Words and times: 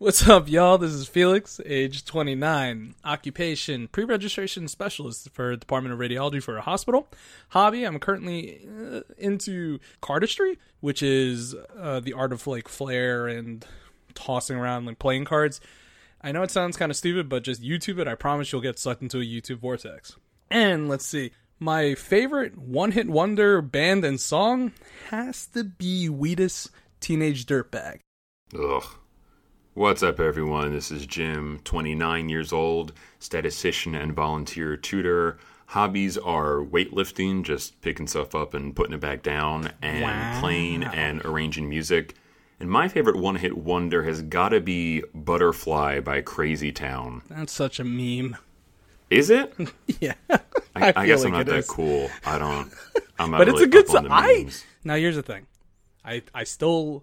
What's 0.00 0.26
up, 0.26 0.48
y'all? 0.48 0.78
This 0.78 0.92
is 0.92 1.06
Felix, 1.06 1.60
age 1.66 2.06
29, 2.06 2.94
occupation 3.04 3.86
pre 3.86 4.04
registration 4.04 4.66
specialist 4.66 5.28
for 5.34 5.54
Department 5.56 5.92
of 5.92 5.98
Radiology 5.98 6.42
for 6.42 6.56
a 6.56 6.62
hospital. 6.62 7.06
Hobby, 7.50 7.84
I'm 7.84 7.98
currently 7.98 8.66
uh, 8.66 9.02
into 9.18 9.78
cardistry, 10.02 10.56
which 10.80 11.02
is 11.02 11.54
uh, 11.78 12.00
the 12.00 12.14
art 12.14 12.32
of 12.32 12.46
like 12.46 12.66
flair 12.66 13.28
and 13.28 13.62
tossing 14.14 14.56
around 14.56 14.86
like 14.86 14.98
playing 14.98 15.26
cards. 15.26 15.60
I 16.22 16.32
know 16.32 16.42
it 16.44 16.50
sounds 16.50 16.78
kind 16.78 16.90
of 16.90 16.96
stupid, 16.96 17.28
but 17.28 17.44
just 17.44 17.62
YouTube 17.62 17.98
it. 17.98 18.08
I 18.08 18.14
promise 18.14 18.52
you'll 18.52 18.62
get 18.62 18.78
sucked 18.78 19.02
into 19.02 19.20
a 19.20 19.22
YouTube 19.22 19.58
vortex. 19.58 20.16
And 20.50 20.88
let's 20.88 21.04
see. 21.04 21.32
My 21.58 21.94
favorite 21.94 22.56
one 22.56 22.92
hit 22.92 23.10
wonder 23.10 23.60
band 23.60 24.06
and 24.06 24.18
song 24.18 24.72
has 25.10 25.46
to 25.48 25.62
be 25.62 26.06
Wheatus 26.06 26.70
Teenage 27.00 27.44
Dirtbag. 27.44 27.98
Ugh. 28.58 28.96
What's 29.80 30.02
up, 30.02 30.20
everyone? 30.20 30.74
This 30.74 30.90
is 30.90 31.06
Jim, 31.06 31.58
29 31.64 32.28
years 32.28 32.52
old, 32.52 32.92
statistician 33.18 33.94
and 33.94 34.12
volunteer 34.12 34.76
tutor. 34.76 35.38
Hobbies 35.68 36.18
are 36.18 36.56
weightlifting, 36.56 37.44
just 37.44 37.80
picking 37.80 38.06
stuff 38.06 38.34
up 38.34 38.52
and 38.52 38.76
putting 38.76 38.92
it 38.92 39.00
back 39.00 39.22
down, 39.22 39.72
and 39.80 40.02
Wow. 40.02 40.38
playing 40.38 40.84
and 40.84 41.24
arranging 41.24 41.70
music. 41.70 42.14
And 42.60 42.70
my 42.70 42.88
favorite 42.88 43.16
one 43.16 43.36
hit 43.36 43.56
wonder 43.56 44.02
has 44.02 44.20
got 44.20 44.50
to 44.50 44.60
be 44.60 45.02
Butterfly 45.14 46.00
by 46.00 46.20
Crazy 46.20 46.72
Town. 46.72 47.22
That's 47.30 47.50
such 47.54 47.80
a 47.80 47.84
meme. 47.84 48.36
Is 49.08 49.30
it? 49.30 49.54
Yeah. 49.98 50.12
I, 50.28 50.40
I, 50.76 50.92
feel 50.92 51.06
guess 51.06 51.24
like 51.24 51.32
I'm 51.32 51.38
not 51.38 51.46
that 51.46 51.56
is. 51.56 51.66
cool. 51.66 52.10
I 52.26 52.38
don't. 52.38 52.70
I'm 53.18 53.30
not 53.30 53.38
but 53.38 53.48
it's 53.48 53.62
a 53.62 53.66
good 53.66 53.88
song. 53.88 54.08
I 54.10 54.46
now 54.84 54.96
here's 54.96 55.16
the 55.16 55.22
thing, 55.22 55.46
I 56.04 56.20
I 56.34 56.44
still 56.44 57.02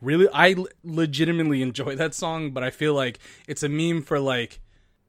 really 0.00 0.28
I 0.32 0.52
l- 0.52 0.66
legitimately 0.84 1.62
enjoy 1.62 1.96
that 1.96 2.14
song, 2.14 2.50
but 2.52 2.62
I 2.62 2.70
feel 2.70 2.94
like 2.94 3.18
it's 3.48 3.62
a 3.62 3.68
meme 3.68 4.02
for 4.02 4.18
like 4.20 4.60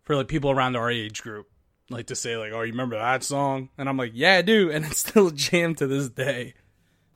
for 0.03 0.15
like 0.15 0.27
people 0.27 0.51
around 0.51 0.75
our 0.75 0.89
age 0.89 1.21
group, 1.23 1.47
like 1.89 2.07
to 2.07 2.15
say 2.15 2.37
like, 2.37 2.51
oh, 2.53 2.61
you 2.61 2.71
remember 2.71 2.97
that 2.97 3.23
song? 3.23 3.69
And 3.77 3.87
I'm 3.89 3.97
like, 3.97 4.11
yeah, 4.13 4.35
I 4.35 4.41
do, 4.41 4.71
and 4.71 4.85
it's 4.85 4.99
still 4.99 5.27
a 5.27 5.31
jam 5.33 5.75
to 5.75 5.87
this 5.87 6.09
day. 6.09 6.53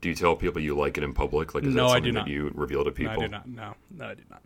Do 0.00 0.08
you 0.08 0.14
tell 0.14 0.34
people 0.36 0.60
you 0.60 0.76
like 0.76 0.98
it 0.98 1.04
in 1.04 1.14
public? 1.14 1.54
Like, 1.54 1.64
is 1.64 1.74
No, 1.74 1.84
that 1.84 1.88
I 1.88 1.94
something 1.94 2.04
do 2.04 2.12
that 2.14 2.18
not. 2.20 2.28
you 2.28 2.50
reveal 2.54 2.80
to 2.84 2.90
No, 2.90 2.94
people? 2.94 3.12
I 3.12 3.16
do 3.16 3.28
not. 3.28 3.48
No, 3.48 3.74
no, 3.90 4.04
I 4.06 4.14
do 4.14 4.22
not. 4.30 4.42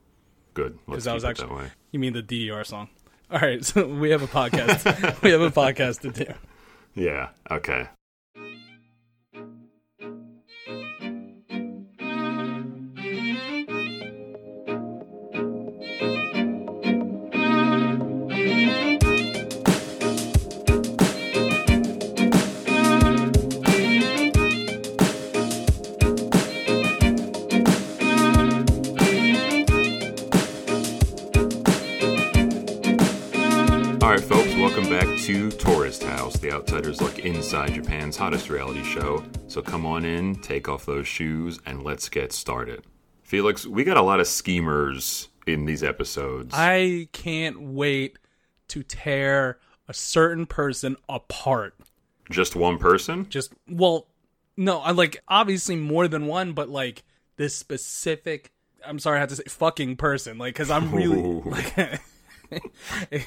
Good. 0.54 0.78
Because 0.86 1.04
that 1.04 1.14
was 1.14 1.24
actually 1.24 1.48
that 1.48 1.56
way. 1.56 1.70
you 1.92 1.98
mean 1.98 2.12
the 2.12 2.20
DER 2.22 2.62
song? 2.64 2.88
All 3.30 3.38
right, 3.40 3.64
so 3.64 3.86
we 3.88 4.10
have 4.10 4.22
a 4.22 4.26
podcast. 4.26 5.22
we 5.22 5.30
have 5.30 5.40
a 5.40 5.50
podcast 5.62 6.00
to 6.02 6.10
do. 6.10 6.32
Yeah. 6.94 7.30
Okay. 7.50 7.88
All 34.06 34.12
right, 34.12 34.20
folks, 34.20 34.54
welcome 34.54 34.88
back 34.88 35.18
to 35.22 35.50
Tourist 35.50 36.04
House, 36.04 36.36
the 36.36 36.52
outsiders 36.52 37.00
look 37.00 37.18
inside 37.18 37.74
Japan's 37.74 38.16
hottest 38.16 38.48
reality 38.48 38.84
show. 38.84 39.24
So 39.48 39.60
come 39.60 39.84
on 39.84 40.04
in, 40.04 40.36
take 40.36 40.68
off 40.68 40.86
those 40.86 41.08
shoes, 41.08 41.58
and 41.66 41.82
let's 41.82 42.08
get 42.08 42.32
started. 42.32 42.84
Felix, 43.24 43.66
we 43.66 43.82
got 43.82 43.96
a 43.96 44.02
lot 44.02 44.20
of 44.20 44.28
schemers 44.28 45.28
in 45.48 45.64
these 45.64 45.82
episodes. 45.82 46.54
I 46.56 47.08
can't 47.10 47.60
wait 47.60 48.20
to 48.68 48.84
tear 48.84 49.58
a 49.88 49.92
certain 49.92 50.46
person 50.46 50.96
apart. 51.08 51.74
Just 52.30 52.54
one 52.54 52.78
person? 52.78 53.28
just 53.28 53.54
well 53.68 54.06
no 54.56 54.78
i 54.78 54.92
like 54.92 55.20
obviously 55.26 55.74
more 55.74 56.06
than 56.06 56.28
one 56.28 56.52
but 56.52 56.68
like 56.68 57.02
this 57.38 57.56
specific 57.56 58.52
i'm 58.86 59.00
sorry 59.00 59.16
i 59.16 59.20
have 59.20 59.30
to 59.30 59.36
say 59.36 59.42
fucking 59.48 59.96
person 59.96 60.38
like 60.38 60.54
because 60.54 60.70
i'm 60.70 60.92
really 60.92 61.20
like 61.44 62.00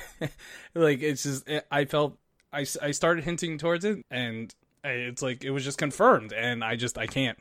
like 0.76 1.02
it's 1.02 1.24
just 1.24 1.50
i 1.72 1.86
felt 1.86 2.18
I, 2.52 2.66
I 2.82 2.92
started 2.92 3.24
hinting 3.24 3.58
towards 3.58 3.86
it 3.86 4.04
and 4.10 4.54
it's 4.84 5.22
like 5.22 5.44
it 5.44 5.52
was 5.52 5.64
just 5.64 5.78
confirmed 5.78 6.34
and 6.34 6.64
i 6.64 6.76
just 6.76 6.98
i 6.98 7.06
can't 7.08 7.38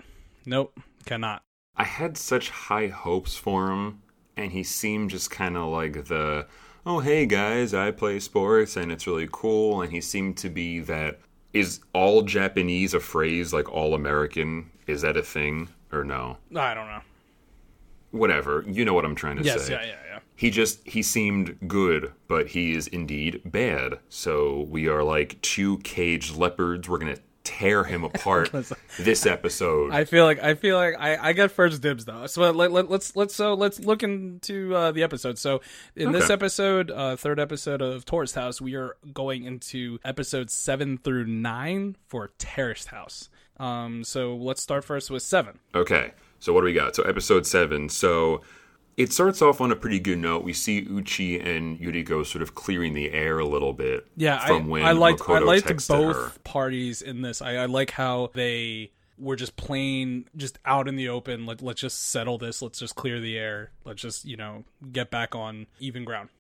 nope 0.47 0.79
cannot 1.05 1.43
I 1.77 1.85
had 1.85 2.17
such 2.17 2.51
high 2.51 2.89
hopes 2.89 3.37
for 3.37 3.71
him, 3.71 4.03
and 4.37 4.51
he 4.51 4.65
seemed 4.65 5.11
just 5.11 5.31
kind 5.31 5.57
of 5.57 5.69
like 5.69 6.07
the, 6.07 6.49
oh, 6.85 6.99
hey 6.99 7.25
guys, 7.25 7.73
I 7.73 7.93
play 7.93 8.19
sports 8.19 8.77
and 8.77 8.91
it's 8.91 9.07
really 9.07 9.29
cool. 9.31 9.81
And 9.81 9.93
he 9.93 10.01
seemed 10.01 10.37
to 10.39 10.49
be 10.51 10.81
that. 10.81 11.21
Is 11.53 11.79
all 11.95 12.23
Japanese 12.23 12.95
a 12.95 13.01
phrase 13.01 13.53
like 13.53 13.71
all 13.71 13.95
American? 13.95 14.71
Is 14.89 15.03
that 15.03 15.17
a 15.17 15.23
thing 15.23 15.69
or 15.93 16.03
no? 16.05 16.37
i 16.57 16.75
don't 16.75 16.89
know 16.89 17.01
Whatever. 18.11 18.65
You 18.67 18.85
know 18.85 18.95
what 18.95 19.05
I'm 19.05 19.15
trying 19.15 19.37
to 19.37 19.45
yes 19.45 19.67
say. 19.67 19.75
yeah 19.75 19.83
yeah 19.85 19.97
yeah 20.15 20.19
He 20.39 20.53
just, 20.53 20.87
he 20.87 21.03
seemed 21.03 21.59
good, 21.67 22.13
but 22.29 22.47
he 22.47 22.71
is 22.71 22.87
indeed 22.87 23.43
bad. 23.45 23.99
So 24.09 24.69
we 24.71 24.87
are 24.87 25.03
like 25.03 25.43
two 25.43 25.79
caged 25.79 26.37
leopards. 26.37 26.89
We're 26.89 26.99
going 26.99 27.17
to 27.17 27.21
tear 27.43 27.83
him 27.83 28.05
apart 28.15 28.53
this 29.01 29.27
episode. 29.27 29.91
I 29.91 30.05
feel 30.05 30.25
like 30.25 30.41
I 30.41 30.55
feel 30.55 30.77
like 30.77 30.95
I, 30.97 31.31
I 31.31 31.33
got 31.33 31.51
first 31.51 31.83
dibs 31.83 32.05
though. 32.05 32.29
So 32.29 32.53
let, 32.53 32.71
let, 32.71 32.89
let's 32.89 33.17
let's 33.17 33.35
so 33.35 33.55
let's 33.55 33.81
look 33.81 34.05
into 34.05 34.77
uh, 34.77 34.93
the 34.93 35.03
episode. 35.03 35.39
So 35.39 35.61
in 35.97 36.13
this 36.13 36.31
episode, 36.31 36.93
uh, 36.93 37.17
third 37.17 37.41
episode 37.41 37.83
of 37.83 38.05
Tourist 38.05 38.37
House, 38.37 38.61
we 38.61 38.77
are 38.77 38.97
going 39.13 39.43
into 39.43 39.99
episodes 40.05 40.53
seven 40.53 40.99
through 40.99 41.27
nine 41.27 41.97
for 42.07 42.31
Terrace 42.39 42.87
House. 42.87 43.29
Um, 43.59 44.05
so 44.05 44.37
let's 44.37 44.63
start 44.63 44.85
first 44.85 45.11
with 45.11 45.25
seven. 45.25 45.59
Okay, 45.75 46.13
so 46.39 46.53
what 46.53 46.61
do 46.61 46.67
we 46.67 46.75
got? 46.75 46.95
So 46.95 47.03
episode 47.03 47.45
seven. 47.45 47.89
So 47.89 48.43
it 48.99 49.13
starts 49.13 49.41
off 49.41 49.61
on 49.61 49.71
a 49.71 49.77
pretty 49.77 50.01
good 50.01 50.19
note. 50.19 50.43
We 50.43 50.53
see 50.53 50.81
Uchi 50.81 51.39
and 51.39 51.79
Yuriko 51.79 52.27
sort 52.27 52.43
of 52.43 52.57
clearing 52.57 52.95
the 52.95 53.13
air 53.13 53.39
a 53.39 53.47
little 53.47 53.73
bit. 53.73 54.09
Yeah, 54.17 54.45
from 54.45 54.65
I, 54.65 54.69
when 54.69 54.85
I 54.85 54.93
liked 54.93 55.23
I 55.29 55.39
liked 55.39 55.89
both 55.89 56.43
parties 56.43 57.01
in 57.01 57.23
this. 57.23 57.41
I, 57.41 57.55
I 57.55 57.67
like 57.67 57.93
how 57.93 58.31
they 58.35 58.91
were 59.17 59.37
just 59.37 59.57
plain 59.57 60.25
just 60.37 60.59
out 60.65 60.89
in 60.89 60.97
the 60.97 61.09
open. 61.09 61.47
Let 61.47 61.63
let's 61.63 61.81
just 61.81 62.09
settle 62.11 62.39
this. 62.39 62.61
Let's 62.61 62.81
just 62.81 62.97
clear 62.97 63.21
the 63.21 63.39
air. 63.39 63.71
Let's 63.85 64.03
just 64.03 64.25
you 64.25 64.37
know 64.37 64.65
get 64.91 65.11
back 65.11 65.37
on 65.37 65.69
even 65.79 66.05
ground. 66.05 66.31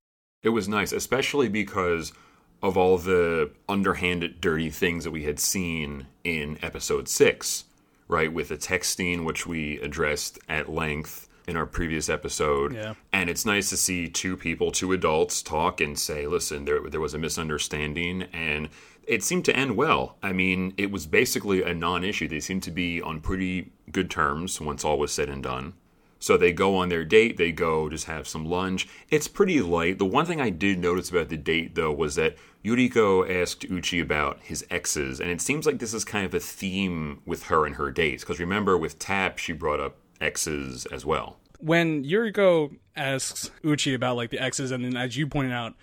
It 0.42 0.48
was 0.48 0.69
nice, 0.69 0.90
especially 0.90 1.48
because 1.48 2.12
of 2.60 2.76
all 2.76 2.98
the 2.98 3.52
underhanded, 3.69 4.40
dirty 4.40 4.70
things 4.70 5.04
that 5.04 5.12
we 5.12 5.22
had 5.22 5.38
seen 5.38 6.06
in 6.25 6.58
episode 6.60 7.08
six, 7.08 7.66
right? 8.08 8.32
With 8.32 8.48
the 8.48 8.56
texting, 8.56 9.25
which 9.25 9.46
we 9.46 9.78
addressed 9.78 10.40
at 10.48 10.69
length 10.69 11.27
in 11.48 11.56
our 11.56 11.66
previous 11.66 12.09
episode. 12.09 12.75
Yeah. 12.75 12.94
And 13.12 13.31
it's 13.31 13.47
nice 13.47 13.70
to 13.70 13.76
see 13.76 14.09
two 14.09 14.36
people, 14.36 14.70
two 14.70 14.92
adults, 14.92 15.42
talk 15.42 15.81
and 15.81 15.98
say, 15.98 16.26
listen, 16.26 16.66
there, 16.66 16.88
there 16.88 17.00
was 17.00 17.14
a 17.14 17.19
misunderstanding. 17.19 18.25
And 18.34 18.69
it 19.06 19.25
seemed 19.25 19.47
to 19.47 19.56
end 19.56 19.76
well. 19.76 20.19
I 20.22 20.32
mean, 20.32 20.75
it 20.76 20.91
was 20.91 21.06
basically 21.06 21.62
a 21.62 21.72
non 21.72 22.04
issue. 22.04 22.28
They 22.28 22.41
seemed 22.41 22.62
to 22.64 22.70
be 22.70 23.00
on 23.00 23.20
pretty 23.20 23.72
good 23.91 24.10
terms 24.10 24.60
once 24.60 24.84
all 24.84 24.98
was 24.98 25.10
said 25.10 25.31
and 25.31 25.42
done. 25.42 25.72
So 26.20 26.37
they 26.37 26.53
go 26.53 26.76
on 26.76 26.88
their 26.88 27.04
date, 27.04 27.37
they 27.37 27.53
go 27.53 27.88
just 27.88 28.06
have 28.06 28.26
some 28.26 28.44
lunch. 28.44 28.88
It's 29.08 29.28
pretty 29.28 29.60
light. 29.60 29.98
The 29.98 30.04
one 30.04 30.26
thing 30.26 30.41
I 30.41 30.50
did 30.50 30.78
notice 30.78 31.10
about 31.10 31.28
the 31.28 31.37
date, 31.37 31.76
though, 31.76 31.92
was 31.92 32.16
that 32.16 32.37
Yuriko 32.64 33.25
asked 33.31 33.64
Uchi 33.70 34.00
about 34.00 34.41
his 34.42 34.66
exes, 34.69 35.20
and 35.20 35.31
it 35.31 35.41
seems 35.41 35.64
like 35.64 35.78
this 35.78 35.94
is 35.94 36.04
kind 36.04 36.26
of 36.26 36.34
a 36.34 36.41
theme 36.41 37.22
with 37.25 37.44
her 37.44 37.64
and 37.64 37.76
her 37.76 37.92
dates. 37.92 38.25
Because 38.25 38.41
remember, 38.41 38.76
with 38.76 38.98
Tap, 38.98 39.38
she 39.38 39.53
brought 39.53 39.78
up 39.78 39.97
exes 40.20 40.86
as 40.86 41.04
well. 41.04 41.36
when 41.60 42.04
Yuriko 42.04 42.76
asks 42.96 43.50
Uchi 43.64 43.94
about 43.94 44.16
like 44.16 44.31
the 44.31 44.38
exes, 44.40 44.70
and 44.70 44.84
then 44.84 44.96
as 44.96 45.16
you 45.16 45.26
pointed 45.26 45.52
out 45.52 45.75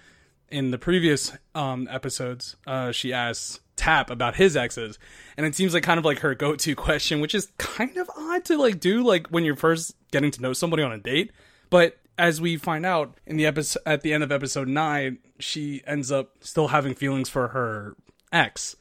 in 0.49 0.71
the 0.71 0.77
previous 0.77 1.33
um, 1.53 1.87
episodes, 1.91 2.55
uh, 2.67 2.91
she 2.91 3.11
asks 3.11 3.59
Tap 3.75 4.09
about 4.09 4.35
his 4.35 4.55
exes, 4.55 4.97
and 5.35 5.45
it 5.45 5.53
seems 5.53 5.73
like 5.73 5.83
kind 5.83 5.97
of 5.97 6.05
like 6.05 6.19
her 6.19 6.33
go-to 6.33 6.75
question, 6.87 7.19
which 7.19 7.35
is 7.35 7.51
kind 7.57 7.97
of 7.97 8.09
odd 8.15 8.45
to 8.45 8.57
like 8.57 8.79
do 8.79 9.03
like 9.03 9.27
when 9.27 9.43
you're 9.43 9.55
first 9.57 9.95
getting 10.11 10.31
to 10.31 10.41
know 10.41 10.53
somebody 10.53 10.81
on 10.81 10.93
a 10.93 10.97
date. 10.97 11.31
But 11.69 11.97
as 12.17 12.39
we 12.39 12.55
find 12.55 12.85
out 12.85 13.19
in 13.25 13.35
the 13.35 13.45
episode 13.45 13.81
at 13.85 14.01
the 14.01 14.13
end 14.13 14.23
of 14.23 14.31
episode 14.31 14.69
nine, 14.69 15.17
she 15.39 15.81
ends 15.85 16.09
up 16.09 16.37
still 16.39 16.69
having 16.69 16.93
feelings 16.95 17.27
for 17.27 17.49
her 17.49 17.97
ex. 18.31 18.77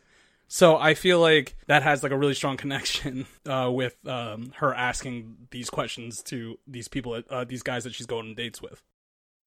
So 0.49 0.77
I 0.77 0.95
feel 0.95 1.21
like 1.21 1.57
that 1.67 1.83
has 1.83 2.03
like 2.03 2.13
a 2.13 2.19
really 2.19 2.35
strong 2.35 2.57
connection 2.57 3.27
uh, 3.47 3.71
with 3.73 3.97
um, 4.07 4.53
her 4.57 4.75
asking 4.75 5.37
these 5.51 5.71
questions 5.71 6.23
to 6.25 6.59
these 6.67 6.89
people, 6.89 7.23
uh, 7.31 7.45
these 7.45 7.63
guys 7.63 7.85
that 7.85 7.95
she's 7.95 8.07
going 8.07 8.29
on 8.29 8.35
dates 8.35 8.63
with. 8.63 8.83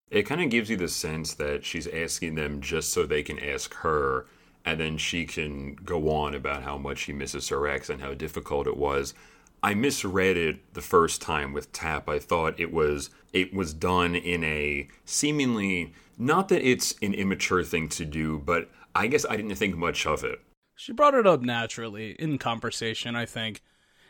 It 0.09 0.23
kind 0.23 0.41
of 0.41 0.49
gives 0.49 0.69
you 0.69 0.77
the 0.77 0.87
sense 0.87 1.33
that 1.33 1.65
she's 1.65 1.87
asking 1.87 2.35
them 2.35 2.61
just 2.61 2.93
so 2.93 3.05
they 3.05 3.23
can 3.23 3.39
ask 3.39 3.73
her, 3.75 4.25
and 4.63 4.79
then 4.79 4.97
she 4.97 5.25
can 5.25 5.75
go 5.75 6.09
on 6.09 6.33
about 6.33 6.63
how 6.63 6.77
much 6.77 6.99
she 6.99 7.13
misses 7.13 7.49
her 7.49 7.67
ex 7.67 7.89
and 7.89 8.01
how 8.01 8.13
difficult 8.13 8.67
it 8.67 8.77
was. 8.77 9.13
I 9.61 9.73
misread 9.73 10.37
it 10.37 10.73
the 10.73 10.81
first 10.81 11.21
time 11.21 11.51
with 11.51 11.73
Tap. 11.73 12.07
I 12.07 12.19
thought 12.19 12.59
it 12.59 12.71
was 12.71 13.09
it 13.33 13.53
was 13.53 13.73
done 13.73 14.15
in 14.15 14.43
a 14.43 14.87
seemingly 15.03 15.93
not 16.17 16.49
that 16.49 16.67
it's 16.67 16.95
an 17.01 17.13
immature 17.13 17.63
thing 17.63 17.89
to 17.89 18.05
do, 18.05 18.39
but 18.39 18.69
I 18.95 19.07
guess 19.07 19.25
I 19.29 19.35
didn't 19.35 19.55
think 19.55 19.75
much 19.75 20.05
of 20.05 20.23
it. 20.23 20.41
She 20.77 20.93
brought 20.93 21.15
it 21.15 21.27
up 21.27 21.41
naturally 21.41 22.11
in 22.11 22.37
conversation, 22.37 23.15
I 23.15 23.25
think. 23.25 23.61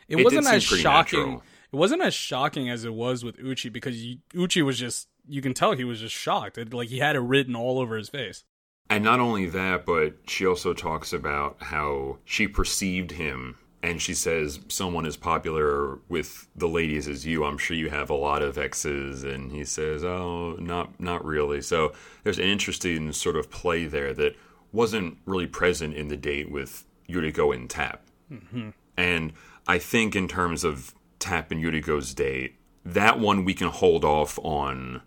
It, 0.06 0.20
It 0.20 0.24
wasn't 0.24 0.46
as 0.46 0.62
shocking. 0.62 1.20
natural. 1.20 1.42
It 1.72 1.76
wasn't 1.76 2.02
as 2.02 2.14
shocking 2.14 2.70
as 2.70 2.84
it 2.84 2.94
was 2.94 3.24
with 3.24 3.38
Uchi 3.40 3.68
because 3.68 4.02
you, 4.04 4.18
Uchi 4.34 4.62
was 4.62 4.78
just 4.78 5.08
you 5.28 5.42
can 5.42 5.54
tell 5.54 5.72
he 5.72 5.84
was 5.84 6.00
just 6.00 6.14
shocked. 6.14 6.56
It, 6.56 6.72
like 6.72 6.88
he 6.88 6.98
had 6.98 7.16
it 7.16 7.20
written 7.20 7.54
all 7.56 7.78
over 7.78 7.96
his 7.96 8.08
face. 8.08 8.44
And 8.90 9.04
not 9.04 9.20
only 9.20 9.46
that, 9.50 9.84
but 9.84 10.14
she 10.26 10.46
also 10.46 10.72
talks 10.72 11.12
about 11.12 11.56
how 11.60 12.18
she 12.24 12.48
perceived 12.48 13.12
him. 13.12 13.56
And 13.82 14.00
she 14.02 14.14
says, 14.14 14.60
someone 14.68 15.06
as 15.06 15.16
popular 15.16 15.98
with 16.08 16.48
the 16.56 16.66
ladies 16.66 17.06
as 17.06 17.24
you, 17.26 17.44
I'm 17.44 17.58
sure 17.58 17.76
you 17.76 17.90
have 17.90 18.10
a 18.10 18.14
lot 18.14 18.42
of 18.42 18.58
exes. 18.58 19.22
And 19.24 19.52
he 19.52 19.64
says, 19.64 20.04
oh, 20.04 20.56
not, 20.58 20.98
not 20.98 21.24
really. 21.24 21.60
So 21.60 21.92
there's 22.24 22.38
an 22.38 22.46
interesting 22.46 23.12
sort 23.12 23.36
of 23.36 23.50
play 23.50 23.84
there 23.84 24.12
that 24.14 24.34
wasn't 24.72 25.18
really 25.24 25.46
present 25.46 25.94
in 25.94 26.08
the 26.08 26.16
date 26.16 26.50
with 26.50 26.84
Yuriko 27.08 27.54
and 27.54 27.68
Tap. 27.68 28.02
Mm-hmm. 28.32 28.70
And 28.96 29.32
I 29.66 29.78
think 29.78 30.14
in 30.14 30.28
terms 30.28 30.64
of 30.64 30.94
Tap 31.18 31.50
and 31.50 31.62
Yuriko's 31.62 32.14
date, 32.14 32.56
that 32.84 33.18
one 33.18 33.44
we 33.44 33.54
can 33.54 33.68
hold 33.68 34.04
off 34.04 34.38
on 34.42 35.02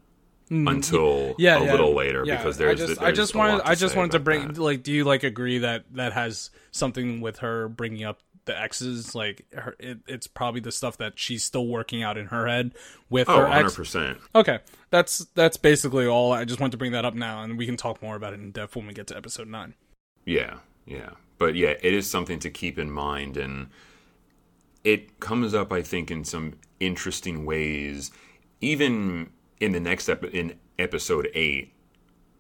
mm, 0.50 0.70
until 0.70 1.36
Yeah, 1.38 1.58
a 1.60 1.66
yeah, 1.66 1.72
little 1.72 1.94
later 1.94 2.24
yeah. 2.26 2.38
because 2.38 2.58
there's 2.58 2.82
I 2.82 2.86
just, 2.86 3.00
there's 3.00 3.10
I 3.10 3.12
just 3.12 3.36
wanted, 3.36 3.62
I 3.66 3.76
just 3.76 3.96
wanted 3.96 4.12
to 4.12 4.20
bring 4.20 4.48
that. 4.48 4.58
like, 4.58 4.84
do 4.84 4.92
you 4.92 5.04
like 5.04 5.24
agree 5.24 5.60
that 5.60 5.86
that 5.94 6.14
has 6.14 6.52
something 6.72 7.22
with 7.22 7.40
her 7.40 7.68
bringing 7.68 8.04
up 8.04 8.20
the 8.46 8.60
exes? 8.60 9.14
Like, 9.16 9.46
her, 9.54 9.76
it, 9.80 10.00
it's 10.08 10.28
probably 10.28 10.62
the 10.62 10.72
stuff 10.72 10.98
that 10.98 11.20
she's 11.20 11.44
still 11.44 11.68
working 11.68 12.04
out 12.04 12.18
in 12.18 12.28
her 12.28 12.48
head 12.48 12.74
with 13.10 13.30
Oh, 13.30 13.38
her 13.38 13.44
100 13.44 13.66
ex. 13.66 13.76
percent. 13.76 14.18
Okay, 14.36 14.60
that's 14.90 15.20
that's 15.36 15.58
basically 15.58 16.06
all. 16.08 16.32
I 16.34 16.46
just 16.46 16.60
want 16.60 16.72
to 16.72 16.78
bring 16.78 16.92
that 16.94 17.06
up 17.06 17.14
now, 17.16 17.44
and 17.44 17.58
we 17.58 17.66
can 17.66 17.78
talk 17.78 18.02
more 18.02 18.16
about 18.16 18.34
it 18.34 18.40
in 18.40 18.52
depth 18.52 18.76
when 18.76 18.88
we 18.88 18.94
get 18.94 19.08
to 19.08 19.18
episode 19.18 19.48
nine. 19.48 19.74
Yeah, 20.26 20.58
yeah. 20.86 21.12
But 21.38 21.56
yeah, 21.56 21.74
it 21.82 21.94
is 21.94 22.10
something 22.10 22.40
to 22.40 22.50
keep 22.52 22.78
in 22.78 22.92
mind 22.92 23.36
and 23.38 23.70
it 24.84 25.20
comes 25.20 25.54
up 25.54 25.72
I 25.72 25.82
think 25.82 26.10
in 26.12 26.24
some 26.24 26.54
interesting 26.80 27.46
ways 27.46 28.12
even 28.62 29.30
in 29.60 29.72
the 29.74 29.80
next 29.80 30.10
ep- 30.10 30.24
in 30.34 30.56
episode 30.80 31.30
8 31.36 31.72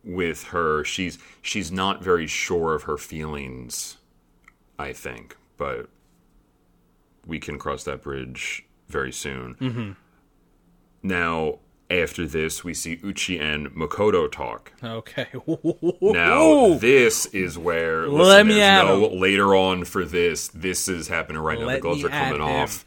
with 0.03 0.44
her 0.45 0.83
she's 0.83 1.19
she's 1.42 1.71
not 1.71 2.03
very 2.03 2.25
sure 2.27 2.74
of 2.74 2.83
her 2.83 2.98
feelings 2.98 3.98
I 4.80 4.94
think, 4.94 5.36
but 5.57 5.89
we 7.25 7.39
can 7.39 7.57
cross 7.59 7.83
that 7.83 8.01
bridge 8.01 8.65
very 8.88 9.12
soon. 9.12 9.56
Mm-hmm. 9.56 9.92
Now, 11.03 11.59
after 11.89 12.25
this, 12.25 12.63
we 12.63 12.74
see 12.74 13.00
Uchi 13.03 13.38
and 13.38 13.69
Makoto 13.71 14.31
talk. 14.31 14.71
Okay. 14.83 15.27
Now, 16.01 16.77
this 16.77 17.25
is 17.27 17.57
where 17.57 18.07
Let 18.07 18.45
me 18.45 18.62
at 18.62 18.83
later 18.83 19.56
on 19.56 19.86
for 19.86 20.03
this. 20.03 20.48
This 20.50 20.88
is 20.88 21.07
happening 21.07 21.42
right 21.42 21.59
now. 21.59 21.65
Let 21.65 21.75
the 21.75 21.81
gloves 21.81 22.03
are 22.03 22.09
coming 22.09 22.42
at 22.42 22.48
him. 22.48 22.63
off. 22.63 22.86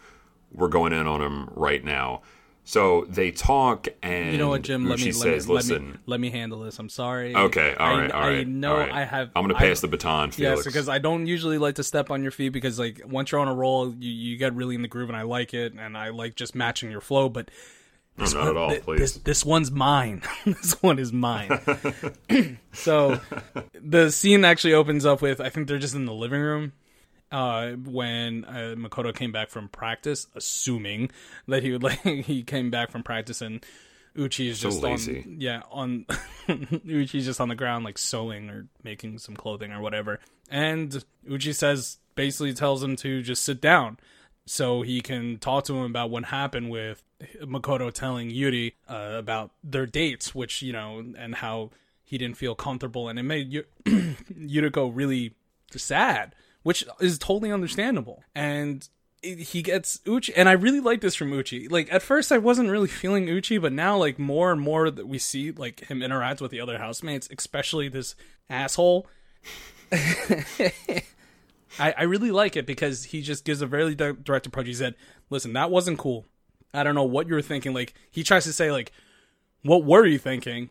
We're 0.52 0.68
going 0.68 0.92
in 0.92 1.06
on 1.06 1.20
them 1.20 1.50
right 1.54 1.82
now. 1.82 2.22
So 2.66 3.04
they 3.10 3.30
talk, 3.30 3.88
and 4.02 4.32
You 4.32 4.38
know 4.38 4.48
what, 4.48 4.62
Jim? 4.62 4.88
Let 4.88 4.98
me 4.98 5.12
says, 5.12 5.20
let 5.20 5.26
me, 5.26 5.54
let 5.54 5.64
"Listen, 5.64 5.90
me 5.92 5.96
let 6.06 6.18
me 6.20 6.30
handle 6.30 6.60
this. 6.60 6.78
I'm 6.78 6.88
sorry. 6.88 7.36
okay, 7.36 7.74
all 7.78 7.94
I- 7.94 8.00
right, 8.00 8.10
all 8.10 8.22
I, 8.22 8.44
know 8.44 8.78
right. 8.78 8.90
I 8.90 9.04
have. 9.04 9.30
I'm 9.36 9.42
going 9.44 9.54
to 9.54 9.62
I- 9.62 9.68
pass 9.68 9.80
the 9.80 9.88
baton, 9.88 10.30
Felix. 10.30 10.58
Yes, 10.60 10.64
because 10.64 10.88
I 10.88 10.98
don't 10.98 11.26
usually 11.26 11.58
like 11.58 11.74
to 11.74 11.84
step 11.84 12.10
on 12.10 12.22
your 12.22 12.32
feet 12.32 12.48
because 12.50 12.78
like 12.78 13.02
once 13.06 13.30
you're 13.32 13.40
on 13.42 13.48
a 13.48 13.54
roll, 13.54 13.92
you, 13.94 14.10
you 14.10 14.36
get 14.38 14.54
really 14.54 14.74
in 14.74 14.80
the 14.82 14.88
groove, 14.88 15.10
and 15.10 15.16
I 15.16 15.22
like 15.22 15.52
it, 15.52 15.74
and 15.78 15.94
I 15.96 16.08
like 16.08 16.36
just 16.36 16.54
matching 16.54 16.90
your 16.90 17.02
flow. 17.02 17.28
But 17.28 17.50
no, 18.16 18.24
not 18.24 18.48
at 18.48 18.56
all, 18.56 18.70
Th- 18.70 18.82
please. 18.82 18.98
This, 18.98 19.12
this 19.18 19.44
one's 19.44 19.70
mine. 19.70 20.22
this 20.46 20.80
one 20.82 20.98
is 20.98 21.12
mine. 21.12 21.60
so 22.72 23.20
the 23.78 24.10
scene 24.10 24.42
actually 24.44 24.72
opens 24.72 25.04
up 25.04 25.20
with 25.20 25.38
I 25.38 25.50
think 25.50 25.68
they're 25.68 25.78
just 25.78 25.94
in 25.94 26.06
the 26.06 26.14
living 26.14 26.40
room 26.40 26.72
uh, 27.34 27.72
when 27.72 28.44
uh, 28.44 28.74
Makoto 28.78 29.14
came 29.14 29.32
back 29.32 29.50
from 29.50 29.68
practice, 29.68 30.26
assuming 30.34 31.10
that 31.48 31.62
he 31.62 31.72
would 31.72 31.82
like 31.82 32.00
he 32.30 32.42
came 32.42 32.70
back 32.70 32.90
from 32.90 33.02
practice 33.02 33.40
and 33.42 33.64
Uchi 34.16 34.48
is 34.48 34.60
So 34.60 34.68
just 34.70 34.82
lazy. 34.82 35.22
on 35.26 35.36
yeah 35.40 35.62
on 35.72 36.06
Uchi's 36.48 37.24
just 37.24 37.40
on 37.40 37.48
the 37.48 37.56
ground 37.56 37.84
like 37.84 37.98
sewing 37.98 38.48
or 38.50 38.66
making 38.84 39.18
some 39.18 39.34
clothing 39.36 39.72
or 39.72 39.80
whatever, 39.80 40.20
and 40.48 41.04
Uchi 41.28 41.52
says 41.52 41.98
basically 42.14 42.54
tells 42.54 42.82
him 42.82 42.94
to 42.96 43.22
just 43.22 43.42
sit 43.42 43.60
down 43.60 43.98
so 44.46 44.82
he 44.82 45.00
can 45.00 45.38
talk 45.38 45.64
to 45.64 45.74
him 45.76 45.84
about 45.84 46.10
what 46.10 46.26
happened 46.26 46.70
with 46.70 47.02
Makoto 47.42 47.90
telling 47.92 48.30
Yuri 48.30 48.76
uh, 48.88 49.16
about 49.18 49.50
their 49.64 49.86
dates, 49.86 50.34
which 50.34 50.62
you 50.62 50.72
know, 50.72 51.02
and 51.18 51.34
how 51.36 51.70
he 52.04 52.18
didn't 52.18 52.36
feel 52.36 52.54
comfortable, 52.54 53.08
and 53.08 53.18
it 53.18 53.22
made 53.24 53.50
Yu- 53.52 53.64
Yuriko 53.84 54.92
really 54.94 55.34
sad, 55.74 56.34
which 56.64 56.84
is 56.98 57.18
totally 57.18 57.52
understandable. 57.52 58.24
And 58.34 58.88
he 59.22 59.62
gets 59.62 60.00
Uchi, 60.06 60.34
and 60.34 60.48
I 60.48 60.52
really 60.52 60.80
like 60.80 61.00
this 61.00 61.14
from 61.14 61.32
Uchi. 61.32 61.68
Like 61.68 61.90
at 61.92 62.02
first, 62.02 62.32
I 62.32 62.38
wasn't 62.38 62.70
really 62.70 62.88
feeling 62.88 63.28
Uchi, 63.28 63.58
but 63.58 63.72
now, 63.72 63.96
like 63.96 64.18
more 64.18 64.50
and 64.50 64.60
more 64.60 64.90
that 64.90 65.06
we 65.06 65.18
see, 65.18 65.52
like 65.52 65.86
him 65.86 66.02
interact 66.02 66.40
with 66.40 66.50
the 66.50 66.60
other 66.60 66.78
housemates, 66.78 67.28
especially 67.36 67.88
this 67.88 68.16
asshole. 68.50 69.06
I, 69.92 71.02
I 71.78 72.02
really 72.04 72.30
like 72.30 72.56
it 72.56 72.66
because 72.66 73.04
he 73.04 73.22
just 73.22 73.44
gives 73.44 73.62
a 73.62 73.66
very 73.66 73.94
direct 73.94 74.46
approach. 74.46 74.66
He 74.66 74.74
said, 74.74 74.94
"Listen, 75.30 75.52
that 75.52 75.70
wasn't 75.70 75.98
cool. 75.98 76.26
I 76.72 76.82
don't 76.82 76.94
know 76.94 77.04
what 77.04 77.28
you 77.28 77.34
were 77.34 77.42
thinking." 77.42 77.72
Like 77.72 77.94
he 78.10 78.22
tries 78.22 78.44
to 78.44 78.52
say, 78.52 78.72
like, 78.72 78.92
"What 79.62 79.84
were 79.84 80.06
you 80.06 80.18
thinking?" 80.18 80.70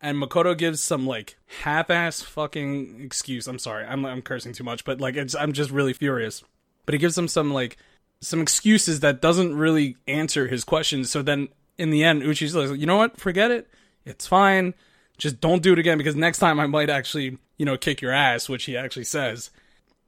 And 0.00 0.22
Makoto 0.22 0.56
gives 0.56 0.82
some 0.82 1.06
like 1.06 1.36
half-ass 1.62 2.22
fucking 2.22 3.00
excuse. 3.02 3.46
I'm 3.46 3.58
sorry, 3.58 3.84
I'm 3.84 4.04
I'm 4.04 4.22
cursing 4.22 4.52
too 4.52 4.64
much, 4.64 4.84
but 4.84 5.00
like 5.00 5.16
it's 5.16 5.34
I'm 5.34 5.52
just 5.52 5.70
really 5.70 5.92
furious. 5.92 6.44
But 6.84 6.92
he 6.92 6.98
gives 6.98 7.16
him 7.16 7.28
some 7.28 7.52
like 7.52 7.76
some 8.20 8.40
excuses 8.40 9.00
that 9.00 9.20
doesn't 9.20 9.56
really 9.56 9.96
answer 10.06 10.48
his 10.48 10.64
questions. 10.64 11.10
So 11.10 11.22
then 11.22 11.48
in 11.78 11.90
the 11.90 12.04
end, 12.04 12.22
Uchi's 12.22 12.54
like, 12.54 12.78
"You 12.78 12.86
know 12.86 12.96
what? 12.96 13.18
Forget 13.18 13.50
it. 13.50 13.68
It's 14.04 14.26
fine. 14.26 14.74
Just 15.18 15.40
don't 15.40 15.62
do 15.62 15.72
it 15.72 15.78
again 15.78 15.98
because 15.98 16.14
next 16.14 16.38
time 16.38 16.60
I 16.60 16.66
might 16.66 16.90
actually, 16.90 17.38
you 17.56 17.64
know, 17.64 17.76
kick 17.76 18.00
your 18.00 18.12
ass," 18.12 18.48
which 18.48 18.64
he 18.64 18.76
actually 18.76 19.04
says. 19.04 19.50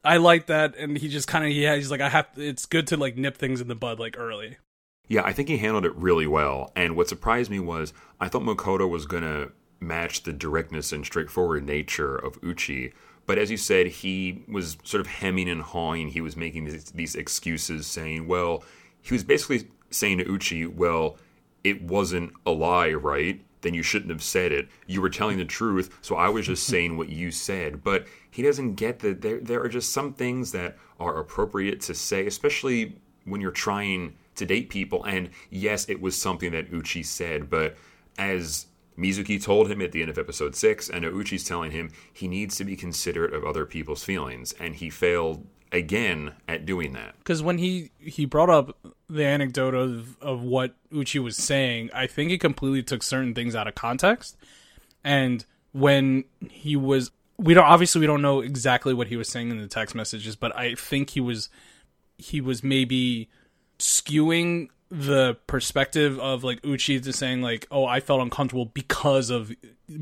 I 0.05 0.19
like 0.19 0.47
that, 0.47 0.77
and 0.77 0.97
he 0.97 1.09
just 1.09 1.29
kind 1.29 1.45
of 1.45 1.51
he 1.51 1.67
he's 1.67 1.91
like 1.91 2.01
I 2.01 2.09
have. 2.09 2.29
It's 2.37 2.67
good 2.67 2.87
to 2.89 2.97
like 2.97 3.17
nip 3.17 3.37
things 3.37 3.61
in 3.61 3.69
the 3.69 3.75
bud 3.75 3.99
like 3.99 4.19
early. 4.19 4.59
Yeah, 5.09 5.23
I 5.25 5.33
think 5.33 5.49
he 5.49 5.57
handled 5.57 5.87
it 5.87 5.97
really 5.97 6.27
well. 6.27 6.71
And 6.77 6.95
what 6.95 7.09
surprised 7.09 7.51
me 7.51 7.61
was 7.61 7.95
I 8.21 8.29
thought 8.29 8.43
Makoto 8.43 8.89
was 8.89 9.07
to 9.07 9.53
match 9.81 10.23
the 10.23 10.33
directness 10.33 10.93
and 10.93 11.05
straightforward 11.05 11.65
nature 11.65 12.17
of 12.17 12.39
Uchi. 12.43 12.93
But 13.27 13.39
as 13.39 13.51
you 13.51 13.57
said, 13.57 13.89
he 13.89 14.43
was 14.49 14.79
sort 14.85 15.01
of 15.01 15.07
hemming 15.07 15.49
and 15.49 15.63
hawing. 15.63 16.09
He 16.09 16.21
was 16.21 16.37
making 16.37 16.65
these, 16.65 16.85
these 16.93 17.15
excuses, 17.15 17.87
saying, 17.87 18.27
well, 18.27 18.65
he 19.03 19.13
was 19.13 19.23
basically 19.23 19.69
saying 19.91 20.19
to 20.19 20.25
Uchi, 20.25 20.67
well, 20.67 21.19
it 21.63 21.83
wasn't 21.83 22.33
a 22.47 22.51
lie, 22.51 22.93
right? 22.93 23.41
Then 23.61 23.75
you 23.75 23.83
shouldn't 23.83 24.11
have 24.11 24.23
said 24.23 24.53
it. 24.53 24.69
You 24.87 25.03
were 25.03 25.11
telling 25.11 25.39
the 25.39 25.45
truth, 25.45 25.99
so 26.01 26.17
I 26.17 26.29
was 26.29 26.47
just 26.47 26.67
saying 26.67 26.97
what 26.97 27.09
you 27.09 27.31
said. 27.31 27.85
But 27.85 28.07
he 28.31 28.43
doesn't 28.43 28.75
get 28.75 29.01
that 29.01 29.21
there, 29.21 29.41
there 29.41 29.63
are 29.63 29.69
just 29.69 29.93
some 29.93 30.15
things 30.15 30.53
that 30.53 30.79
are 30.99 31.19
appropriate 31.19 31.81
to 31.83 31.95
say, 31.95 32.27
especially 32.27 32.97
when 33.25 33.41
you're 33.41 33.51
trying 33.51 34.15
to 34.37 34.47
date 34.47 34.71
people. 34.71 35.05
And 35.05 35.31
yes, 35.51 35.89
it 35.89 36.01
was 36.01 36.17
something 36.17 36.53
that 36.53 36.73
Uchi 36.73 37.03
said, 37.03 37.51
but 37.51 37.77
as 38.17 38.68
Mizuki 38.99 39.43
told 39.43 39.71
him 39.71 39.81
at 39.81 39.93
the 39.93 40.03
end 40.03 40.11
of 40.11 40.19
episode 40.19 40.57
six, 40.57 40.89
and 40.89 41.05
Uchi's 41.05 41.45
telling 41.45 41.71
him 41.71 41.91
he 42.13 42.27
needs 42.27 42.57
to 42.57 42.65
be 42.65 42.77
considerate 42.77 43.33
of 43.33 43.45
other 43.45 43.65
people's 43.65 44.03
feelings, 44.03 44.53
and 44.59 44.75
he 44.75 44.91
failed 44.91 45.47
again 45.71 46.33
at 46.49 46.67
doing 46.67 46.93
that. 46.95 47.15
Because 47.19 47.43
when 47.43 47.59
he 47.59 47.91
he 47.99 48.25
brought 48.25 48.51
up 48.51 48.77
the 49.09 49.25
anecdote 49.25 49.75
of 49.75 50.19
of 50.21 50.43
what 50.43 50.75
Uchi 50.93 51.19
was 51.19 51.37
saying, 51.37 51.91
I 51.95 52.07
think 52.07 52.31
he 52.31 52.39
completely 52.39 52.83
took 52.83 53.03
certain 53.03 53.35
things 53.35 53.55
out 53.55 53.69
of 53.69 53.75
context. 53.75 54.37
And 55.05 55.45
when 55.73 56.25
he 56.51 56.75
was, 56.75 57.11
we 57.37 57.55
don't 57.55 57.65
obviously 57.65 58.01
we 58.01 58.07
don't 58.07 58.23
know 58.23 58.41
exactly 58.41 58.95
what 58.95 59.07
he 59.07 59.17
was 59.17 59.29
saying 59.29 59.51
in 59.51 59.61
the 59.61 59.69
text 59.69 59.95
messages, 59.95 60.35
but 60.35 60.57
I 60.57 60.75
think 60.75 61.11
he 61.11 61.21
was 61.21 61.49
he 62.17 62.41
was 62.41 62.65
maybe 62.65 63.29
skewing 63.79 64.69
the 64.91 65.37
perspective 65.47 66.19
of 66.19 66.45
like 66.45 66.65
Uchi 66.65 67.01
to 67.01 67.13
saying 67.13 67.43
like, 67.43 67.67
"Oh, 67.71 67.85
I 67.85 68.01
felt 68.01 68.21
uncomfortable 68.21 68.67
because 68.67 69.31
of 69.31 69.53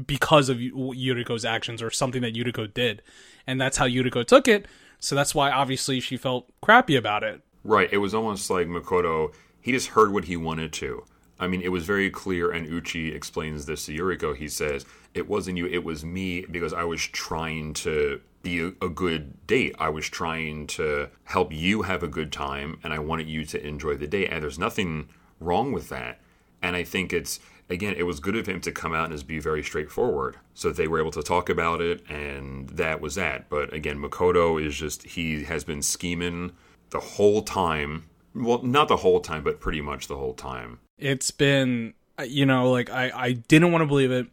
because 0.07 0.49
of 0.49 0.59
Yuriko's 0.59 1.45
actions 1.45 1.83
or 1.83 1.91
something 1.91 2.23
that 2.23 2.35
Yuriko 2.35 2.73
did," 2.73 3.03
and 3.47 3.61
that's 3.61 3.77
how 3.77 3.87
Yuriko 3.87 4.25
took 4.25 4.47
it. 4.49 4.67
So 4.99 5.15
that's 5.15 5.35
why 5.35 5.51
obviously 5.51 6.01
she 6.01 6.17
felt 6.17 6.49
crappy 6.61 6.97
about 6.97 7.23
it. 7.23 7.43
Right. 7.65 7.89
It 7.93 7.99
was 7.99 8.15
almost 8.15 8.49
like 8.49 8.69
Makoto, 8.69 9.33
he 9.61 9.73
just 9.73 9.89
heard 9.89 10.13
what 10.13 10.25
he 10.25 10.37
wanted 10.37 10.73
to. 10.75 11.05
I 11.39 11.47
mean, 11.47 11.61
it 11.61 11.69
was 11.69 11.85
very 11.85 12.11
clear, 12.11 12.51
and 12.51 12.67
Uchi 12.67 13.13
explains 13.13 13.67
this 13.67 13.87
to 13.87 13.97
Yuriko. 13.97 14.35
He 14.35 14.49
says, 14.49 14.87
It 15.15 15.29
wasn't 15.29 15.59
you, 15.59 15.67
it 15.67 15.85
was 15.85 16.05
me 16.05 16.47
because 16.51 16.73
I 16.73 16.85
was 16.85 17.03
trying 17.03 17.75
to 17.75 18.21
be 18.43 18.61
a, 18.61 18.69
a, 18.81 18.89
good 18.89 19.47
date. 19.47 19.75
I 19.79 19.89
was 19.91 20.09
trying 20.09 20.67
to 20.69 21.11
help 21.25 21.53
you 21.53 21.83
have 21.83 22.03
a 22.03 22.09
good 22.09 22.33
time, 22.33 22.79
and 22.83 22.93
I 22.93 23.01
wanted 23.01 23.29
you 23.29 23.45
to 23.47 23.67
enjoy 23.67 23.97
the 23.97 24.07
date. 24.07 24.29
And 24.31 24.43
there's 24.43 24.59
nothing 24.59 25.09
wrong 25.41 25.73
with 25.73 25.89
that. 25.91 26.21
And 26.63 26.75
I 26.75 26.85
think 26.85 27.13
it's, 27.13 27.39
again, 27.69 27.95
it 27.99 28.05
was 28.05 28.19
good 28.19 28.37
of 28.37 28.47
him 28.47 28.61
to 28.63 28.73
come 28.73 28.95
out 28.95 29.07
and 29.07 29.13
just 29.13 29.27
be 29.27 29.39
very 29.39 29.63
straightforward. 29.63 30.39
So 30.55 30.71
they 30.73 30.89
were 30.89 31.01
able 31.01 31.11
to 31.13 31.23
talk 31.23 31.51
about 31.51 31.83
it, 31.83 32.09
and 32.09 32.71
that 32.71 33.01
was 33.03 33.17
that. 33.17 33.51
But 33.51 33.75
again, 33.75 33.99
Makoto 33.99 34.65
is 34.65 34.75
just, 34.75 35.03
he 35.03 35.45
has 35.45 35.65
been 35.65 35.83
scheming 35.83 36.53
the 36.91 37.01
whole 37.01 37.43
time. 37.43 38.05
Well, 38.35 38.63
not 38.63 38.89
the 38.89 38.99
whole 38.99 39.21
time, 39.21 39.45
but 39.45 39.61
pretty 39.61 39.83
much 39.83 40.09
the 40.09 40.17
whole 40.17 40.35
time 40.35 40.79
it's 40.99 41.31
been 41.31 41.95
uh, 42.19 42.23
you 42.23 42.47
know 42.47 42.71
like 42.71 42.91
i 42.91 43.11
i 43.15 43.33
didn't 43.33 43.73
want 43.73 43.83
to 43.83 43.87
believe 43.87 44.11
it 44.11 44.27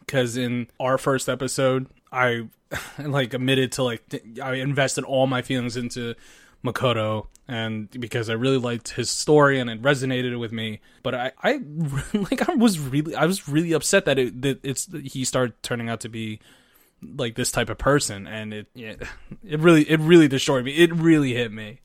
because 0.00 0.36
in 0.36 0.66
our 0.78 0.98
first 0.98 1.28
episode 1.28 1.86
i 2.12 2.46
like 2.98 3.34
admitted 3.34 3.72
to 3.72 3.82
like 3.82 4.02
i 4.42 4.54
invested 4.54 5.04
all 5.04 5.26
my 5.26 5.42
feelings 5.42 5.76
into 5.76 6.14
makoto 6.64 7.26
and 7.48 7.90
because 7.98 8.28
i 8.28 8.34
really 8.34 8.58
liked 8.58 8.90
his 8.90 9.10
story 9.10 9.58
and 9.58 9.70
it 9.70 9.80
resonated 9.80 10.38
with 10.38 10.52
me 10.52 10.80
but 11.02 11.14
i 11.14 11.32
i 11.42 11.60
like 12.14 12.48
i 12.48 12.54
was 12.54 12.78
really 12.78 13.14
i 13.14 13.24
was 13.24 13.48
really 13.48 13.72
upset 13.72 14.04
that 14.04 14.18
it 14.18 14.42
that 14.42 14.58
it's 14.62 14.88
he 15.04 15.24
started 15.24 15.54
turning 15.62 15.88
out 15.88 16.00
to 16.00 16.08
be 16.08 16.38
like 17.16 17.34
this 17.34 17.50
type 17.50 17.70
of 17.70 17.78
person 17.78 18.26
and 18.26 18.52
it 18.52 18.66
it 18.74 19.60
really 19.60 19.88
it 19.90 20.00
really 20.00 20.28
destroyed 20.28 20.64
me. 20.64 20.72
It 20.72 20.94
really 20.94 21.34
hit 21.34 21.52
me 21.52 21.80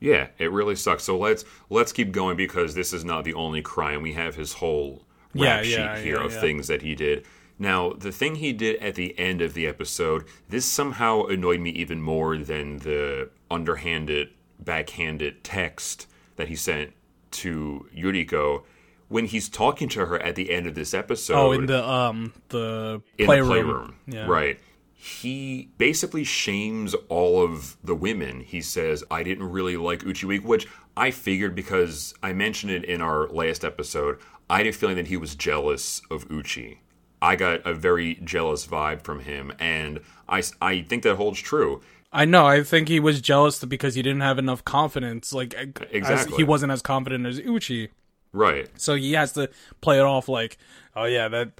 yeah, 0.00 0.28
it 0.38 0.50
really 0.50 0.74
sucks. 0.76 1.04
So 1.04 1.18
let's 1.18 1.44
let's 1.68 1.92
keep 1.92 2.10
going 2.10 2.36
because 2.36 2.74
this 2.74 2.92
is 2.92 3.04
not 3.04 3.24
the 3.24 3.34
only 3.34 3.62
crime. 3.62 4.02
We 4.02 4.14
have 4.14 4.34
his 4.34 4.54
whole 4.54 5.04
rap 5.34 5.64
yeah, 5.64 5.76
yeah, 5.76 5.94
sheet 5.94 6.04
here 6.04 6.18
yeah, 6.18 6.24
of 6.24 6.32
things 6.34 6.66
that 6.68 6.82
he 6.82 6.94
did. 6.94 7.26
Now, 7.58 7.92
the 7.92 8.10
thing 8.10 8.36
he 8.36 8.54
did 8.54 8.76
at 8.82 8.94
the 8.94 9.16
end 9.18 9.42
of 9.42 9.52
the 9.52 9.66
episode, 9.66 10.24
this 10.48 10.64
somehow 10.64 11.24
annoyed 11.24 11.60
me 11.60 11.68
even 11.70 12.00
more 12.00 12.38
than 12.38 12.78
the 12.78 13.28
underhanded, 13.50 14.30
backhanded 14.58 15.44
text 15.44 16.06
that 16.36 16.48
he 16.48 16.56
sent 16.56 16.94
to 17.32 17.86
Yuriko 17.94 18.64
when 19.08 19.26
he's 19.26 19.50
talking 19.50 19.90
to 19.90 20.06
her 20.06 20.18
at 20.22 20.36
the 20.36 20.50
end 20.50 20.66
of 20.66 20.74
this 20.74 20.94
episode. 20.94 21.34
Oh, 21.34 21.52
in 21.52 21.66
the 21.66 21.86
um 21.86 22.32
the 22.48 23.02
playroom, 23.18 23.48
the 23.48 23.52
playroom. 23.52 23.96
Yeah. 24.06 24.26
right? 24.26 24.58
He 25.02 25.70
basically 25.78 26.24
shames 26.24 26.92
all 27.08 27.42
of 27.42 27.78
the 27.82 27.94
women. 27.94 28.40
He 28.40 28.60
says, 28.60 29.02
I 29.10 29.22
didn't 29.22 29.50
really 29.50 29.78
like 29.78 30.00
Uchiweek, 30.00 30.44
which 30.44 30.68
I 30.94 31.10
figured 31.10 31.54
because 31.54 32.12
I 32.22 32.34
mentioned 32.34 32.70
it 32.70 32.84
in 32.84 33.00
our 33.00 33.26
last 33.28 33.64
episode. 33.64 34.18
I 34.50 34.58
had 34.58 34.66
a 34.66 34.72
feeling 34.72 34.96
that 34.96 35.06
he 35.06 35.16
was 35.16 35.34
jealous 35.34 36.02
of 36.10 36.30
Uchi. 36.30 36.82
I 37.22 37.34
got 37.36 37.66
a 37.66 37.72
very 37.72 38.16
jealous 38.16 38.66
vibe 38.66 39.00
from 39.00 39.20
him, 39.20 39.54
and 39.58 40.00
I, 40.28 40.42
I 40.60 40.82
think 40.82 41.02
that 41.04 41.14
holds 41.14 41.40
true. 41.40 41.80
I 42.12 42.26
know. 42.26 42.44
I 42.44 42.62
think 42.62 42.88
he 42.88 43.00
was 43.00 43.22
jealous 43.22 43.64
because 43.64 43.94
he 43.94 44.02
didn't 44.02 44.20
have 44.20 44.38
enough 44.38 44.66
confidence. 44.66 45.32
Like, 45.32 45.54
exactly. 45.90 46.36
he 46.36 46.44
wasn't 46.44 46.72
as 46.72 46.82
confident 46.82 47.24
as 47.24 47.38
Uchi. 47.38 47.88
Right. 48.34 48.68
So 48.78 48.96
he 48.96 49.14
has 49.14 49.32
to 49.32 49.48
play 49.80 49.98
it 49.98 50.04
off 50.04 50.28
like, 50.28 50.58
oh 50.94 51.04
yeah, 51.04 51.28
that 51.28 51.52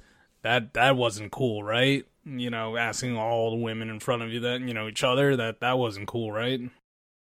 that 0.43 0.75
that 0.75 0.95
wasn't 0.95 1.31
cool, 1.31 1.63
right? 1.63 2.05
You 2.25 2.49
know, 2.49 2.77
asking 2.77 3.17
all 3.17 3.51
the 3.51 3.57
women 3.57 3.89
in 3.89 3.99
front 3.99 4.21
of 4.21 4.31
you 4.31 4.39
that, 4.41 4.61
you 4.61 4.73
know, 4.73 4.87
each 4.87 5.03
other, 5.03 5.35
that 5.35 5.59
that 5.61 5.77
wasn't 5.77 6.07
cool, 6.07 6.31
right? 6.31 6.61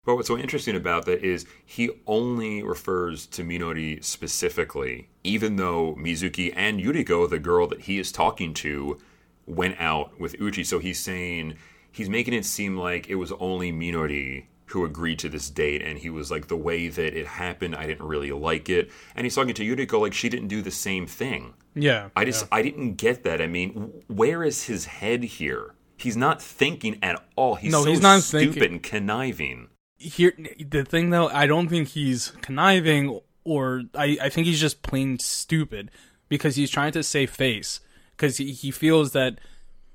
But 0.05 0.17
what's 0.17 0.29
so 0.29 0.39
interesting 0.39 0.77
about 0.77 1.05
that 1.07 1.23
is 1.23 1.47
he 1.65 1.91
only 2.07 2.63
refers 2.63 3.27
to 3.27 3.43
Minori 3.43 4.03
specifically, 4.03 5.09
even 5.25 5.57
though 5.57 5.95
Mizuki 5.97 6.53
and 6.57 6.81
Yuriko, 6.81 7.29
the 7.29 7.39
girl 7.39 7.67
that 7.67 7.83
he 7.83 7.99
is 7.99 8.11
talking 8.11 8.55
to, 8.55 8.99
went 9.47 9.79
out 9.79 10.19
with 10.19 10.41
Uchi. 10.41 10.65
So 10.65 10.79
he's 10.79 10.99
saying, 10.99 11.57
he's 11.93 12.09
making 12.09 12.33
it 12.33 12.47
seem 12.47 12.79
like 12.79 13.11
it 13.11 13.17
was 13.17 13.33
only 13.33 13.73
Minori 13.73 14.47
who 14.71 14.85
agreed 14.85 15.19
to 15.19 15.29
this 15.29 15.51
date 15.51 15.83
and 15.83 15.99
he 15.99 16.11
was 16.11 16.31
like 16.31 16.49
the 16.49 16.57
way 16.57 16.89
that 16.89 17.15
it 17.15 17.27
happened 17.27 17.75
i 17.75 17.87
didn't 17.87 18.07
really 18.07 18.33
like 18.33 18.69
it. 18.69 18.91
And 19.15 19.25
he's 19.25 19.35
talking 19.35 19.55
to 19.55 19.65
yuriko 19.65 20.01
like 20.01 20.15
she 20.15 20.29
didn't 20.29 20.49
do 20.49 20.63
the 20.63 20.71
same 20.71 21.07
thing. 21.07 21.55
Yeah 21.75 22.11
i 22.17 22.25
just 22.25 22.43
yeah. 22.43 22.59
i 22.59 22.63
didn't 22.63 22.95
get 22.95 23.25
that. 23.25 23.41
I 23.41 23.47
mean 23.47 24.03
where 24.07 24.43
is 24.43 24.65
his 24.65 24.87
head 24.87 25.25
here? 25.25 25.75
He's 25.97 26.17
not 26.17 26.41
thinking 26.41 26.99
at 27.03 27.23
all. 27.37 27.57
He's 27.57 27.73
no, 27.73 27.85
so 27.85 27.91
he's 27.91 28.01
not 28.01 28.23
stupid 28.23 28.55
thinking. 28.55 28.73
and 28.73 28.83
conniving. 28.83 29.69
Here 29.99 30.33
the 30.59 30.85
thing 30.85 31.11
though 31.11 31.29
i 31.29 31.47
don't 31.47 31.69
think 31.69 31.89
he's 31.89 32.33
conniving 32.43 33.21
or 33.45 33.83
i, 33.95 34.17
I 34.23 34.29
think 34.29 34.47
he's 34.47 34.61
just 34.61 34.83
plain 34.83 35.19
stupid 35.19 35.91
because 36.29 36.57
he's 36.57 36.71
trying 36.71 36.93
to 36.93 37.03
save 37.03 37.31
face 37.31 37.81
because 38.13 38.39
he, 38.39 38.53
he 38.53 38.71
feels 38.71 39.13
that 39.13 39.39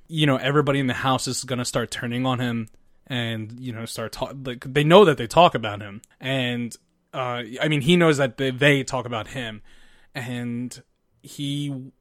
you 0.07 0.27
know 0.27 0.37
everybody 0.37 0.79
in 0.79 0.87
the 0.87 0.93
house 0.93 1.27
is 1.27 1.43
going 1.43 1.59
to 1.59 1.65
start 1.65 1.89
turning 1.89 2.25
on 2.25 2.39
him 2.39 2.69
and 3.07 3.59
you 3.59 3.71
know 3.71 3.85
start 3.85 4.11
talk 4.11 4.35
like 4.43 4.61
they 4.65 4.83
know 4.83 5.05
that 5.05 5.17
they 5.17 5.27
talk 5.27 5.55
about 5.55 5.81
him. 5.81 6.01
And 6.19 6.75
uh 7.13 7.43
i 7.61 7.67
mean 7.67 7.81
he 7.81 7.95
knows 7.95 8.17
that 8.17 8.37
they, 8.37 8.51
they 8.51 8.83
talk 8.83 9.05
about 9.05 9.29
him. 9.29 9.61
And 10.13 10.81
he 11.21 11.91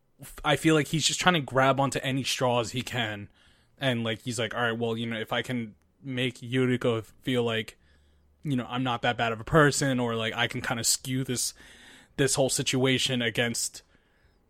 i 0.45 0.57
feel 0.57 0.75
like 0.75 0.89
he's 0.89 1.05
just 1.05 1.21
trying 1.21 1.35
to 1.35 1.41
grab 1.41 1.81
onto 1.81 1.99
any 2.03 2.25
straws 2.25 2.71
he 2.71 2.83
can. 2.83 3.29
And 3.79 4.05
like 4.05 4.23
he's 4.23 4.39
like 4.39 4.55
all 4.55 4.63
right 4.63 4.79
well 4.79 4.97
you 4.97 5.07
know 5.07 5.19
if 5.19 5.33
i 5.33 5.43
can 5.43 5.75
make 6.03 6.39
yuriko 6.41 7.05
feel 7.23 7.43
like 7.43 7.79
you 8.43 8.57
know 8.57 8.67
i'm 8.69 8.83
not 8.83 9.03
that 9.03 9.17
bad 9.17 9.33
of 9.33 9.41
a 9.41 9.45
person 9.45 9.99
or 9.99 10.15
like 10.15 10.35
i 10.35 10.47
can 10.47 10.61
kind 10.61 10.79
of 10.79 10.87
skew 10.87 11.25
this 11.25 11.55
this 12.17 12.35
whole 12.35 12.51
situation 12.51 13.23
against 13.23 13.83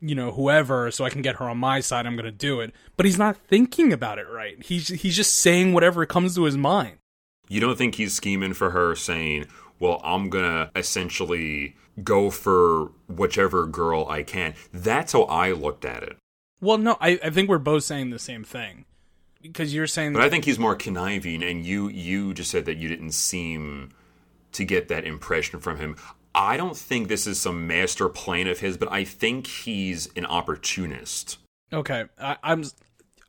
you 0.05 0.15
know 0.15 0.33
whoever 0.33 0.91
so 0.91 1.05
I 1.05 1.11
can 1.11 1.23
get 1.23 1.37
her 1.37 1.49
on 1.49 1.59
my 1.59 1.81
side 1.81 2.07
I'm 2.07 2.17
going 2.17 2.25
to 2.25 2.31
do 2.31 2.61
it. 2.61 2.73
But 2.97 3.07
he's 3.07 3.19
not 3.19 3.37
thinking 3.37 3.93
about 3.93 4.19
it 4.19 4.29
right? 4.29 4.63
He's 4.63 4.89
he's 4.89 5.17
just 5.17 5.35
saying 5.35 5.73
whatever 5.73 6.05
comes 6.07 6.35
to 6.35 6.45
his 6.45 6.57
mind. 6.57 6.99
You 7.49 7.61
don't 7.61 7.77
think 7.77 7.95
he's 7.95 8.15
scheming 8.15 8.55
for 8.55 8.71
her 8.71 8.95
saying 8.95 9.47
well 9.79 10.01
I'm 10.05 10.29
going 10.29 10.45
to 10.45 10.71
essentially 10.79 11.77
go 12.03 12.31
for 12.31 12.93
whichever 13.09 13.67
girl 13.67 14.07
I 14.09 14.23
can. 14.23 14.55
That's 14.73 15.13
how 15.13 15.23
I 15.23 15.53
looked 15.53 15.85
at 15.85 16.03
it. 16.03 16.17
Well 16.61 16.79
no 16.79 16.97
I 17.01 17.19
I 17.25 17.31
think 17.31 17.49
we're 17.49 17.59
both 17.59 17.85
saying 17.85 18.11
the 18.11 18.19
same 18.19 18.45
thing. 18.45 18.85
Because 19.41 19.75
you're 19.75 19.87
saying 19.87 20.13
but 20.13 20.23
I 20.23 20.31
think 20.31 20.45
he's 20.45 20.59
more 20.59 20.77
conniving 20.77 21.43
and 21.43 21.65
you 21.65 21.89
you 21.89 22.35
just 22.35 22.51
said 22.51 22.67
that 22.67 22.77
you 22.77 22.89
didn't 22.89 23.13
seem 23.13 23.91
to 24.53 24.65
get 24.65 24.89
that 24.89 25.05
impression 25.05 25.61
from 25.61 25.79
him. 25.79 25.97
I 26.35 26.57
don't 26.57 26.77
think 26.77 27.09
this 27.09 27.27
is 27.27 27.41
some 27.41 27.67
master 27.67 28.09
plan 28.09 28.49
of 28.49 28.61
his, 28.61 28.77
but 28.77 28.91
I 28.91 29.05
think 29.05 29.47
he's 29.47 30.09
an 30.17 30.27
opportunist. 30.27 31.39
Okay, 31.73 32.05
I, 32.19 32.37
am 32.43 32.65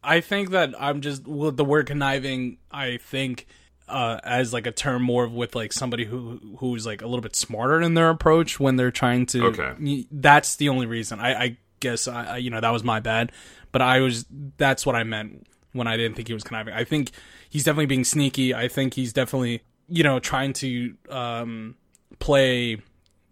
I 0.04 0.22
think 0.22 0.52
that 0.52 0.74
I'm 0.80 1.02
just 1.02 1.28
well, 1.28 1.52
the 1.52 1.66
word 1.66 1.88
conniving. 1.88 2.58
I 2.72 2.98
think 2.98 3.48
uh, 3.88 4.20
as 4.24 4.54
like 4.54 4.66
a 4.66 4.72
term 4.72 5.04
more 5.04 5.28
with 5.28 5.56
like 5.56 5.72
somebody 5.72 6.06
who 6.06 6.58
who's 6.60 6.86
like 6.86 7.02
a 7.02 7.06
little 7.06 7.22
bit 7.22 7.36
smarter 7.36 7.82
in 7.82 7.94
their 7.94 8.10
approach 8.10 8.60
when 8.60 8.76
they're 8.76 8.92
trying 8.92 9.26
to. 9.28 9.46
Okay, 9.46 10.08
that's 10.12 10.56
the 10.56 10.70
only 10.70 10.88
reason. 10.88 11.20
I, 11.20 11.34
I 11.34 11.58
guess 11.80 12.08
I 12.08 12.38
you 12.38 12.50
know 12.50 12.62
that 12.62 12.72
was 12.72 12.84
my 12.84 13.00
bad, 13.00 13.32
but 13.72 13.82
I 13.82 14.00
was 14.00 14.26
that's 14.58 14.86
what 14.86 14.96
I 14.96 15.04
meant 15.04 15.48
when 15.74 15.88
I 15.88 15.98
didn't 15.98 16.16
think 16.16 16.28
he 16.28 16.34
was 16.34 16.44
conniving. 16.44 16.74
I 16.74 16.84
think 16.84 17.12
he's 17.50 17.64
definitely 17.64 17.88
being 17.88 18.04
sneaky. 18.04 18.56
I 18.56 18.68
think 18.68 18.96
he's 18.96 19.14
definitely 19.14 19.62
you 19.88 20.04
know 20.04 20.20
trying 20.20 20.54
to 20.54 20.96
um, 21.10 21.76
play 22.20 22.78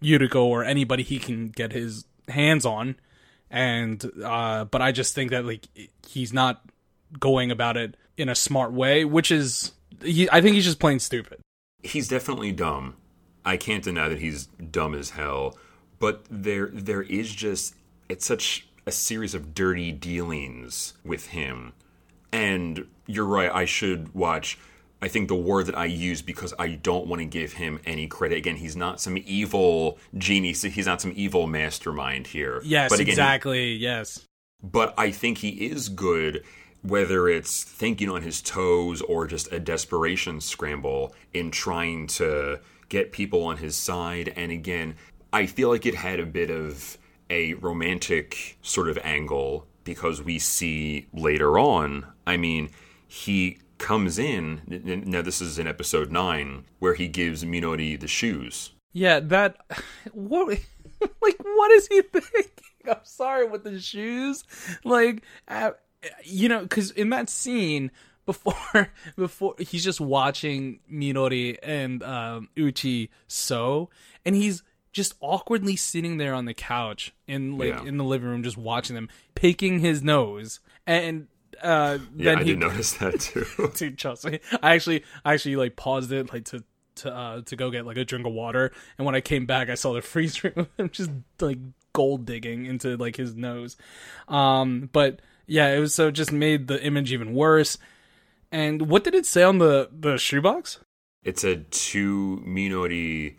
Yuriko 0.04 0.44
or 0.44 0.64
anybody 0.64 1.02
he 1.02 1.18
can 1.18 1.48
get 1.48 1.72
his 1.72 2.04
hands 2.28 2.64
on. 2.66 2.96
And 3.50 4.04
uh, 4.22 4.64
but 4.64 4.82
I 4.82 4.92
just 4.92 5.14
think 5.14 5.30
that 5.30 5.44
like 5.44 5.66
he's 6.06 6.32
not 6.32 6.62
going 7.18 7.50
about 7.50 7.76
it 7.76 7.96
in 8.16 8.28
a 8.28 8.34
smart 8.34 8.72
way, 8.72 9.04
which 9.04 9.30
is 9.30 9.72
he, 10.02 10.28
I 10.30 10.40
think 10.40 10.54
he's 10.54 10.64
just 10.64 10.80
plain 10.80 10.98
stupid. 10.98 11.40
He's 11.82 12.08
definitely 12.08 12.52
dumb. 12.52 12.96
I 13.44 13.56
can't 13.56 13.84
deny 13.84 14.08
that 14.08 14.20
he's 14.20 14.46
dumb 14.46 14.94
as 14.94 15.10
hell. 15.10 15.56
But 15.98 16.24
there 16.30 16.68
there 16.72 17.02
is 17.02 17.32
just 17.32 17.74
it's 18.08 18.26
such 18.26 18.66
a 18.86 18.92
series 18.92 19.34
of 19.34 19.54
dirty 19.54 19.92
dealings 19.92 20.94
with 21.04 21.28
him. 21.28 21.72
And 22.32 22.86
you're 23.06 23.24
right, 23.24 23.50
I 23.52 23.64
should 23.64 24.12
watch 24.14 24.58
I 25.04 25.08
think 25.08 25.28
the 25.28 25.34
word 25.34 25.66
that 25.66 25.76
I 25.76 25.84
use 25.84 26.22
because 26.22 26.54
I 26.58 26.68
don't 26.68 27.06
want 27.06 27.20
to 27.20 27.26
give 27.26 27.52
him 27.52 27.78
any 27.84 28.06
credit. 28.06 28.38
Again, 28.38 28.56
he's 28.56 28.74
not 28.74 29.02
some 29.02 29.18
evil 29.26 29.98
genie. 30.16 30.54
He's 30.54 30.86
not 30.86 31.02
some 31.02 31.12
evil 31.14 31.46
mastermind 31.46 32.26
here. 32.26 32.62
Yes, 32.64 32.88
but 32.88 33.00
again, 33.00 33.12
exactly. 33.12 33.74
He, 33.74 33.76
yes. 33.76 34.26
But 34.62 34.94
I 34.96 35.10
think 35.10 35.36
he 35.36 35.50
is 35.50 35.90
good, 35.90 36.42
whether 36.80 37.28
it's 37.28 37.64
thinking 37.64 38.08
on 38.08 38.22
his 38.22 38.40
toes 38.40 39.02
or 39.02 39.26
just 39.26 39.52
a 39.52 39.60
desperation 39.60 40.40
scramble 40.40 41.14
in 41.34 41.50
trying 41.50 42.06
to 42.06 42.60
get 42.88 43.12
people 43.12 43.44
on 43.44 43.58
his 43.58 43.76
side. 43.76 44.32
And 44.34 44.50
again, 44.50 44.96
I 45.34 45.44
feel 45.44 45.68
like 45.68 45.84
it 45.84 45.96
had 45.96 46.18
a 46.18 46.24
bit 46.24 46.50
of 46.50 46.96
a 47.28 47.52
romantic 47.54 48.56
sort 48.62 48.88
of 48.88 48.98
angle 49.04 49.66
because 49.84 50.22
we 50.22 50.38
see 50.38 51.08
later 51.12 51.58
on. 51.58 52.06
I 52.26 52.38
mean, 52.38 52.70
he 53.06 53.58
comes 53.78 54.18
in. 54.18 54.62
Now, 55.06 55.22
this 55.22 55.40
is 55.40 55.58
in 55.58 55.66
episode 55.66 56.10
nine 56.12 56.64
where 56.78 56.94
he 56.94 57.08
gives 57.08 57.44
Minori 57.44 57.98
the 57.98 58.08
shoes. 58.08 58.72
Yeah, 58.92 59.20
that 59.20 59.56
what 60.12 60.48
like, 61.00 61.36
what 61.42 61.70
is 61.72 61.86
he 61.88 62.02
thinking? 62.12 62.50
I'm 62.88 62.98
sorry 63.04 63.48
with 63.48 63.64
the 63.64 63.80
shoes. 63.80 64.44
Like, 64.84 65.22
uh, 65.48 65.72
you 66.22 66.48
know, 66.48 66.62
because 66.62 66.90
in 66.90 67.10
that 67.10 67.28
scene 67.30 67.90
before, 68.26 68.88
before 69.16 69.54
he's 69.58 69.84
just 69.84 70.00
watching 70.00 70.80
Minori 70.92 71.58
and 71.62 72.02
um, 72.02 72.48
Uchi 72.58 73.10
sew, 73.26 73.90
and 74.24 74.34
he's 74.36 74.62
just 74.92 75.14
awkwardly 75.20 75.76
sitting 75.76 76.18
there 76.18 76.34
on 76.34 76.44
the 76.44 76.54
couch 76.54 77.12
in 77.26 77.58
like 77.58 77.70
Yeah. 77.70 77.84
in 77.84 77.96
the 77.96 78.04
living 78.04 78.28
room, 78.28 78.42
just 78.42 78.56
watching 78.56 78.94
them, 78.94 79.08
picking 79.34 79.80
his 79.80 80.02
nose, 80.02 80.60
and 80.86 81.26
uh, 81.62 81.98
Yeah, 82.16 82.32
I 82.32 82.38
he 82.42 82.50
did 82.50 82.58
notice 82.60 82.92
that 82.94 83.20
too. 83.20 83.46
Dude, 83.76 83.98
trust 83.98 84.26
me. 84.26 84.40
I 84.62 84.74
actually, 84.74 85.04
I 85.24 85.34
actually 85.34 85.56
like 85.56 85.76
paused 85.76 86.12
it 86.12 86.32
like 86.32 86.44
to 86.46 86.64
to 86.96 87.12
uh 87.12 87.40
to 87.42 87.56
go 87.56 87.70
get 87.70 87.86
like 87.86 87.96
a 87.96 88.04
drink 88.04 88.26
of 88.26 88.32
water, 88.32 88.72
and 88.98 89.06
when 89.06 89.14
I 89.14 89.20
came 89.20 89.46
back, 89.46 89.68
I 89.68 89.74
saw 89.74 89.92
the 89.92 90.02
freeze 90.02 90.36
frame 90.36 90.54
of 90.56 90.68
him 90.76 90.90
just 90.90 91.10
like 91.40 91.58
gold 91.92 92.26
digging 92.26 92.66
into 92.66 92.96
like 92.96 93.16
his 93.16 93.34
nose. 93.34 93.76
Um, 94.28 94.90
but 94.92 95.20
yeah, 95.46 95.68
it 95.68 95.78
was 95.78 95.94
so 95.94 96.08
it 96.08 96.12
just 96.12 96.32
made 96.32 96.68
the 96.68 96.82
image 96.82 97.12
even 97.12 97.34
worse. 97.34 97.78
And 98.52 98.88
what 98.88 99.02
did 99.04 99.14
it 99.14 99.26
say 99.26 99.42
on 99.42 99.58
the 99.58 99.90
the 99.92 100.16
shoebox? 100.16 100.78
it 101.24 101.38
said 101.38 101.70
to 101.70 102.42
Minori, 102.46 103.36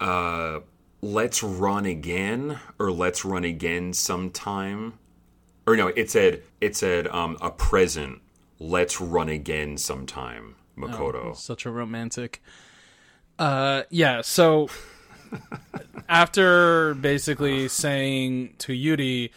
uh, 0.00 0.60
let's 1.00 1.42
run 1.42 1.84
again, 1.84 2.58
or 2.78 2.92
let's 2.92 3.24
run 3.24 3.44
again 3.44 3.92
sometime. 3.92 4.94
Or 5.66 5.76
no, 5.76 5.88
it 5.88 6.10
said 6.10 6.42
it 6.60 6.76
said 6.76 7.06
um, 7.08 7.36
a 7.40 7.50
present. 7.50 8.20
Let's 8.58 9.00
run 9.00 9.28
again 9.28 9.76
sometime, 9.76 10.56
Makoto. 10.76 11.34
Such 11.36 11.66
a 11.66 11.70
romantic. 11.70 12.42
Uh, 13.38 13.82
yeah. 13.90 14.20
So 14.22 14.68
after 16.08 16.94
basically 16.94 17.68
saying 17.68 18.54
to 18.58 18.72
Yuri 18.72 19.32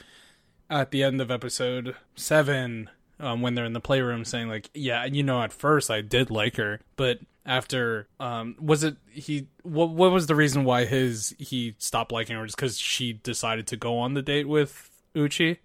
at 0.69 0.91
the 0.91 1.03
end 1.03 1.21
of 1.21 1.31
episode 1.31 1.95
seven, 2.15 2.89
um, 3.19 3.41
when 3.41 3.55
they're 3.55 3.65
in 3.65 3.73
the 3.73 3.79
playroom, 3.79 4.25
saying 4.25 4.49
like, 4.49 4.69
"Yeah, 4.73 5.05
you 5.05 5.23
know, 5.23 5.41
at 5.41 5.53
first 5.53 5.89
I 5.89 6.01
did 6.01 6.29
like 6.29 6.57
her, 6.57 6.81
but 6.95 7.19
after, 7.45 8.07
um, 8.19 8.55
was 8.59 8.83
it 8.83 8.97
he? 9.11 9.47
What 9.63 9.91
what 9.91 10.11
was 10.11 10.27
the 10.27 10.35
reason 10.35 10.65
why 10.65 10.85
his 10.85 11.35
he 11.37 11.75
stopped 11.77 12.11
liking 12.11 12.35
her? 12.35 12.45
Just 12.45 12.57
because 12.57 12.77
she 12.77 13.13
decided 13.13 13.67
to 13.67 13.77
go 13.77 13.99
on 13.99 14.15
the 14.15 14.21
date 14.21 14.47
with 14.47 14.89
Uchi 15.15 15.59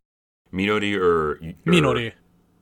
Minori 0.53 0.97
or, 0.97 1.33
or 1.33 1.39
Minori? 1.67 2.13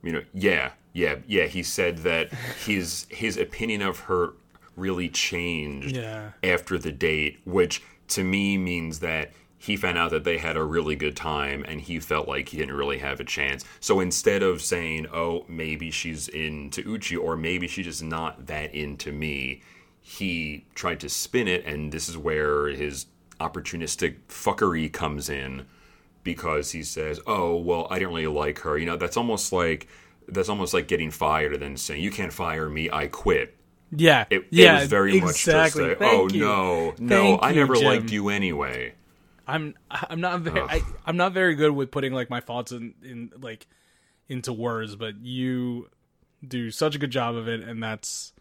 Minori, 0.03 0.25
yeah, 0.33 0.71
yeah, 0.93 1.15
yeah. 1.27 1.45
He 1.45 1.63
said 1.63 1.99
that 1.99 2.31
his 2.65 3.05
his 3.09 3.37
opinion 3.37 3.81
of 3.81 3.99
her 4.01 4.33
really 4.75 5.09
changed 5.09 5.95
Yeah. 5.95 6.31
after 6.43 6.77
the 6.77 6.91
date, 6.91 7.39
which 7.45 7.81
to 8.09 8.23
me 8.23 8.57
means 8.57 8.99
that 8.99 9.31
he 9.57 9.75
found 9.75 9.97
out 9.97 10.09
that 10.11 10.23
they 10.23 10.37
had 10.37 10.55
a 10.55 10.63
really 10.63 10.95
good 10.95 11.17
time 11.17 11.65
and 11.67 11.81
he 11.81 11.99
felt 11.99 12.29
like 12.29 12.47
he 12.47 12.57
didn't 12.57 12.75
really 12.75 12.99
have 12.99 13.19
a 13.19 13.25
chance. 13.25 13.65
So 13.81 13.99
instead 13.99 14.41
of 14.41 14.61
saying, 14.61 15.07
oh, 15.11 15.43
maybe 15.49 15.91
she's 15.91 16.29
into 16.29 16.81
Uchi 16.89 17.17
or 17.17 17.35
maybe 17.35 17.67
she's 17.67 17.85
just 17.85 18.01
not 18.03 18.45
that 18.47 18.73
into 18.73 19.11
me, 19.11 19.61
he 19.99 20.65
tried 20.75 21.01
to 21.01 21.09
spin 21.09 21.49
it, 21.49 21.65
and 21.65 21.91
this 21.91 22.07
is 22.07 22.17
where 22.17 22.67
his 22.67 23.07
opportunistic 23.41 24.15
fuckery 24.29 24.91
comes 24.91 25.29
in 25.29 25.65
because 26.23 26.71
he 26.71 26.83
says, 26.83 27.19
"Oh, 27.27 27.57
well, 27.57 27.87
I 27.89 27.99
didn't 27.99 28.13
really 28.13 28.27
like 28.27 28.59
her." 28.59 28.77
You 28.77 28.85
know, 28.85 28.97
that's 28.97 29.17
almost 29.17 29.51
like 29.53 29.87
that's 30.27 30.49
almost 30.49 30.73
like 30.73 30.87
getting 30.87 31.11
fired 31.11 31.53
and 31.53 31.61
then 31.61 31.77
saying, 31.77 32.01
"You 32.03 32.11
can't 32.11 32.33
fire 32.33 32.69
me, 32.69 32.89
I 32.91 33.07
quit." 33.07 33.55
Yeah, 33.91 34.25
It, 34.29 34.45
yeah, 34.51 34.77
it 34.77 34.81
was 34.81 34.89
very 34.89 35.17
exactly. 35.17 35.83
much 35.87 35.97
just 35.97 35.99
Thank 35.99 36.13
"Oh 36.13 36.29
you. 36.29 36.41
no, 36.41 36.95
no, 36.99 37.21
Thank 37.21 37.43
I 37.43 37.51
never 37.53 37.75
Jim. 37.75 37.85
liked 37.85 38.11
you 38.11 38.29
anyway." 38.29 38.93
I'm 39.47 39.73
I'm 39.89 40.21
not 40.21 40.41
very 40.41 40.61
I, 40.61 40.81
I'm 41.05 41.17
not 41.17 41.33
very 41.33 41.55
good 41.55 41.71
with 41.71 41.89
putting 41.89 42.13
like 42.13 42.29
my 42.29 42.39
thoughts 42.39 42.71
in, 42.71 42.93
in 43.03 43.31
like 43.41 43.65
into 44.27 44.53
words, 44.53 44.95
but 44.95 45.17
you 45.23 45.89
do 46.47 46.69
such 46.69 46.95
a 46.95 46.99
good 46.99 47.09
job 47.11 47.35
of 47.35 47.47
it, 47.47 47.61
and 47.61 47.81
that's 47.81 48.33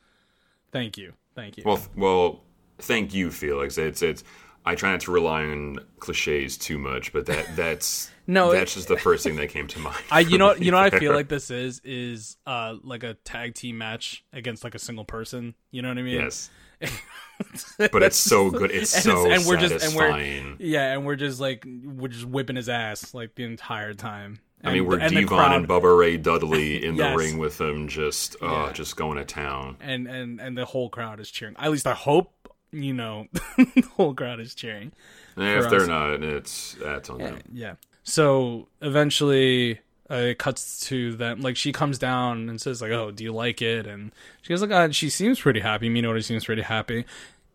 thank 0.70 0.99
you, 0.99 1.14
thank 1.35 1.56
you. 1.56 1.62
Well, 1.64 1.80
well, 1.97 2.40
thank 2.78 3.14
you, 3.14 3.30
Felix. 3.30 3.78
It's 3.78 4.02
it's. 4.02 4.23
I 4.68 4.75
try 4.75 4.90
not 4.92 5.00
to 5.00 5.10
rely 5.10 5.42
on 5.44 5.78
cliches 5.98 6.58
too 6.58 6.78
much, 6.78 7.12
but 7.12 7.26
that 7.26 7.56
that's 7.56 8.10
No, 8.26 8.52
that's 8.52 8.75
just 8.75 8.88
the 8.88 8.98
first 8.98 9.25
thing 9.25 9.37
that 9.37 9.48
came 9.48 9.66
to 9.68 9.78
mind. 9.78 9.96
I 10.10 10.20
you 10.20 10.37
know 10.38 10.54
you 10.54 10.70
know 10.70 10.76
what 10.76 10.92
I 10.94 10.98
feel 10.98 11.14
like 11.14 11.28
this 11.28 11.50
is 11.50 11.80
is 11.84 12.36
uh 12.47 12.76
like 12.82 13.02
a 13.02 13.14
tag 13.14 13.54
team 13.54 13.78
match 13.78 14.25
against 14.32 14.64
like 14.64 14.75
a 14.75 14.78
single 14.78 15.04
person. 15.04 15.54
You 15.71 15.80
know 15.82 15.88
what 15.88 15.99
I 15.99 16.02
mean? 16.02 16.14
Yes, 16.21 16.50
but 17.78 18.02
it's 18.02 18.16
so 18.16 18.50
good. 18.50 18.71
It's 18.71 18.95
And 18.95 19.02
so 19.04 19.25
it's- 19.26 19.40
and 19.40 19.49
we're 19.49 19.56
just- 19.56 19.84
and 19.84 19.95
we're- 19.97 20.10
satisfying. 20.12 20.56
Yeah, 20.60 20.93
and 20.93 21.04
we're 21.06 21.16
just 21.16 21.40
like 21.40 21.64
we're 21.84 22.08
just 22.08 22.25
whipping 22.26 22.56
his 22.56 22.69
ass 22.69 23.14
like 23.14 23.34
the 23.34 23.45
entire 23.45 23.95
time. 23.95 24.40
I 24.64 24.73
mean, 24.73 24.86
we're 24.86 24.99
and 24.99 25.14
Devon 25.14 25.52
and 25.52 25.69
Bubba 25.69 25.97
Ray 25.97 26.16
Dudley 26.16 26.84
in 26.84 26.97
Yes. 26.97 27.12
the 27.12 27.16
ring 27.16 27.38
with 27.38 27.58
them, 27.58 27.86
just 27.86 28.34
uh, 28.43 28.47
Yeah. 28.66 28.73
just 28.73 28.97
going 28.97 29.16
to 29.16 29.25
town. 29.25 29.76
and 29.80 30.08
and 30.08 30.40
and 30.40 30.58
the 30.58 30.64
whole 30.64 30.88
crowd 30.90 31.21
is 31.21 31.30
cheering. 31.30 31.54
At 31.58 31.71
least 31.71 31.86
I 31.86 31.95
hope 31.95 32.32
you 32.73 32.93
know 32.93 33.26
the 33.57 33.85
whole 33.97 34.15
crowd 34.15 34.41
is 34.41 34.54
cheering. 34.54 34.93
If 35.37 35.71
they're 35.71 35.87
not, 35.87 36.23
it's 36.23 36.75
that's 36.83 37.09
on 37.11 37.21
Yeah, 37.21 37.26
them. 37.31 37.43
yeah. 37.52 37.75
So 38.02 38.69
eventually, 38.81 39.81
uh, 40.11 40.15
it 40.15 40.39
cuts 40.39 40.81
to 40.89 41.15
them. 41.17 41.41
Like 41.41 41.57
she 41.57 41.73
comes 41.73 41.99
down 41.99 42.49
and 42.49 42.61
says, 42.61 42.81
"Like, 42.83 42.91
oh, 42.93 43.11
do 43.11 43.23
you 43.25 43.33
like 43.33 43.63
it?" 43.63 43.87
And 43.87 44.13
she 44.43 44.49
goes, 44.50 44.63
"Like, 44.63 44.71
uh, 44.71 44.91
she 44.91 45.11
seems 45.11 45.39
pretty 45.41 45.61
happy." 45.61 45.89
Minori 45.91 46.25
seems 46.25 46.45
pretty 46.45 46.63
happy. 46.63 47.04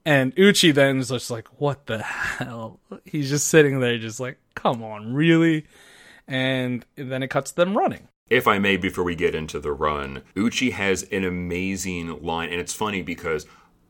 And 0.05 0.33
Uchi 0.37 0.71
then 0.71 0.99
is 0.99 1.09
just 1.09 1.31
like, 1.31 1.47
"What 1.59 1.85
the 1.87 1.99
hell?" 2.03 2.79
He's 3.05 3.29
just 3.29 3.47
sitting 3.47 3.79
there, 3.79 3.97
just 3.97 4.19
like, 4.19 4.37
"Come 4.55 4.83
on, 4.83 5.13
really?" 5.13 5.65
And 6.27 6.85
then 6.95 7.23
it 7.23 7.29
cuts 7.29 7.51
to 7.51 7.57
them 7.57 7.77
running. 7.77 8.07
If 8.29 8.47
I 8.47 8.57
may, 8.57 8.77
before 8.77 9.03
we 9.03 9.15
get 9.15 9.35
into 9.35 9.59
the 9.59 9.73
run, 9.73 10.23
Uchi 10.37 10.71
has 10.71 11.03
an 11.03 11.23
amazing 11.25 12.23
line, 12.23 12.49
and 12.49 12.59
it's 12.61 12.73
funny 12.73 13.01
because 13.01 13.45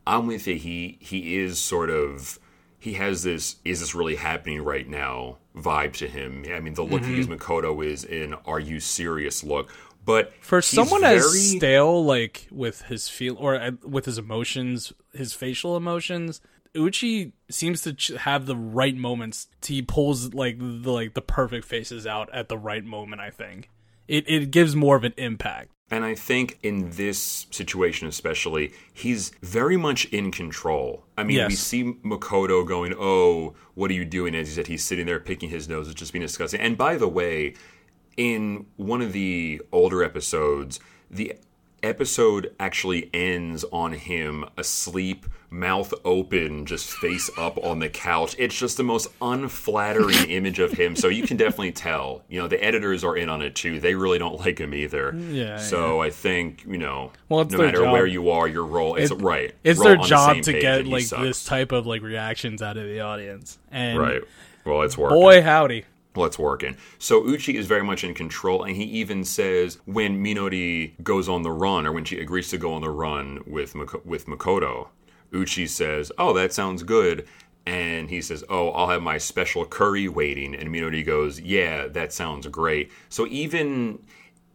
I'm 0.05 0.27
with 0.27 0.47
you. 0.47 0.55
He 0.55 0.97
he 0.99 1.37
is 1.37 1.59
sort 1.59 1.89
of 1.89 2.39
he 2.79 2.93
has 2.93 3.23
this 3.23 3.57
is 3.63 3.79
this 3.79 3.95
really 3.95 4.15
happening 4.15 4.61
right 4.61 4.87
now 4.87 5.37
vibe 5.55 5.93
to 5.93 6.07
him. 6.07 6.45
I 6.53 6.59
mean, 6.59 6.73
the 6.73 6.83
look 6.83 7.03
he 7.05 7.15
gives 7.15 7.27
Makoto 7.27 7.83
is 7.85 8.03
an 8.03 8.35
"Are 8.45 8.59
you 8.59 8.79
serious?" 8.79 9.43
look, 9.43 9.71
but 10.05 10.33
For 10.41 10.57
he's 10.57 10.65
someone 10.67 11.01
very, 11.01 11.17
as 11.17 11.51
stale, 11.51 12.03
like 12.03 12.47
with 12.51 12.83
his 12.83 13.07
feel 13.07 13.37
or 13.37 13.55
uh, 13.55 13.71
with 13.83 14.05
his 14.05 14.17
emotions, 14.17 14.91
his 15.13 15.33
facial 15.33 15.77
emotions, 15.77 16.41
Uchi 16.75 17.33
seems 17.49 17.81
to 17.83 17.93
ch- 17.93 18.09
have 18.09 18.45
the 18.45 18.55
right 18.55 18.95
moments. 18.95 19.47
He 19.65 19.81
pulls 19.81 20.33
like 20.33 20.59
the 20.59 20.91
like 20.91 21.13
the 21.13 21.21
perfect 21.21 21.65
faces 21.65 22.05
out 22.05 22.29
at 22.33 22.49
the 22.49 22.57
right 22.57 22.83
moment. 22.83 23.21
I 23.21 23.29
think 23.29 23.69
it 24.07 24.25
it 24.27 24.51
gives 24.51 24.75
more 24.75 24.95
of 24.95 25.03
an 25.03 25.13
impact. 25.17 25.69
And 25.91 26.03
I 26.03 26.15
think 26.15 26.57
in 26.63 26.91
this 26.91 27.45
situation, 27.51 28.07
especially, 28.07 28.73
he's 28.93 29.29
very 29.41 29.77
much 29.77 30.05
in 30.05 30.31
control. 30.31 31.05
I 31.17 31.23
mean, 31.23 31.37
we 31.47 31.55
see 31.55 31.83
Makoto 32.03 32.65
going, 32.67 32.95
Oh, 32.97 33.53
what 33.75 33.91
are 33.91 33.93
you 33.93 34.05
doing? 34.05 34.33
As 34.33 34.47
he 34.47 34.53
said, 34.55 34.67
he's 34.67 34.83
sitting 34.83 35.05
there 35.05 35.19
picking 35.19 35.49
his 35.49 35.69
nose, 35.69 35.87
it's 35.87 35.99
just 35.99 36.13
being 36.13 36.23
disgusting. 36.23 36.61
And 36.61 36.77
by 36.77 36.95
the 36.95 37.07
way, 37.07 37.53
in 38.17 38.65
one 38.77 39.01
of 39.01 39.13
the 39.13 39.61
older 39.71 40.03
episodes, 40.03 40.79
the 41.11 41.35
episode 41.83 42.53
actually 42.59 43.09
ends 43.13 43.63
on 43.71 43.93
him 43.93 44.45
asleep, 44.57 45.25
mouth 45.49 45.93
open, 46.03 46.65
just 46.65 46.89
face 46.89 47.29
up 47.37 47.57
on 47.63 47.79
the 47.79 47.89
couch. 47.89 48.35
It's 48.39 48.57
just 48.57 48.77
the 48.77 48.83
most 48.83 49.07
unflattering 49.21 50.15
image 50.29 50.59
of 50.59 50.71
him. 50.71 50.95
So 50.95 51.07
you 51.09 51.23
can 51.27 51.37
definitely 51.37 51.71
tell. 51.73 52.23
You 52.29 52.41
know, 52.41 52.47
the 52.47 52.63
editors 52.63 53.03
are 53.03 53.15
in 53.15 53.29
on 53.29 53.41
it 53.41 53.55
too. 53.55 53.79
They 53.79 53.95
really 53.95 54.17
don't 54.19 54.39
like 54.39 54.59
him 54.59 54.73
either. 54.73 55.11
Mm, 55.11 55.33
yeah, 55.35 55.57
So 55.57 56.01
I 56.01 56.09
think 56.09 56.63
you 56.67 56.77
know, 56.77 57.11
Well, 57.29 57.45
no 57.45 57.57
matter 57.57 57.79
job. 57.83 57.93
where 57.93 58.05
you 58.07 58.29
are, 58.31 58.47
your 58.47 58.65
role 58.65 58.95
is 58.95 59.11
right. 59.11 59.53
It's 59.63 59.81
their 59.81 59.93
on 59.97 60.01
the 60.01 60.07
job 60.07 60.41
to 60.43 60.53
get 60.53 60.87
like 60.87 61.07
this 61.09 61.43
type 61.45 61.71
of 61.71 61.85
like 61.85 62.01
reactions 62.01 62.61
out 62.61 62.77
of 62.77 62.85
the 62.85 63.01
audience. 63.01 63.59
And 63.71 63.99
Right. 63.99 64.21
Well, 64.65 64.81
it's 64.83 64.97
working. 64.97 65.19
boy, 65.19 65.41
howdy. 65.41 65.85
It's 66.15 66.39
working. 66.39 66.77
So 66.99 67.25
Uchi 67.25 67.57
is 67.57 67.67
very 67.67 67.83
much 67.83 68.03
in 68.03 68.13
control, 68.13 68.63
and 68.63 68.75
he 68.75 68.83
even 68.83 69.23
says 69.23 69.79
when 69.85 70.23
Minori 70.23 70.91
goes 71.03 71.27
on 71.27 71.41
the 71.41 71.51
run, 71.51 71.87
or 71.87 71.91
when 71.91 72.05
she 72.05 72.19
agrees 72.19 72.49
to 72.49 72.57
go 72.57 72.73
on 72.73 72.81
the 72.81 72.89
run 72.89 73.41
with 73.47 73.75
with 74.05 74.27
Makoto, 74.27 74.89
Uchi 75.33 75.67
says, 75.67 76.11
"Oh, 76.17 76.33
that 76.33 76.53
sounds 76.53 76.83
good." 76.83 77.27
And 77.65 78.09
he 78.09 78.21
says, 78.21 78.43
"Oh, 78.49 78.69
I'll 78.69 78.89
have 78.89 79.01
my 79.01 79.17
special 79.17 79.65
curry 79.65 80.07
waiting." 80.07 80.53
And 80.53 80.69
Minori 80.69 81.05
goes, 81.05 81.39
"Yeah, 81.41 81.87
that 81.87 82.13
sounds 82.13 82.45
great." 82.47 82.91
So 83.09 83.25
even 83.27 83.99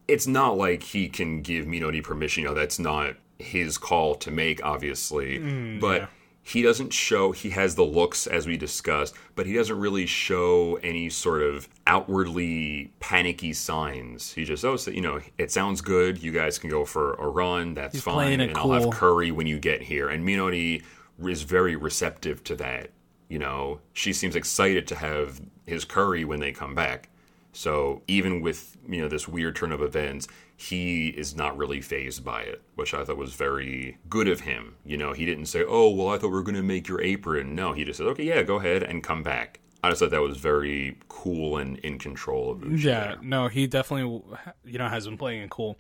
it's 0.07 0.27
not 0.27 0.57
like 0.57 0.83
he 0.83 1.09
can 1.09 1.43
give 1.43 1.67
Minori 1.67 2.03
permission. 2.03 2.43
You 2.43 2.49
know, 2.51 2.55
that's 2.55 2.79
not 2.79 3.15
his 3.39 3.79
call 3.79 4.15
to 4.17 4.31
make, 4.31 4.65
obviously. 4.65 5.39
Mm, 5.39 5.81
but 5.81 6.09
he 6.49 6.63
doesn't 6.63 6.95
show. 6.95 7.33
He 7.33 7.51
has 7.51 7.75
the 7.75 7.85
looks, 7.85 8.27
as 8.27 8.47
we 8.47 8.57
discussed, 8.57 9.15
but 9.35 9.45
he 9.45 9.53
doesn't 9.53 9.79
really 9.79 10.07
show 10.07 10.77
any 10.83 11.11
sort 11.11 11.43
of 11.43 11.69
outwardly 11.87 12.91
panicky 13.01 13.53
signs. 13.53 14.33
He 14.33 14.45
just, 14.45 14.65
oh, 14.65 14.77
so, 14.77 14.91
you 14.91 15.03
know, 15.03 15.21
it 15.37 15.51
sounds 15.51 15.83
good. 15.83 16.23
You 16.23 16.33
guys 16.33 16.59
can 16.59 16.71
go 16.71 16.87
for 16.87 17.15
a 17.15 17.29
run. 17.29 17.75
That's 17.75 18.01
playing 18.01 18.39
fine, 18.39 18.41
and 18.41 18.57
I'll 18.57 18.73
have 18.73 18.91
curry 18.91 19.31
when 19.31 19.47
you 19.47 19.59
get 19.59 19.83
here. 19.83 20.09
And 20.09 20.27
Minori 20.27 20.83
is 21.23 21.43
very 21.43 21.77
receptive 21.77 22.43
to 22.45 22.57
that. 22.57 22.93
You 23.29 23.39
know, 23.39 23.81
she 23.93 24.15
seems 24.15 24.35
excited 24.35 24.87
to 24.87 24.95
have 24.95 25.43
his 25.67 25.85
curry 25.85 26.25
when 26.25 26.41
they 26.41 26.53
come 26.53 26.75
back. 26.75 27.11
So 27.53 28.03
even 28.07 28.41
with 28.41 28.77
you 28.89 29.01
know 29.01 29.09
this 29.09 29.27
weird 29.27 29.57
turn 29.57 29.73
of 29.73 29.83
events, 29.83 30.29
he 30.57 31.09
is 31.09 31.35
not 31.35 31.57
really 31.57 31.81
phased 31.81 32.25
by 32.25 32.43
it, 32.43 32.63
which 32.75 32.95
I 32.95 33.05
thought 33.05 33.17
was 33.17 33.35
very 33.35 33.99
good 34.09 34.29
of 34.29 34.41
him. 34.41 34.77
You 34.85 34.97
know, 34.97 35.13
he 35.13 35.25
didn't 35.25 35.47
say, 35.47 35.65
"Oh, 35.67 35.91
well, 35.91 36.09
I 36.11 36.19
thought 36.19 36.29
we 36.29 36.35
were 36.35 36.43
going 36.43 36.55
to 36.57 36.63
make 36.63 36.89
your 36.89 37.01
apron." 37.01 37.55
No, 37.55 37.73
he 37.73 37.85
just 37.85 37.99
said, 37.99 38.07
"Okay, 38.09 38.25
yeah, 38.25 38.43
go 38.43 38.57
ahead 38.57 38.83
and 38.83 39.03
come 39.03 39.23
back." 39.23 39.61
I 39.83 39.91
just 39.91 40.01
thought 40.01 40.11
that 40.11 40.21
was 40.23 40.37
very 40.37 40.99
cool 41.09 41.57
and 41.57 41.79
in 41.79 41.99
control 41.99 42.51
of 42.51 42.63
Uchi 42.65 42.83
Yeah, 42.89 43.01
there. 43.15 43.19
no, 43.23 43.47
he 43.49 43.67
definitely, 43.67 44.23
you 44.65 44.79
know, 44.79 44.89
has 44.89 45.05
been 45.07 45.17
playing 45.17 45.43
it 45.43 45.51
cool. 45.51 45.79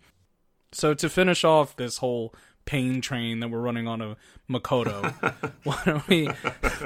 So 0.72 0.94
to 0.94 1.08
finish 1.08 1.44
off 1.44 1.74
this 1.76 1.98
whole 1.98 2.34
pain 2.64 3.00
train 3.00 3.40
that 3.40 3.48
we're 3.48 3.60
running 3.60 3.88
on 3.88 4.00
a 4.02 4.16
Makoto, 4.48 5.12
why 5.64 5.82
don't 5.84 6.06
we, 6.08 6.28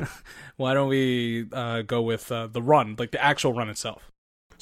why 0.57 0.73
don't 0.75 0.89
we 0.89 1.47
uh, 1.53 1.83
go 1.83 2.01
with 2.03 2.31
uh, 2.33 2.47
the 2.47 2.63
run, 2.63 2.97
like 2.99 3.11
the 3.11 3.23
actual 3.23 3.53
run 3.53 3.69
itself? 3.69 4.12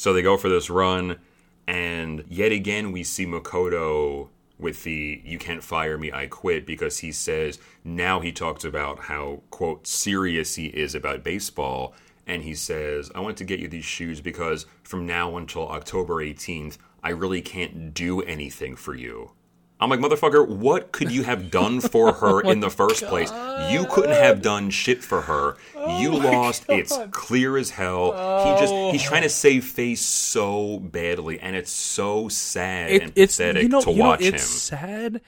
So 0.01 0.15
they 0.15 0.23
go 0.23 0.39
for 0.39 0.49
this 0.49 0.71
run, 0.71 1.19
and 1.67 2.25
yet 2.27 2.53
again 2.53 2.91
we 2.91 3.03
see 3.05 3.27
Makoto 3.27 4.31
with 4.59 4.83
the 4.83 5.21
"You 5.27 5.37
can't 5.37 5.63
fire 5.63 5.99
me, 5.99 6.11
I 6.11 6.27
quit" 6.27 6.65
because 6.65 7.01
he 7.01 7.13
says 7.13 7.59
now 7.85 8.21
he 8.21 8.33
talks 8.33 8.65
about 8.65 9.01
how 9.01 9.43
quote 9.51 9.87
serious 9.87 10.55
he 10.55 10.69
is 10.69 10.95
about 10.95 11.23
baseball, 11.23 11.95
and 12.27 12.45
he 12.45 12.55
says, 12.55 13.11
"I 13.15 13.21
want 13.21 13.37
to 13.37 13.45
get 13.45 13.61
you 13.61 13.69
these 13.69 13.85
shoes 13.85 14.23
because 14.23 14.65
from 14.83 15.05
now 15.05 15.37
until 15.37 15.69
October 15.69 16.23
18th, 16.23 16.79
I 17.03 17.11
really 17.11 17.43
can't 17.43 17.93
do 17.93 18.23
anything 18.23 18.77
for 18.77 18.95
you." 18.95 19.33
I'm 19.81 19.89
like, 19.89 20.01
motherfucker, 20.01 20.47
what 20.47 20.93
could 20.93 21.11
you 21.11 21.23
have 21.23 21.51
done 21.51 21.81
for 21.81 22.09
oh 22.11 22.13
her 22.13 22.41
in 22.43 22.61
the 22.61 22.71
first 22.71 23.05
place? 23.05 23.33
You 23.71 23.87
couldn't 23.91 24.11
have 24.13 24.43
done 24.43 24.71
shit 24.71 25.03
for 25.03 25.23
her. 25.23 25.57
Oh 25.75 26.01
you 26.01 26.13
lost. 26.13 26.67
It's 26.69 26.99
clear 27.11 27.57
as 27.57 27.71
hell. 27.71 28.13
He 28.13 28.61
just 28.61 28.73
oh. 28.73 28.93
he's 28.93 29.03
trying 29.03 29.23
to 29.23 29.29
save 29.31 29.65
face 29.65 30.03
so 30.03 30.79
badly, 30.79 31.41
and 31.41 31.57
it's 31.57 31.71
so 31.71 32.29
sad 32.29 32.91
and 32.91 33.13
it's 33.17 33.37
pathetic 33.37 33.63
you 33.63 33.69
know, 33.69 33.81
to 33.81 33.91
you 33.91 33.97
know, 33.97 34.05
watch 34.05 34.21
it's 34.21 34.43
him. 34.43 34.49
sad 34.79 35.21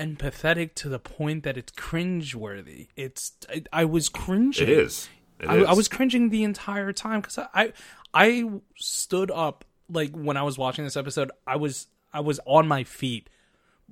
and 0.00 0.18
pathetic 0.18 0.74
to 0.74 0.88
the 0.88 0.98
point 0.98 1.42
that 1.42 1.58
it's 1.58 1.72
cringeworthy. 1.72 2.88
It's 2.96 3.32
I, 3.50 3.64
I 3.70 3.84
was 3.84 4.08
cringing. 4.08 4.62
It 4.62 4.70
is. 4.70 5.10
It 5.38 5.48
I, 5.48 5.56
is. 5.58 5.66
I 5.66 5.72
was 5.74 5.88
cringing 5.88 6.30
the 6.30 6.42
entire 6.42 6.92
time 6.94 7.20
because 7.20 7.36
I, 7.38 7.46
I 7.54 7.72
I 8.14 8.50
stood 8.76 9.30
up 9.30 9.66
like 9.90 10.12
when 10.12 10.38
I 10.38 10.42
was 10.42 10.56
watching 10.56 10.84
this 10.84 10.96
episode. 10.96 11.30
I 11.46 11.56
was 11.56 11.86
I 12.14 12.20
was 12.20 12.40
on 12.46 12.66
my 12.66 12.82
feet, 12.82 13.28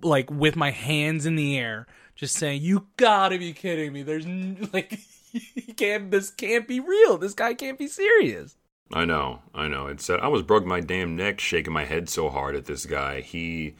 like 0.02 0.30
with 0.30 0.56
my 0.56 0.70
hands 0.70 1.26
in 1.26 1.36
the 1.36 1.58
air, 1.58 1.86
just 2.14 2.36
saying, 2.36 2.62
"You 2.62 2.86
gotta 2.96 3.38
be 3.38 3.52
kidding 3.52 3.92
me!" 3.92 4.02
There's 4.02 4.26
n- 4.26 4.68
like, 4.72 4.98
can't. 5.76 6.10
This 6.10 6.30
can't 6.30 6.66
be 6.68 6.80
real. 6.80 7.18
This 7.18 7.34
guy 7.34 7.54
can't 7.54 7.78
be 7.78 7.88
serious. 7.88 8.56
I 8.92 9.04
know, 9.04 9.40
I 9.54 9.68
know. 9.68 9.86
It's 9.86 10.08
uh, 10.08 10.14
I 10.14 10.28
was 10.28 10.42
broke 10.42 10.64
my 10.64 10.80
damn 10.80 11.14
neck 11.14 11.40
shaking 11.40 11.72
my 11.74 11.84
head 11.84 12.08
so 12.08 12.30
hard 12.30 12.56
at 12.56 12.64
this 12.64 12.86
guy. 12.86 13.20
He, 13.20 13.74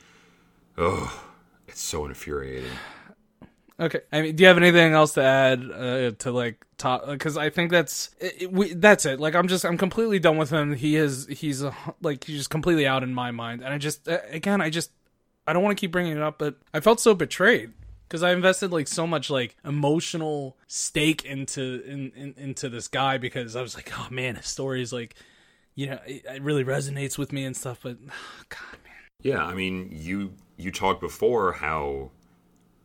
oh, 0.77 1.25
it's 1.67 1.81
so 1.81 2.05
infuriating. 2.07 2.71
Okay. 3.81 4.01
I 4.13 4.23
mean, 4.23 4.35
do 4.35 4.43
you 4.43 4.49
have 4.49 4.57
anything 4.57 4.93
else 4.93 5.13
to 5.15 5.23
add 5.23 5.63
uh, 5.71 6.11
to 6.11 6.33
like 6.33 6.67
top? 6.79 7.07
Because 7.07 7.37
I 7.37 7.49
think 7.49 7.71
that's 7.71 8.11
it, 8.21 8.43
it- 8.43 8.53
we, 8.53 8.75
that's 8.75 9.07
it. 9.07 9.21
Like, 9.21 9.37
I'm 9.37 9.47
just 9.47 9.65
I'm 9.65 9.79
completely 9.79 10.19
done 10.19 10.37
with 10.37 10.51
him. 10.51 10.75
He 10.75 10.97
is 10.97 11.29
he's 11.29 11.63
a, 11.63 11.73
like 12.03 12.25
he's 12.25 12.39
just 12.39 12.51
completely 12.51 12.89
out 12.89 13.05
in 13.05 13.15
my 13.15 13.31
mind. 13.31 13.63
And 13.63 13.73
I 13.73 13.79
just 13.79 14.09
uh, 14.09 14.19
again 14.33 14.61
I 14.61 14.69
just 14.69 14.91
I 15.49 15.53
don't 15.53 15.63
want 15.63 15.77
to 15.77 15.81
keep 15.81 15.91
bringing 15.93 16.13
it 16.17 16.23
up, 16.23 16.39
but 16.39 16.57
I 16.75 16.81
felt 16.81 17.01
so 17.01 17.15
betrayed 17.15 17.73
because 18.07 18.23
I 18.23 18.33
invested 18.33 18.71
like 18.71 18.87
so 18.89 19.07
much 19.07 19.31
like 19.31 19.57
emotional 19.65 20.57
stake 20.67 21.25
into 21.25 21.83
in, 21.87 22.13
in 22.15 22.35
into 22.37 22.69
this 22.69 22.87
guy 22.89 23.19
because 23.19 23.57
I 23.57 23.63
was 23.63 23.75
like, 23.75 23.91
oh 23.99 24.09
man, 24.11 24.37
his 24.37 24.47
story 24.47 24.83
is 24.83 24.93
like, 24.93 25.15
you 25.75 25.87
know, 25.87 25.99
it, 26.07 26.25
it 26.27 26.43
really 26.43 26.65
resonates 26.65 27.17
with 27.19 27.33
me 27.33 27.45
and 27.45 27.57
stuff. 27.57 27.81
But 27.83 27.99
God, 28.49 28.79
man. 28.85 28.93
Yeah, 29.23 29.45
I 29.45 29.55
mean, 29.55 29.89
you 29.91 30.35
you 30.57 30.71
talked 30.71 31.01
before 31.01 31.53
how 31.55 32.11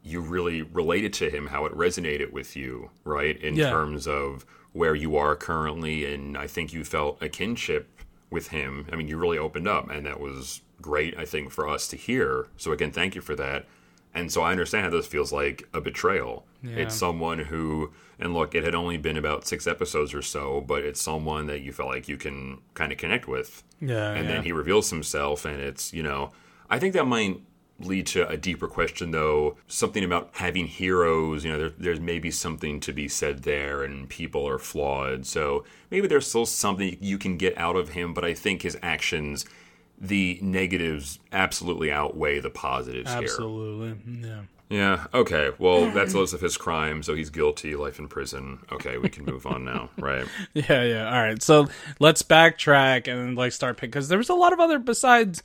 you 0.04 0.20
really 0.22 0.62
related 0.62 1.14
to 1.14 1.30
him, 1.30 1.48
how 1.48 1.66
it 1.66 1.74
resonated 1.74 2.32
with 2.32 2.56
you, 2.56 2.92
right? 3.04 3.38
In 3.42 3.56
Yeah. 3.56 3.70
terms 3.70 4.08
of 4.08 4.46
where 4.74 4.96
you 4.96 5.16
are 5.18 5.36
currently, 5.36 6.06
and 6.12 6.38
I 6.38 6.48
think 6.48 6.74
you 6.74 6.84
felt 6.84 7.22
a 7.22 7.30
kinship 7.30 7.88
with 8.30 8.48
him. 8.50 8.88
I 8.92 8.96
mean, 8.96 9.08
you 9.08 9.18
really 9.18 9.38
opened 9.38 9.68
up, 9.68 9.90
and 9.90 10.06
that 10.06 10.20
was 10.20 10.62
great. 10.84 11.18
I 11.18 11.26
think 11.26 11.50
for 11.52 11.68
us 11.68 11.88
to 11.88 11.98
hear. 11.98 12.48
So 12.58 12.72
again, 12.72 12.92
thank 12.92 13.16
you 13.16 13.22
for 13.22 13.36
that. 13.36 13.66
And 14.14 14.32
so 14.32 14.44
I 14.44 14.52
understand 14.52 14.84
how 14.86 14.92
this 14.92 15.08
feels 15.08 15.32
like 15.32 15.68
a 15.74 15.82
betrayal. 15.82 16.46
It's 16.66 16.96
someone 16.96 17.40
who, 17.40 17.92
and 18.20 18.34
look, 18.34 18.56
it 18.56 18.64
had 18.64 18.74
only 18.76 18.98
been 18.98 19.18
about 19.18 19.46
six 19.46 19.68
episodes 19.68 20.14
or 20.14 20.22
so, 20.22 20.62
but 20.62 20.84
it's 20.86 21.02
someone 21.02 21.48
that 21.48 21.60
you 21.62 21.74
felt 21.74 21.90
like 21.90 22.08
you 22.08 22.16
can 22.16 22.60
kind 22.74 22.92
of 22.94 22.98
connect 22.98 23.28
with 23.28 23.64
Yeah, 23.82 24.12
and 24.14 24.26
yeah. 24.26 24.32
then 24.36 24.44
he 24.44 24.52
reveals 24.54 24.90
himself 24.90 25.44
and 25.44 25.60
it's 25.60 25.92
you 25.94 26.04
know 26.04 26.32
i 26.70 26.80
think 26.80 26.94
that 26.94 27.06
might 27.06 27.42
lead 27.80 28.08
to 28.08 28.26
a 28.30 28.38
deeper 28.38 28.68
question 28.68 29.12
though 29.12 29.58
something 29.68 30.04
about 30.06 30.30
having 30.34 30.68
heroes 30.68 31.44
you 31.44 31.52
know 31.52 31.58
there, 31.58 31.74
there's 31.78 32.00
maybe 32.00 32.32
something 32.32 32.80
to 32.80 32.94
be 32.94 33.08
said 33.10 33.44
there 33.44 33.84
and 33.84 34.08
people 34.08 34.48
are 34.48 34.60
flawed 34.60 35.26
so 35.26 35.66
maybe 35.92 36.08
there's 36.08 36.28
still 36.28 36.46
something 36.46 36.96
you 37.02 37.18
can 37.18 37.36
get 37.36 37.58
out 37.58 37.76
of 37.76 37.90
him 37.90 38.14
but 38.14 38.24
i 38.24 38.34
think 38.34 38.62
his 38.62 38.78
actions 38.82 39.46
the 40.04 40.38
negatives 40.42 41.18
absolutely 41.32 41.92
outweigh 41.92 42.40
the 42.40 42.50
positives 42.50 43.10
here 43.12 43.24
absolutely, 43.24 43.96
yeah. 44.28 44.42
yeah 44.70 45.06
okay 45.14 45.52
well 45.58 45.90
that's 45.92 46.14
list 46.14 46.34
of 46.34 46.42
his 46.42 46.58
crimes 46.58 47.06
so 47.06 47.16
he's 47.16 47.30
guilty 47.30 47.74
life 47.76 48.00
in 48.00 48.08
prison 48.08 48.60
okay 48.72 48.98
we 48.98 49.08
can 49.10 49.24
move 49.26 49.46
on 49.46 49.64
now 49.64 49.90
right 49.98 50.28
Yeah, 50.54 50.84
yeah. 50.84 51.06
All 51.06 51.22
right. 51.22 51.42
So 51.42 51.68
let's 52.00 52.22
backtrack 52.22 53.08
and 53.12 53.36
like 53.36 53.52
start 53.52 53.78
pick 53.78 53.92
because 53.92 54.08
there 54.10 54.18
was 54.18 54.30
a 54.30 54.36
lot 54.36 54.54
of 54.54 54.60
other 54.60 54.78
besides 54.78 55.42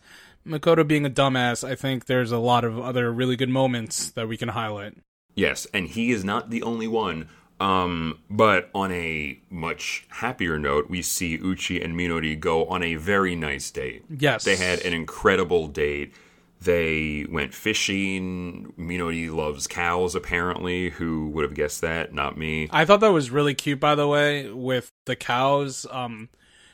Makoto 0.47 0.87
being 0.87 1.07
a 1.07 1.11
dumbass. 1.11 1.67
I 1.67 1.75
think 1.75 2.07
there's 2.07 2.33
a 2.33 2.39
lot 2.39 2.65
of 2.65 2.79
other 2.79 3.13
really 3.13 3.37
good 3.37 3.49
moments 3.49 4.11
that 4.11 4.29
we 4.29 4.37
can 4.37 4.51
highlight. 4.51 4.95
Yes, 5.35 5.67
and 5.73 5.87
he 5.87 6.11
is 6.11 6.25
not 6.25 6.51
the 6.51 6.63
only 6.63 6.89
one. 6.89 7.29
Um, 7.61 8.21
but 8.31 8.71
on 8.75 8.93
a 8.93 9.41
much 9.51 10.07
happier 10.11 10.59
note, 10.59 10.89
we 10.89 11.03
see 11.03 11.35
Uchi 11.39 11.83
and 11.83 11.95
Minori 11.95 12.39
go 12.39 12.67
on 12.67 12.83
a 12.83 12.95
very 12.95 13.35
nice 13.35 13.71
date. 13.71 14.05
Yes, 14.09 14.45
They 14.45 14.57
had 14.57 14.81
an 14.83 14.93
incredible 14.93 15.67
date. 15.67 16.15
They 16.61 17.27
went 17.31 17.55
fishing. 17.55 18.73
Minori 18.79 19.33
loves 19.35 19.67
cows, 19.67 20.15
apparently. 20.15 20.91
Who 20.91 21.29
would 21.31 21.45
have 21.45 21.55
guessed 21.55 21.81
that? 21.83 22.13
Not 22.13 22.37
me. 22.37 22.69
I 22.71 22.85
thought 22.85 23.01
that 23.01 23.13
was 23.13 23.31
really 23.31 23.55
cute, 23.55 23.81
by 23.81 23.95
the 23.95 24.09
way, 24.09 24.51
with 24.51 24.93
the 25.05 25.17
cows. 25.17 25.87
Um, 25.91 26.29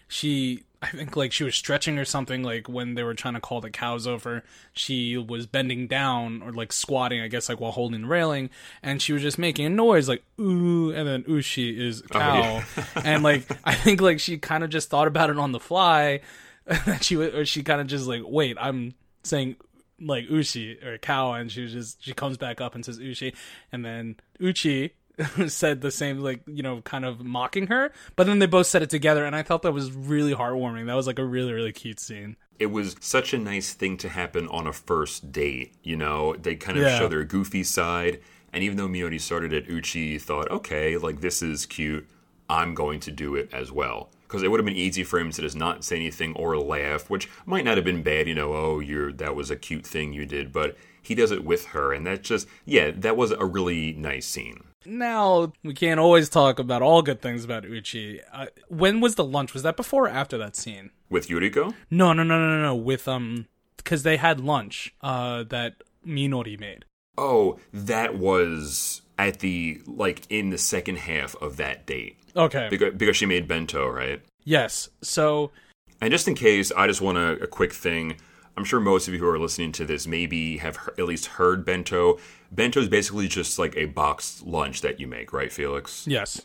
she, 0.09 0.64
I 0.85 0.88
think, 0.88 1.16
like 1.16 1.33
she 1.33 1.44
was 1.44 1.55
stretching 1.55 1.99
or 1.99 2.05
something. 2.05 2.42
Like 2.42 2.68
when 2.68 2.94
they 2.94 3.03
were 3.03 3.14
trying 3.14 3.35
to 3.35 3.40
call 3.40 3.61
the 3.61 3.70
cows 3.70 4.07
over, 4.07 4.42
she 4.73 5.16
was 5.16 5.47
bending 5.47 5.87
down 5.87 6.42
or 6.42 6.53
like 6.53 6.73
squatting, 6.73 7.20
I 7.20 7.29
guess, 7.29 7.49
like 7.49 7.59
while 7.59 7.73
holding 7.73 8.03
the 8.03 8.07
railing, 8.09 8.51
and 8.83 9.01
she 9.01 9.12
was 9.12 9.23
just 9.23 9.38
making 9.38 9.64
a 9.64 9.70
noise 9.70 10.09
like 10.09 10.23
ooh, 10.38 10.92
and 10.92 11.09
then 11.09 11.25
Uchi 11.27 11.87
is 11.87 12.03
oh, 12.11 12.18
cow, 12.18 12.42
yeah. 12.42 12.85
and 13.05 13.23
like 13.23 13.47
I 13.64 13.75
think 13.75 14.01
like 14.01 14.20
she 14.20 14.37
kind 14.37 14.62
of 14.62 14.70
just 14.70 14.90
thought 14.90 15.09
about 15.09 15.31
it 15.31 15.38
on 15.38 15.53
the 15.53 15.61
fly. 15.61 16.20
And 16.66 17.05
she 17.05 17.16
or 17.16 17.44
she 17.44 17.62
kind 17.62 17.83
of 17.83 17.87
just 17.87 18.07
like 18.07 18.23
wait, 18.25 18.57
I'm 18.59 18.94
saying 19.23 19.57
like 20.01 20.25
Uchi 20.31 20.79
or 20.83 20.97
cow, 20.99 21.33
and 21.35 21.51
she 21.51 21.62
was 21.62 21.73
just 21.73 22.03
she 22.03 22.12
comes 22.14 22.37
back 22.37 22.61
up 22.61 22.75
and 22.75 22.85
says 22.85 22.99
Uchi, 22.99 23.35
and 23.70 23.85
then 23.85 24.16
Uchi 24.40 24.94
said 25.46 25.81
the 25.81 25.90
same 25.90 26.18
like 26.20 26.40
you 26.46 26.62
know 26.62 26.81
kind 26.83 27.05
of 27.05 27.24
mocking 27.24 27.68
her, 27.68 27.92
but 28.16 28.27
then 28.27 28.38
they 28.38 28.46
both 28.46 28.66
said 28.66 28.83
it 28.83 28.90
together, 28.90 29.24
and 29.24 29.35
I 29.37 29.42
thought 29.42 29.62
that 29.62 29.72
was 29.72 29.92
really 29.92 30.35
heartwarming. 30.35 30.87
That 30.87 30.94
was 30.94 31.07
like 31.07 31.18
a 31.18 31.24
really 31.24 31.53
really 31.53 31.72
cute 31.72 32.00
scene. 32.00 32.37
it 32.59 32.66
was 32.66 32.94
such 33.00 33.35
a 33.35 33.38
nice 33.38 33.72
thing 33.74 33.96
to 33.98 34.09
happen 34.09 34.46
on 34.48 34.66
a 34.66 34.72
first 34.72 35.33
date. 35.33 35.72
You 35.83 35.96
know, 35.96 36.35
they 36.37 36.55
kind 36.55 36.79
of 36.79 36.85
Yeah. 36.85 36.98
show 36.98 37.09
their 37.09 37.24
goofy 37.24 37.64
side. 37.64 38.20
And 38.53 38.62
even 38.62 38.77
though 38.77 38.87
Minori 38.87 39.20
started 39.20 39.53
it, 39.53 39.68
Uchi 39.68 40.16
thought, 40.18 40.48
okay, 40.50 40.96
like 40.96 41.20
this 41.20 41.42
is 41.42 41.66
cute. 41.66 42.07
I'm 42.48 42.74
going 42.74 43.00
to 43.00 43.11
do 43.11 43.35
it 43.35 43.48
as 43.53 43.72
well. 43.72 44.11
Because 44.22 44.44
it 44.44 44.50
would 44.53 44.61
have 44.61 44.64
been 44.66 44.77
easy 44.77 45.03
for 45.03 45.18
him 45.18 45.33
to 45.33 45.40
just 45.42 45.57
not 45.57 45.83
say 45.85 45.96
anything 45.96 46.35
or 46.37 46.57
laugh, 46.57 47.11
which 47.11 47.29
might 47.46 47.64
not 47.64 47.77
have 47.77 47.85
been 47.85 48.03
bad, 48.05 48.29
you 48.29 48.35
know, 48.37 48.53
oh, 48.55 48.79
you're 48.79 49.12
that 49.14 49.35
was 49.35 49.50
a 49.50 49.57
cute 49.57 49.85
thing 49.87 50.12
you 50.12 50.24
did, 50.24 50.53
but 50.53 50.77
he 51.03 51.14
does 51.16 51.33
it 51.33 51.44
with 51.44 51.66
her, 51.66 51.92
and 51.92 52.07
that 52.07 52.22
just 52.22 52.46
yeah, 52.64 52.92
that 52.92 53.16
was 53.16 53.33
a 53.33 53.44
really 53.44 53.92
nice 53.94 54.27
scene. 54.27 54.62
Now 54.87 55.53
we 55.62 55.75
can't 55.75 56.01
always 56.01 56.29
talk 56.29 56.59
about 56.59 56.83
all 56.83 57.03
good 57.03 57.20
things 57.20 57.44
about 57.44 57.64
Uchi. 57.64 58.20
Uh, 58.33 58.47
when 58.68 59.01
was 59.01 59.14
the 59.14 59.25
lunch? 59.25 59.55
Was 59.55 59.62
that 59.62 59.77
before 59.77 60.05
or 60.05 60.09
after 60.09 60.37
that 60.38 60.57
scene? 60.57 60.90
With 61.11 61.29
Yuriko? 61.29 61.75
No, 61.90 62.12
no, 62.12 62.23
no, 62.23 62.38
no, 62.38 62.57
no, 62.57 62.62
no. 62.62 62.75
With 62.75 63.07
um, 63.09 63.47
because 63.77 64.03
they 64.03 64.16
had 64.16 64.40
lunch. 64.40 64.94
Uh, 65.01 65.44
that 65.44 65.83
Minori 66.07 66.59
made. 66.59 66.85
Oh, 67.16 67.59
that 67.73 68.16
was 68.16 69.03
at 69.18 69.38
the 69.38 69.81
like 69.87 70.23
in 70.29 70.51
the 70.51 70.59
second 70.59 70.99
half 70.99 71.35
of 71.40 71.57
that 71.59 71.87
date. 71.87 72.16
Okay. 72.37 72.66
Because 72.70 72.94
because 72.94 73.16
she 73.16 73.27
made 73.27 73.47
bento, 73.47 73.88
right? 73.88 74.20
Yes. 74.44 74.88
So 75.03 75.53
And 76.01 76.11
just 76.11 76.29
in 76.29 76.35
case, 76.35 76.73
I 76.77 76.87
just 76.87 77.01
want 77.01 77.18
a, 77.18 77.42
a 77.42 77.47
quick 77.47 77.73
thing. 77.73 78.16
I'm 78.56 78.64
sure 78.64 78.80
most 78.80 79.08
of 79.08 79.14
you 79.14 79.20
who 79.20 79.28
are 79.28 79.38
listening 79.38 79.72
to 79.72 79.84
this 79.84 80.06
maybe 80.06 80.58
have 80.58 80.76
he- 80.76 81.02
at 81.02 81.08
least 81.08 81.26
heard 81.26 81.64
bento. 81.64 82.18
Bento 82.52 82.80
is 82.80 82.88
basically 82.88 83.26
just 83.26 83.58
like 83.58 83.76
a 83.76 83.86
boxed 83.86 84.46
lunch 84.46 84.80
that 84.82 85.00
you 85.00 85.06
make, 85.06 85.32
right, 85.32 85.52
Felix? 85.52 86.06
yes. 86.06 86.42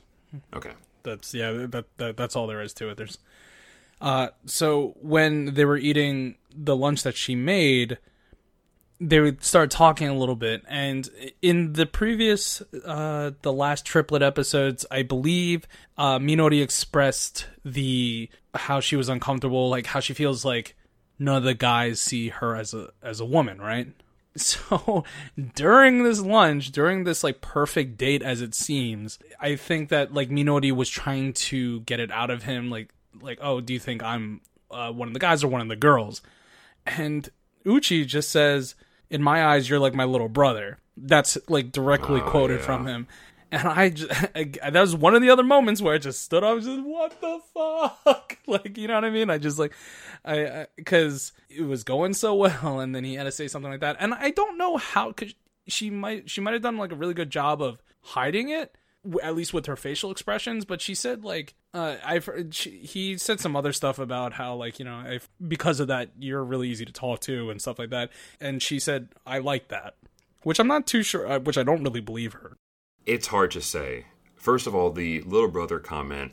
Okay. 0.53 0.71
That's 1.03 1.33
yeah. 1.33 1.65
That, 1.67 1.85
that 1.97 2.17
that's 2.17 2.35
all 2.35 2.45
there 2.47 2.61
is 2.61 2.73
to 2.75 2.89
it. 2.89 2.97
There's. 2.97 3.17
Uh, 4.01 4.29
so 4.45 4.95
when 5.01 5.53
they 5.53 5.65
were 5.65 5.77
eating 5.77 6.35
the 6.55 6.75
lunch 6.75 7.03
that 7.03 7.17
she 7.17 7.35
made, 7.35 7.97
they 8.99 9.19
would 9.19 9.43
start 9.43 9.71
talking 9.71 10.07
a 10.07 10.13
little 10.13 10.35
bit, 10.35 10.61
and 10.67 11.09
in 11.41 11.73
the 11.73 11.85
previous, 11.85 12.61
uh, 12.85 13.31
the 13.41 13.53
last 13.53 13.85
triplet 13.85 14.21
episodes, 14.21 14.85
I 14.91 15.03
believe, 15.03 15.67
uh, 15.97 16.19
Minori 16.19 16.61
expressed 16.61 17.47
the 17.63 18.29
how 18.53 18.79
she 18.79 18.95
was 18.95 19.09
uncomfortable, 19.09 19.69
like 19.69 19.85
how 19.85 19.99
she 19.99 20.13
feels 20.13 20.43
like 20.43 20.75
none 21.19 21.35
of 21.37 21.43
the 21.43 21.53
guys 21.53 21.99
see 21.99 22.29
her 22.29 22.55
as 22.55 22.73
a 22.73 22.89
as 23.03 23.19
a 23.19 23.25
woman, 23.25 23.59
right? 23.59 23.87
So 24.35 25.03
during 25.55 26.03
this 26.03 26.21
lunch, 26.21 26.71
during 26.71 27.03
this 27.03 27.23
like 27.23 27.41
perfect 27.41 27.97
date 27.97 28.21
as 28.21 28.41
it 28.41 28.53
seems, 28.55 29.19
I 29.41 29.55
think 29.57 29.89
that 29.89 30.13
like 30.13 30.29
Minori 30.29 30.71
was 30.71 30.87
trying 30.89 31.33
to 31.33 31.81
get 31.81 31.99
it 31.99 32.11
out 32.11 32.29
of 32.29 32.43
him, 32.43 32.69
like 32.69 32.89
like 33.21 33.39
oh, 33.41 33.59
do 33.59 33.73
you 33.73 33.79
think 33.79 34.01
I'm 34.03 34.39
uh, 34.71 34.91
one 34.91 35.07
of 35.09 35.13
the 35.13 35.19
guys 35.19 35.43
or 35.43 35.47
one 35.49 35.61
of 35.61 35.67
the 35.67 35.75
girls? 35.75 36.21
And 36.85 37.27
Uchi 37.65 38.05
just 38.05 38.29
says, 38.29 38.75
"In 39.09 39.21
my 39.21 39.43
eyes, 39.43 39.69
you're 39.69 39.79
like 39.79 39.95
my 39.95 40.05
little 40.05 40.29
brother." 40.29 40.77
That's 40.95 41.37
like 41.49 41.71
directly 41.71 42.21
Oh, 42.21 42.29
quoted 42.29 42.59
yeah. 42.59 42.65
from 42.65 42.85
him. 42.87 43.07
And 43.51 43.67
I, 43.67 43.89
just, 43.89 44.09
that 44.33 44.73
was 44.73 44.95
one 44.95 45.15
of 45.15 45.21
the 45.21 45.29
other 45.29 45.43
moments 45.43 45.81
where 45.81 45.95
I 45.95 45.97
just 45.97 46.21
stood 46.21 46.43
up, 46.43 46.57
and 46.57 46.63
just 46.63 46.83
what 46.83 47.19
the 47.21 47.39
fuck, 47.53 48.37
like 48.47 48.77
you 48.77 48.87
know 48.87 48.95
what 48.95 49.05
I 49.05 49.09
mean? 49.09 49.29
I 49.29 49.37
just 49.37 49.59
like, 49.59 49.73
I 50.23 50.67
because 50.75 51.31
it 51.49 51.63
was 51.63 51.83
going 51.83 52.13
so 52.13 52.35
well, 52.35 52.79
and 52.79 52.93
then 52.93 53.03
he 53.03 53.15
had 53.15 53.23
to 53.23 53.31
say 53.31 53.47
something 53.47 53.71
like 53.71 53.81
that, 53.81 53.97
and 53.99 54.13
I 54.13 54.31
don't 54.31 54.57
know 54.57 54.77
how 54.77 55.09
because 55.09 55.33
she 55.67 55.89
might 55.89 56.29
she 56.29 56.41
might 56.41 56.53
have 56.53 56.61
done 56.61 56.77
like 56.77 56.91
a 56.91 56.95
really 56.95 57.13
good 57.13 57.29
job 57.29 57.61
of 57.61 57.81
hiding 58.01 58.49
it, 58.49 58.75
at 59.23 59.35
least 59.35 59.53
with 59.53 59.65
her 59.65 59.75
facial 59.75 60.11
expressions. 60.11 60.65
But 60.65 60.81
she 60.81 60.93
said 60.93 61.23
like, 61.23 61.55
uh, 61.73 61.95
I've 62.05 62.25
heard- 62.25 62.53
she, 62.53 62.71
he 62.79 63.17
said 63.17 63.39
some 63.39 63.55
other 63.55 63.73
stuff 63.73 63.97
about 63.97 64.33
how 64.33 64.55
like 64.55 64.77
you 64.79 64.85
know 64.85 65.03
if 65.07 65.27
because 65.47 65.79
of 65.79 65.87
that 65.87 66.09
you're 66.19 66.43
really 66.43 66.69
easy 66.69 66.85
to 66.85 66.93
talk 66.93 67.21
to 67.21 67.49
and 67.49 67.59
stuff 67.61 67.79
like 67.79 67.89
that, 67.89 68.11
and 68.39 68.61
she 68.61 68.79
said 68.79 69.09
I 69.25 69.39
like 69.39 69.69
that, 69.69 69.95
which 70.43 70.59
I'm 70.59 70.67
not 70.67 70.85
too 70.85 71.01
sure, 71.01 71.31
uh, 71.31 71.39
which 71.39 71.57
I 71.57 71.63
don't 71.63 71.83
really 71.83 72.01
believe 72.01 72.33
her. 72.33 72.57
It's 73.09 73.25
hard 73.25 73.49
to 73.51 73.61
say. 73.61 74.05
First 74.35 74.67
of 74.67 74.75
all, 74.75 74.91
the 74.91 75.21
little 75.21 75.47
brother 75.47 75.79
comment, 75.79 76.31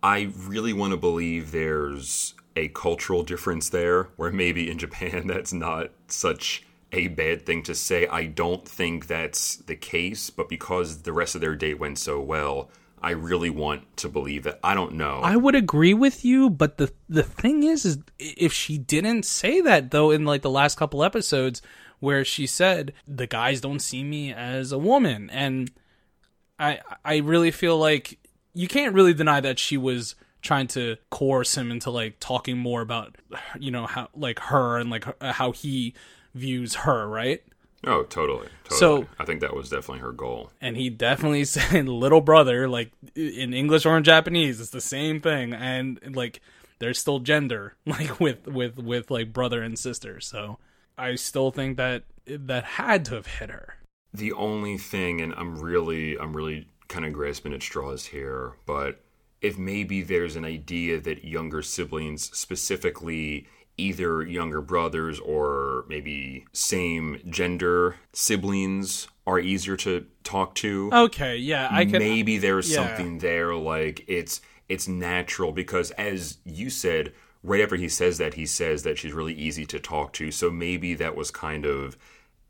I 0.00 0.30
really 0.46 0.72
want 0.72 0.92
to 0.92 0.96
believe 0.96 1.50
there's 1.50 2.34
a 2.54 2.68
cultural 2.68 3.24
difference 3.24 3.68
there 3.70 4.04
where 4.14 4.30
maybe 4.30 4.70
in 4.70 4.78
Japan 4.78 5.26
that's 5.26 5.52
not 5.52 5.90
such 6.06 6.64
a 6.92 7.08
bad 7.08 7.44
thing 7.44 7.64
to 7.64 7.74
say. 7.74 8.06
I 8.06 8.26
don't 8.26 8.64
think 8.64 9.08
that's 9.08 9.56
the 9.56 9.74
case, 9.74 10.30
but 10.30 10.48
because 10.48 11.02
the 11.02 11.12
rest 11.12 11.34
of 11.34 11.40
their 11.40 11.56
day 11.56 11.74
went 11.74 11.98
so 11.98 12.20
well, 12.20 12.70
I 13.02 13.10
really 13.10 13.50
want 13.50 13.96
to 13.96 14.08
believe 14.08 14.46
it. 14.46 14.60
I 14.62 14.74
don't 14.74 14.94
know. 14.94 15.18
I 15.20 15.34
would 15.34 15.56
agree 15.56 15.94
with 15.94 16.24
you, 16.24 16.48
but 16.48 16.78
the 16.78 16.92
the 17.08 17.24
thing 17.24 17.64
is, 17.64 17.84
is 17.84 17.98
if 18.20 18.52
she 18.52 18.78
didn't 18.78 19.24
say 19.24 19.60
that 19.62 19.90
though 19.90 20.12
in 20.12 20.24
like 20.24 20.42
the 20.42 20.48
last 20.48 20.78
couple 20.78 21.02
episodes 21.02 21.60
where 21.98 22.24
she 22.24 22.46
said 22.46 22.92
the 23.04 23.26
guys 23.26 23.60
don't 23.60 23.80
see 23.80 24.04
me 24.04 24.32
as 24.32 24.70
a 24.70 24.78
woman, 24.78 25.28
and 25.30 25.72
I 26.64 26.80
I 27.04 27.16
really 27.18 27.50
feel 27.50 27.76
like 27.78 28.18
you 28.54 28.68
can't 28.68 28.94
really 28.94 29.14
deny 29.14 29.40
that 29.40 29.58
she 29.58 29.76
was 29.76 30.14
trying 30.42 30.66
to 30.68 30.96
coerce 31.10 31.56
him 31.56 31.70
into 31.70 31.90
like 31.90 32.16
talking 32.20 32.58
more 32.58 32.80
about 32.82 33.16
you 33.58 33.70
know 33.70 33.86
how 33.86 34.08
like 34.14 34.38
her 34.40 34.78
and 34.78 34.90
like 34.90 35.04
how 35.22 35.52
he 35.52 35.94
views 36.34 36.74
her, 36.74 37.06
right? 37.08 37.42
oh, 37.86 38.02
totally. 38.04 38.48
Totally. 38.64 38.78
So- 38.80 39.06
I 39.18 39.24
think 39.26 39.40
that 39.42 39.54
was 39.54 39.68
definitely 39.68 39.98
her 40.00 40.12
goal. 40.12 40.50
and 40.60 40.74
he 40.76 40.88
definitely 40.88 41.44
said 41.56 41.86
little 41.86 42.22
brother 42.22 42.66
like 42.68 42.90
in 43.14 43.52
english 43.52 43.84
or 43.84 43.94
in 43.98 44.04
japanese 44.04 44.58
it's 44.58 44.70
the 44.70 44.80
same 44.80 45.20
thing 45.20 45.52
and 45.52 46.00
like 46.16 46.40
there's 46.78 46.98
still 46.98 47.18
gender 47.18 47.74
like 47.86 48.18
with 48.20 48.46
with 48.46 48.78
with 48.78 49.10
like 49.10 49.34
brother 49.34 49.62
and 49.62 49.78
sister 49.78 50.18
so 50.18 50.58
i 50.96 51.14
still 51.14 51.50
think 51.50 51.76
that 51.76 52.04
that 52.26 52.64
had 52.64 53.04
to 53.04 53.14
have 53.16 53.26
hit 53.26 53.50
her 53.50 53.76
the 54.14 54.32
only 54.32 54.78
thing 54.78 55.20
and 55.20 55.34
i'm 55.36 55.58
really 55.58 56.16
i'm 56.18 56.34
really 56.34 56.66
kind 56.88 57.04
of 57.04 57.12
grasping 57.12 57.52
at 57.52 57.62
straws 57.62 58.06
here 58.06 58.52
but 58.64 59.00
if 59.40 59.58
maybe 59.58 60.00
there's 60.00 60.36
an 60.36 60.44
idea 60.44 61.00
that 61.00 61.24
younger 61.24 61.60
siblings 61.60 62.30
specifically 62.36 63.46
either 63.76 64.22
younger 64.22 64.60
brothers 64.60 65.18
or 65.18 65.84
maybe 65.88 66.46
same 66.52 67.20
gender 67.28 67.96
siblings 68.12 69.08
are 69.26 69.40
easier 69.40 69.76
to 69.76 70.06
talk 70.22 70.54
to 70.54 70.88
okay 70.92 71.36
yeah 71.36 71.68
i 71.72 71.84
can 71.84 71.98
maybe 71.98 72.38
there's 72.38 72.70
yeah. 72.70 72.76
something 72.76 73.18
there 73.18 73.54
like 73.54 74.04
it's 74.06 74.40
it's 74.68 74.86
natural 74.86 75.50
because 75.50 75.90
as 75.92 76.38
you 76.44 76.70
said 76.70 77.12
right 77.42 77.60
after 77.60 77.76
he 77.76 77.88
says 77.88 78.18
that 78.18 78.34
he 78.34 78.46
says 78.46 78.84
that 78.84 78.96
she's 78.96 79.12
really 79.12 79.34
easy 79.34 79.66
to 79.66 79.80
talk 79.80 80.12
to 80.12 80.30
so 80.30 80.50
maybe 80.50 80.94
that 80.94 81.16
was 81.16 81.30
kind 81.30 81.66
of 81.66 81.96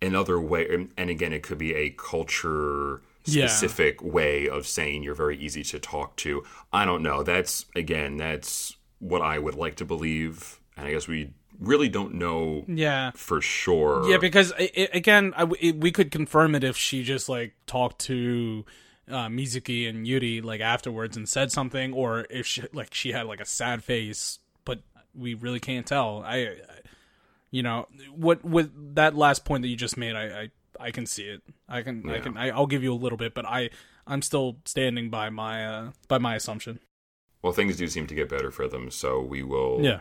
another 0.04 0.38
way 0.40 0.66
and- 0.96 1.10
again 1.10 1.32
it 1.32 1.42
could 1.42 1.58
be 1.58 1.74
a 1.74 1.90
culture 1.90 3.02
Yeah. 3.26 3.46
specific 3.46 4.02
way 4.02 4.48
of 4.48 4.66
saying 4.66 5.02
you're 5.02 5.14
very 5.14 5.36
easy 5.38 5.62
to 5.64 5.78
talk 5.78 6.16
to 6.16 6.44
i 6.72 6.84
don't 6.84 7.02
know 7.02 7.22
that's 7.22 7.64
again 7.74 8.16
that's 8.18 8.76
what 8.98 9.22
i 9.22 9.38
would 9.38 9.54
like 9.54 9.76
to 9.76 9.84
believe 9.84 10.60
and 10.76 10.86
i 10.86 10.90
guess 10.92 11.08
we 11.08 11.30
really 11.58 11.88
don't 11.88 12.14
know 12.14 12.64
yeah 12.68 13.12
for 13.14 13.40
sure 13.40 14.08
yeah 14.10 14.18
because 14.18 14.52
i 14.58 14.70
i 14.76 14.88
again 14.92 15.32
I, 15.36 15.46
it, 15.60 15.76
we 15.80 15.90
could 15.92 16.10
confirm 16.10 16.54
it 16.54 16.64
if 16.64 16.76
she 16.76 17.02
just 17.04 17.28
like 17.28 17.54
talked 17.66 18.00
to 18.02 18.64
uh, 19.06 19.28
Mizuki 19.28 19.86
and 19.88 20.06
Yuri 20.06 20.40
like 20.40 20.62
afterwards 20.62 21.14
and 21.18 21.28
said 21.28 21.52
something, 21.52 21.92
or 21.92 22.24
if 22.30 22.46
she 22.46 22.62
like 22.72 22.94
she 22.94 23.12
had 23.12 23.26
like 23.26 23.38
a 23.38 23.44
sad 23.44 23.84
face, 23.84 24.38
but 24.64 24.80
we 25.14 25.34
really 25.34 25.60
can't 25.60 25.84
tell. 25.86 26.22
I, 26.24 26.36
I 26.36 26.56
you 27.54 27.62
know, 27.62 27.86
what 28.14 28.44
with 28.44 28.68
that 28.96 29.14
last 29.14 29.44
point 29.44 29.62
that 29.62 29.68
you 29.68 29.76
just 29.76 29.96
made, 29.96 30.14
I 30.16 30.24
I, 30.42 30.44
I 30.86 30.90
can 30.90 31.06
see 31.06 31.22
it. 31.34 31.40
I 31.68 31.82
can 31.82 31.96
I 32.10 32.18
can 32.24 32.36
I, 32.36 32.50
I'll 32.50 32.66
give 32.74 32.82
you 32.82 32.92
a 32.92 33.00
little 33.04 33.18
bit, 33.24 33.32
but 33.38 33.44
I 33.46 33.70
I'm 34.06 34.22
still 34.22 34.56
standing 34.64 35.08
by 35.10 35.30
my 35.30 35.54
uh 35.66 35.90
by 36.08 36.18
my 36.18 36.34
assumption. 36.34 36.80
well 37.42 37.52
things 37.52 37.76
do 37.76 37.86
seem 37.86 38.06
to 38.08 38.14
get 38.20 38.28
better 38.28 38.50
for 38.50 38.66
them 38.68 38.90
so 38.90 39.20
we 39.34 39.40
will 39.52 39.78
Yeah. 39.88 40.00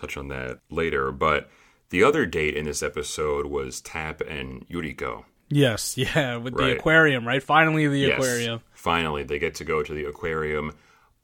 touch 0.00 0.16
on 0.16 0.28
that 0.28 0.60
later. 0.70 1.10
But 1.10 1.50
the 1.90 2.02
other 2.04 2.24
date 2.38 2.54
in 2.56 2.64
this 2.66 2.82
episode 2.82 3.46
was 3.46 3.80
Tap 3.80 4.20
and 4.20 4.66
Yuriko. 4.68 5.24
Yes, 5.48 5.96
yeah, 6.04 6.36
with 6.36 6.54
the 6.56 6.76
aquarium, 6.76 7.26
right? 7.26 7.42
Finally, 7.42 7.88
the 7.88 7.98
Yes, 8.00 8.18
aquarium. 8.18 8.60
Finally, 8.72 9.24
they 9.24 9.38
get 9.40 9.54
to 9.56 9.64
go 9.64 9.82
to 9.82 9.92
the 9.94 10.04
aquarium. 10.04 10.66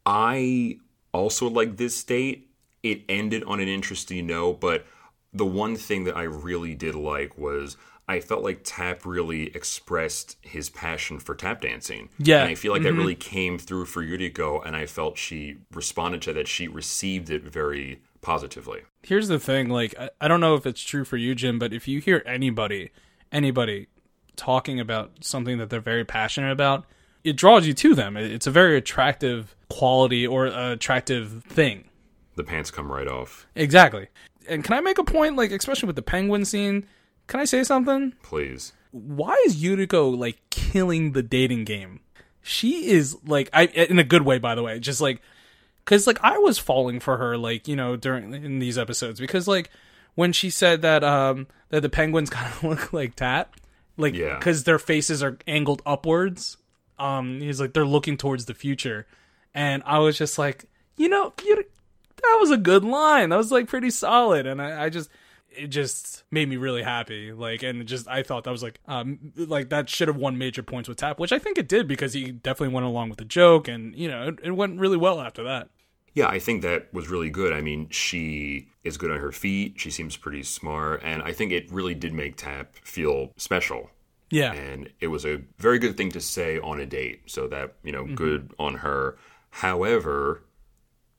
I 0.06 0.78
also 1.12 1.48
like 1.48 1.76
this 1.76 2.02
date. 2.04 2.48
It 2.82 3.02
ended 3.08 3.42
on 3.44 3.60
an 3.60 3.68
interesting 3.68 4.26
note, 4.26 4.60
but 4.60 4.84
the 5.32 5.46
one 5.46 5.76
thing 5.76 6.04
that 6.04 6.16
I 6.16 6.24
really 6.24 6.74
did 6.74 6.94
like 6.94 7.38
was 7.38 7.76
I 8.08 8.20
felt 8.20 8.42
like 8.42 8.60
Tap 8.64 9.06
really 9.06 9.54
expressed 9.54 10.36
his 10.42 10.68
passion 10.68 11.18
for 11.20 11.34
tap 11.34 11.60
dancing. 11.60 12.08
Yeah. 12.18 12.42
And 12.42 12.50
I 12.50 12.54
feel 12.56 12.72
like 12.72 12.82
that 12.82 12.90
mm-hmm. 12.90 12.98
really 12.98 13.14
came 13.14 13.58
through 13.58 13.86
for 13.86 14.02
Yuriko, 14.02 14.64
and 14.66 14.74
I 14.76 14.86
felt 14.86 15.16
she 15.16 15.58
responded 15.72 16.20
to 16.22 16.32
that. 16.34 16.48
She 16.48 16.66
received 16.68 17.30
it 17.30 17.44
very 17.44 18.02
positively. 18.20 18.82
Here's 19.02 19.28
the 19.28 19.38
thing, 19.38 19.68
like 19.68 19.94
I, 19.98 20.10
I 20.20 20.28
don't 20.28 20.40
know 20.40 20.54
if 20.54 20.66
it's 20.66 20.82
true 20.82 21.04
for 21.04 21.16
you, 21.16 21.34
Jim, 21.34 21.58
but 21.58 21.72
if 21.72 21.88
you 21.88 22.00
hear 22.00 22.22
anybody, 22.26 22.90
anybody 23.30 23.86
talking 24.36 24.80
about 24.80 25.24
something 25.24 25.58
that 25.58 25.70
they're 25.70 25.80
very 25.80 26.04
passionate 26.04 26.50
about, 26.52 26.84
it 27.24 27.36
draws 27.36 27.66
you 27.66 27.74
to 27.74 27.94
them. 27.94 28.16
It- 28.16 28.30
It's 28.32 28.46
a 28.46 28.50
very 28.50 28.76
attractive 28.76 29.54
quality 29.68 30.26
or 30.26 30.46
attractive 30.46 31.44
thing. 31.44 31.84
The 32.34 32.44
pants 32.44 32.70
come 32.70 32.90
right 32.90 33.08
off. 33.08 33.46
Exactly. 33.54 34.08
And 34.48 34.64
can 34.64 34.74
I 34.74 34.80
make 34.80 34.98
a 34.98 35.04
point, 35.04 35.36
like 35.36 35.50
especially 35.52 35.86
with 35.86 35.96
the 35.96 36.02
penguin 36.02 36.44
scene? 36.44 36.86
Can 37.26 37.40
I 37.40 37.44
say 37.44 37.62
something? 37.64 38.14
Please. 38.22 38.72
why 38.90 39.34
is 39.46 39.62
Yuriko 39.62 40.16
like 40.16 40.38
killing 40.50 41.12
the 41.12 41.22
dating 41.22 41.64
game? 41.64 42.00
She 42.42 42.90
is 42.90 43.16
like 43.26 43.48
I 43.52 43.66
in 43.66 43.98
a 43.98 44.04
good 44.04 44.22
way 44.22 44.38
by 44.38 44.54
the 44.54 44.62
way, 44.62 44.78
just 44.80 45.00
like 45.00 45.20
cuz 45.84 46.06
like 46.06 46.18
I 46.22 46.38
was 46.38 46.58
falling 46.58 47.00
for 47.00 47.16
her 47.16 47.36
like, 47.38 47.68
you 47.68 47.76
know, 47.76 47.96
during 47.96 48.34
in 48.34 48.58
these 48.58 48.76
episodes 48.76 49.20
because 49.20 49.46
like 49.48 49.70
when 50.14 50.32
she 50.32 50.50
said 50.50 50.82
that 50.82 51.02
um 51.04 51.46
that 51.70 51.80
the 51.82 51.88
penguins 51.88 52.28
kind 52.36 52.52
of 52.52 52.64
look 52.64 52.92
like 52.92 53.14
Tap, 53.14 53.54
like 53.96 54.14
Yeah. 54.14 54.38
cuz 54.40 54.64
their 54.64 54.78
faces 54.80 55.22
are 55.22 55.38
angled 55.46 55.80
upwards. 55.86 56.56
Um 56.98 57.40
he's 57.40 57.60
like 57.60 57.72
they're 57.74 57.84
looking 57.86 58.16
towards 58.16 58.44
the 58.46 58.54
future. 58.54 59.06
And 59.54 59.82
I 59.86 59.98
was 60.00 60.18
just 60.18 60.38
like, 60.38 60.64
you 60.96 61.08
know, 61.08 61.32
you 61.44 61.64
that 62.22 62.38
was 62.40 62.50
a 62.50 62.56
good 62.56 62.84
line. 62.84 63.30
That 63.30 63.36
was 63.36 63.52
like 63.52 63.68
pretty 63.68 63.90
solid 63.90 64.46
and 64.46 64.60
I, 64.60 64.84
I 64.84 64.88
just 64.88 65.10
it 65.54 65.68
just 65.68 66.24
made 66.30 66.48
me 66.48 66.56
really 66.56 66.82
happy. 66.82 67.32
Like, 67.32 67.62
and 67.62 67.86
just 67.86 68.08
I 68.08 68.22
thought 68.22 68.44
that 68.44 68.50
was 68.50 68.62
like, 68.62 68.80
um, 68.88 69.32
like 69.36 69.68
that 69.68 69.88
should 69.88 70.08
have 70.08 70.16
won 70.16 70.38
major 70.38 70.62
points 70.62 70.88
with 70.88 70.98
Tap, 70.98 71.18
which 71.18 71.32
I 71.32 71.38
think 71.38 71.58
it 71.58 71.68
did 71.68 71.86
because 71.86 72.14
he 72.14 72.32
definitely 72.32 72.74
went 72.74 72.86
along 72.86 73.10
with 73.10 73.18
the 73.18 73.24
joke, 73.24 73.68
and 73.68 73.94
you 73.94 74.08
know, 74.08 74.28
it, 74.28 74.38
it 74.42 74.50
went 74.52 74.80
really 74.80 74.96
well 74.96 75.20
after 75.20 75.42
that. 75.44 75.68
Yeah, 76.14 76.28
I 76.28 76.38
think 76.38 76.62
that 76.62 76.92
was 76.92 77.08
really 77.08 77.30
good. 77.30 77.52
I 77.52 77.62
mean, 77.62 77.88
she 77.88 78.68
is 78.84 78.98
good 78.98 79.10
on 79.10 79.18
her 79.18 79.32
feet. 79.32 79.74
She 79.78 79.90
seems 79.90 80.16
pretty 80.16 80.42
smart. 80.42 81.00
And 81.02 81.22
I 81.22 81.32
think 81.32 81.52
it 81.52 81.72
really 81.72 81.94
did 81.94 82.12
make 82.12 82.36
Tap 82.36 82.74
feel 82.84 83.32
special. 83.36 83.90
Yeah, 84.30 84.52
And 84.52 84.90
it 85.00 85.08
was 85.08 85.26
a 85.26 85.42
very 85.58 85.78
good 85.78 85.96
thing 85.96 86.10
to 86.12 86.20
say 86.20 86.58
on 86.58 86.80
a 86.80 86.86
date. 86.86 87.22
So 87.26 87.48
that, 87.48 87.74
you 87.82 87.92
know, 87.92 88.06
good 88.06 88.52
on 88.58 88.74
her. 88.76 89.16
However, 89.50 90.42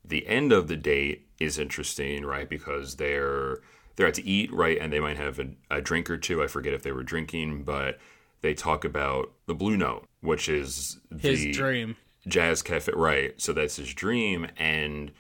the 0.06 0.28
end 0.28 0.52
of 0.52 0.68
the 0.68 0.76
date 0.76 1.28
is 1.40 1.58
interesting, 1.58 2.26
right? 2.26 2.50
Because 2.50 2.96
they're 2.96 3.60
they're 3.96 4.08
out 4.08 4.16
to 4.16 4.28
eat, 4.28 4.52
right? 4.52 4.78
And 4.80 4.92
they 4.92 5.00
might 5.00 5.18
have 5.18 5.40
a, 5.40 5.50
a 5.70 5.82
drink 5.82 6.10
or 6.10 6.18
two. 6.18 6.44
I 6.44 6.48
forget 6.48 6.74
if 6.74 6.84
they 6.84 6.92
were 6.92 7.04
drinking, 7.04 7.64
but 7.64 8.00
they 8.42 8.54
talk 8.54 8.84
about 8.84 9.32
the 9.46 9.54
Blue 9.54 9.78
Note, 9.78 10.06
which 10.22 10.50
is 10.50 11.00
His 11.20 11.42
the 11.42 11.52
dream. 11.52 11.96
Jazz 12.28 12.62
Cafe, 12.62 12.92
right? 12.96 13.40
So 13.40 13.54
that's 13.54 13.76
his 13.76 13.94
dream, 13.94 14.48
and 14.58 15.12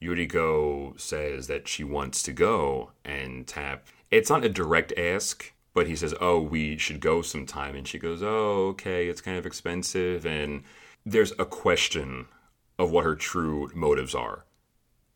Yuriko 0.00 0.98
says 1.00 1.46
that 1.48 1.68
she 1.68 1.84
wants 1.84 2.22
to 2.24 2.32
go 2.32 2.92
and 3.04 3.46
tap. 3.46 3.86
It's 4.10 4.30
not 4.30 4.44
a 4.44 4.48
direct 4.48 4.92
ask, 4.96 5.52
but 5.74 5.86
he 5.86 5.96
says, 5.96 6.14
"Oh, 6.20 6.40
we 6.40 6.76
should 6.78 7.00
go 7.00 7.22
sometime," 7.22 7.74
and 7.74 7.86
she 7.86 7.98
goes, 7.98 8.22
"Oh, 8.22 8.68
okay, 8.68 9.08
it's 9.08 9.20
kind 9.20 9.38
of 9.38 9.46
expensive," 9.46 10.24
and 10.26 10.62
there's 11.04 11.32
a 11.38 11.44
question 11.44 12.26
of 12.78 12.90
what 12.90 13.04
her 13.04 13.14
true 13.14 13.70
motives 13.74 14.14
are. 14.14 14.44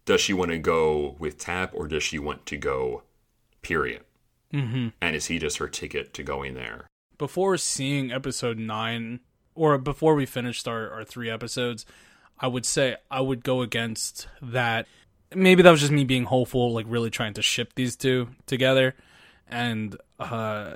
Does 0.05 0.21
she 0.21 0.33
want 0.33 0.53
to 0.53 0.59
go 0.59 1.17
with 1.19 1.39
Tap, 1.39 1.73
or 1.75 1.89
does 1.89 2.03
she 2.03 2.19
want 2.19 2.47
to 2.47 2.57
go? 2.57 3.03
Period. 3.63 4.03
Mm-hmm. 4.53 4.89
And 5.01 5.17
is 5.17 5.27
he 5.27 5.39
just 5.39 5.59
her 5.59 5.69
ticket 5.69 6.15
to 6.15 6.23
going 6.23 6.55
there? 6.55 6.87
before 7.19 7.57
seeing 7.57 8.13
episode 8.13 8.59
nine, 8.59 9.21
or 9.55 9.79
before 9.79 10.15
we 10.15 10.27
finished 10.27 10.69
our, 10.69 10.91
our 10.91 11.05
three 11.05 11.31
episodes, 11.31 11.87
I 12.39 12.49
would 12.49 12.67
say 12.67 12.97
I 13.11 13.21
would 13.21 13.43
go 13.43 13.63
against 13.63 14.29
that. 14.43 14.87
Maybe 15.35 15.63
that 15.63 15.71
was 15.71 15.81
just 15.81 15.93
me 15.93 16.05
being 16.05 16.25
hopeful, 16.25 16.73
like 16.73 16.87
really 16.89 17.11
trying 17.11 17.35
to 17.35 17.43
ship 17.43 17.73
these 17.75 17.97
two 17.97 18.29
together. 18.47 18.95
And 19.49 19.97
uh 20.19 20.75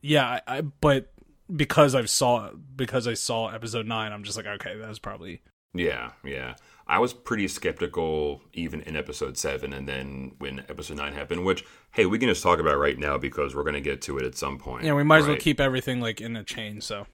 yeah, 0.00 0.40
I, 0.46 0.58
I 0.58 0.60
but 0.62 1.12
because 1.54 1.94
I 1.94 2.04
saw 2.06 2.50
because 2.74 3.06
I 3.06 3.14
saw 3.14 3.48
episode 3.48 3.86
nine, 3.86 4.12
I'm 4.12 4.24
just 4.24 4.36
like, 4.36 4.46
okay, 4.46 4.76
that 4.76 4.88
was 4.88 4.98
probably 4.98 5.42
Yeah, 5.74 6.12
yeah. 6.24 6.54
I 6.86 6.98
was 6.98 7.12
pretty 7.12 7.46
skeptical 7.46 8.42
even 8.52 8.80
in 8.80 8.96
episode 8.96 9.38
seven, 9.38 9.72
and 9.72 9.88
then 9.88 10.32
when 10.38 10.60
episode 10.68 10.96
nine 10.96 11.12
happened, 11.12 11.44
which 11.44 11.64
hey, 11.92 12.06
we 12.06 12.18
can 12.18 12.28
just 12.28 12.42
talk 12.42 12.58
about 12.58 12.78
right 12.78 12.98
now 12.98 13.16
because 13.18 13.54
we're 13.54 13.62
gonna 13.64 13.80
get 13.80 14.02
to 14.02 14.18
it 14.18 14.24
at 14.24 14.36
some 14.36 14.58
point. 14.58 14.84
yeah, 14.84 14.94
we 14.94 15.04
might 15.04 15.18
as 15.18 15.26
well 15.28 15.36
keep 15.36 15.60
everything 15.60 16.00
like 16.00 16.20
in 16.20 16.34
a 16.36 16.42
chain, 16.44 16.80
so 16.80 17.06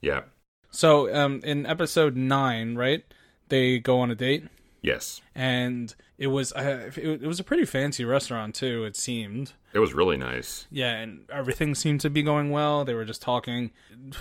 Yeah. 0.00 0.22
so 0.70 1.12
um 1.14 1.40
in 1.42 1.66
episode 1.66 2.16
nine, 2.16 2.76
right? 2.76 3.02
They 3.48 3.80
go 3.80 3.98
on 3.98 4.10
a 4.12 4.14
date. 4.14 4.44
Yes. 4.82 5.20
and 5.34 5.94
it 6.18 6.26
was 6.28 6.52
uh, 6.52 6.90
it, 6.96 7.22
it 7.22 7.26
was 7.26 7.40
a 7.40 7.44
pretty 7.44 7.64
fancy 7.64 8.04
restaurant 8.04 8.54
too. 8.54 8.84
It 8.84 8.94
seemed, 8.96 9.52
It 9.72 9.78
was 9.78 9.94
really 9.94 10.16
nice. 10.18 10.66
yeah, 10.70 10.92
and 10.92 11.24
everything 11.30 11.74
seemed 11.74 12.00
to 12.02 12.10
be 12.10 12.22
going 12.22 12.50
well. 12.50 12.84
They 12.84 12.92
were 12.94 13.04
just 13.06 13.22
talking, 13.22 13.70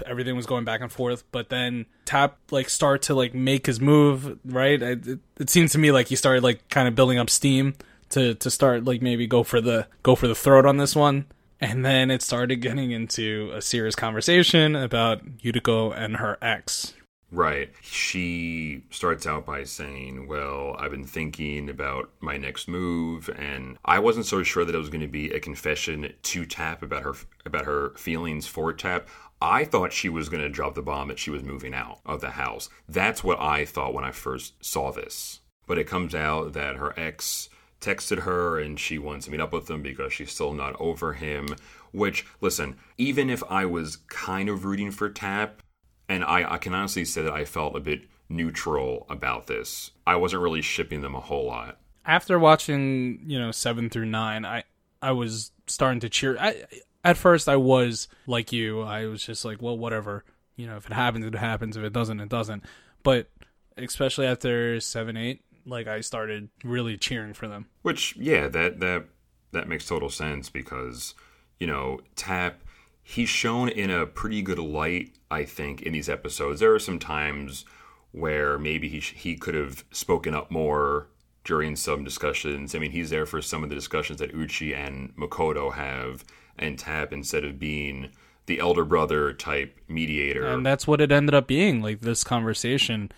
everything 0.06 0.36
was 0.38 0.46
going 0.46 0.64
back 0.66 0.80
and 0.82 0.92
forth. 0.92 1.24
But 1.32 1.50
then 1.50 1.86
Tap 2.06 2.38
like 2.52 2.70
start 2.70 3.02
to 3.04 3.14
like 3.14 3.34
make 3.34 3.66
his 3.66 3.82
move, 3.82 4.40
right? 4.46 4.82
It, 4.82 5.08
it, 5.08 5.20
it 5.40 5.50
seems 5.50 5.72
to 5.74 5.78
me 5.78 5.92
like 5.92 6.08
he 6.08 6.16
started 6.16 6.42
like 6.44 6.70
kind 6.70 6.88
of 6.88 6.96
building 6.96 7.20
up 7.20 7.30
steam 7.30 7.76
to 8.10 8.34
to 8.36 8.50
start 8.50 8.86
like 8.86 9.02
maybe 9.02 9.28
go 9.28 9.44
for 9.44 9.60
the 9.62 9.88
go 10.04 10.16
for 10.16 10.28
the 10.28 10.36
throat 10.36 10.66
on 10.66 10.78
this 10.78 10.96
one. 10.96 11.26
And 11.62 11.84
then 11.86 12.10
it 12.10 12.22
started 12.22 12.58
getting 12.62 12.92
into 12.92 13.52
a 13.54 13.62
serious 13.62 13.94
conversation 13.94 14.78
about 14.78 15.26
Yuriko 15.40 15.94
and 15.94 16.16
her 16.18 16.38
ex. 16.42 16.94
Right. 17.32 17.72
She 17.82 18.84
starts 18.90 19.28
out 19.28 19.46
by 19.46 19.64
saying, 19.64 20.28
Well, 20.28 20.76
I've 20.80 20.92
been 20.92 21.06
thinking 21.06 21.70
about 21.70 22.10
my 22.22 22.38
next 22.38 22.68
move 22.68 23.30
and 23.38 23.78
I 23.86 24.00
wasn't 24.00 24.26
so 24.26 24.42
sure 24.42 24.66
that 24.66 24.74
it 24.74 24.80
was 24.80 24.90
going 24.90 25.02
to 25.02 25.08
be 25.08 25.30
a 25.32 25.40
confession 25.40 26.14
to 26.22 26.46
Tap 26.46 26.82
about 26.82 27.04
her 27.04 27.14
about 27.46 27.66
her 27.66 27.92
feelings 27.92 28.48
for 28.48 28.74
Tap. 28.74 29.08
I 29.42 29.64
thought 29.64 29.94
she 29.94 30.10
was 30.10 30.28
going 30.28 30.44
to 30.44 30.50
drop 30.50 30.74
the 30.76 30.82
bomb 30.82 31.08
that 31.10 31.20
she 31.20 31.30
was 31.30 31.44
moving 31.44 31.74
out 31.74 32.00
of 32.06 32.20
the 32.20 32.32
house. 32.32 32.70
That's 32.90 33.24
what 33.24 33.40
I 33.40 33.64
thought 33.64 33.94
when 33.94 34.04
I 34.04 34.12
first 34.12 34.66
saw 34.66 34.92
this. 34.92 35.42
But 35.68 35.78
it 35.78 35.88
comes 35.88 36.16
out 36.16 36.54
that 36.54 36.78
her 36.78 37.00
ex 37.00 37.50
texted 37.80 38.24
her 38.24 38.60
and 38.60 38.80
she 38.80 38.98
wants 38.98 39.26
to 39.26 39.32
meet 39.32 39.40
up 39.40 39.54
with 39.54 39.70
him 39.70 39.82
because 39.82 40.12
she's 40.12 40.32
still 40.32 40.54
not 40.54 40.76
over 40.80 41.14
him. 41.14 41.48
Which, 41.92 42.26
listen, 42.42 42.78
even 42.98 43.30
if 43.30 43.44
I 43.50 43.66
was 43.66 43.98
kind 44.10 44.50
of 44.50 44.66
rooting 44.66 44.92
for 44.92 45.10
Tap, 45.10 45.62
and 46.10 46.24
I, 46.26 46.56
I 46.56 46.58
can 46.58 46.74
honestly 46.74 47.06
say 47.06 47.22
that 47.22 47.32
I 47.32 47.46
felt 47.46 47.76
a 47.76 47.80
bit 47.80 48.02
neutral 48.28 49.06
about 49.10 49.48
this. 49.48 49.92
I 50.06 50.16
wasn't 50.18 50.42
really 50.42 50.62
shipping 50.62 51.02
them 51.02 51.16
a 51.16 51.20
whole 51.22 51.46
lot. 51.46 51.78
after 52.06 52.38
watching 52.40 53.22
you 53.28 53.40
know 53.40 53.52
seven 53.52 53.90
through 53.90 54.06
nine 54.06 54.44
i 54.46 54.64
i 55.02 55.12
was 55.12 55.52
starting 55.68 56.00
to 56.02 56.10
cheer. 56.10 56.38
I, 56.40 56.64
at 57.04 57.16
first 57.18 57.48
i 57.48 57.56
was 57.56 58.08
like 58.28 58.52
you. 58.52 58.82
I 58.82 59.06
was 59.06 59.24
just 59.24 59.46
like 59.46 59.62
well 59.62 59.78
whatever. 59.78 60.26
You 60.56 60.68
know 60.68 60.76
if 60.78 60.86
it 60.88 60.94
happens 60.94 61.26
it 61.26 61.36
happens. 61.36 61.78
If 61.78 61.84
it 61.84 61.94
doesn't 61.94 62.20
it 62.20 62.30
doesn't. 62.30 62.64
But 63.04 63.30
especially 63.78 64.26
after 64.28 64.80
seven 64.82 65.16
eight 65.16 65.42
like 65.66 65.88
i 65.88 66.02
started 66.02 66.50
really 66.64 66.98
cheering 66.98 67.34
for 67.34 67.48
them. 67.48 67.68
Which, 67.84 68.16
yeah, 68.18 68.48
that 68.50 68.80
that 68.80 69.06
that 69.52 69.68
makes 69.68 69.86
total 69.88 70.10
sense 70.10 70.50
because 70.50 71.14
you 71.60 71.68
know 71.68 72.00
Tap 72.16 72.62
he's 73.10 73.30
shown 73.30 73.70
in 73.70 73.90
a 73.90 74.06
pretty 74.06 74.42
good 74.42 74.60
light. 74.60 75.16
I 75.32 75.44
think 75.44 75.82
in 75.82 75.94
these 75.94 76.10
episodes 76.10 76.60
there 76.60 76.74
are 76.74 76.80
some 76.80 77.00
times 77.00 77.66
where 78.12 78.58
maybe 78.60 78.88
he 78.90 79.00
sh- 79.00 79.14
he 79.16 79.36
could 79.36 79.56
have 79.56 79.84
spoken 79.92 80.34
up 80.36 80.52
more 80.52 81.08
during 81.44 81.76
some 81.76 82.04
discussions. 82.04 82.76
I 82.76 82.80
mean, 82.80 82.92
he's 82.92 83.10
there 83.10 83.26
for 83.26 83.42
some 83.42 83.64
of 83.64 83.70
the 83.70 83.76
discussions 83.76 84.20
that 84.20 84.34
Uchi 84.34 84.74
and 84.74 85.16
Makoto 85.16 85.74
have, 85.74 86.24
and 86.58 86.78
Tap 86.78 87.12
instead 87.12 87.44
of 87.44 87.58
being 87.58 88.10
the 88.46 88.60
elder 88.60 88.84
brother 88.84 89.32
type 89.34 89.78
mediator. 89.88 90.46
and 90.48 90.66
that's 90.66 90.88
what 90.88 91.00
it 91.02 91.12
ended 91.12 91.36
up 91.36 91.46
being 91.46 91.84
like 91.84 92.02
this 92.02 92.24
conversation 92.24 93.12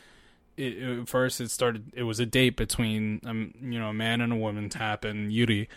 it, 0.58 0.74
it, 0.74 1.08
first 1.08 1.40
it 1.40 1.50
started 1.50 1.90
it 1.94 2.04
was 2.04 2.20
a 2.20 2.26
date 2.26 2.58
between 2.58 3.22
um 3.26 3.54
you 3.62 3.80
know 3.80 3.88
a 3.88 3.94
man 3.94 4.20
and 4.20 4.34
a 4.34 4.36
woman 4.36 4.68
tap 4.68 5.06
and 5.06 5.32
yuri 5.32 5.70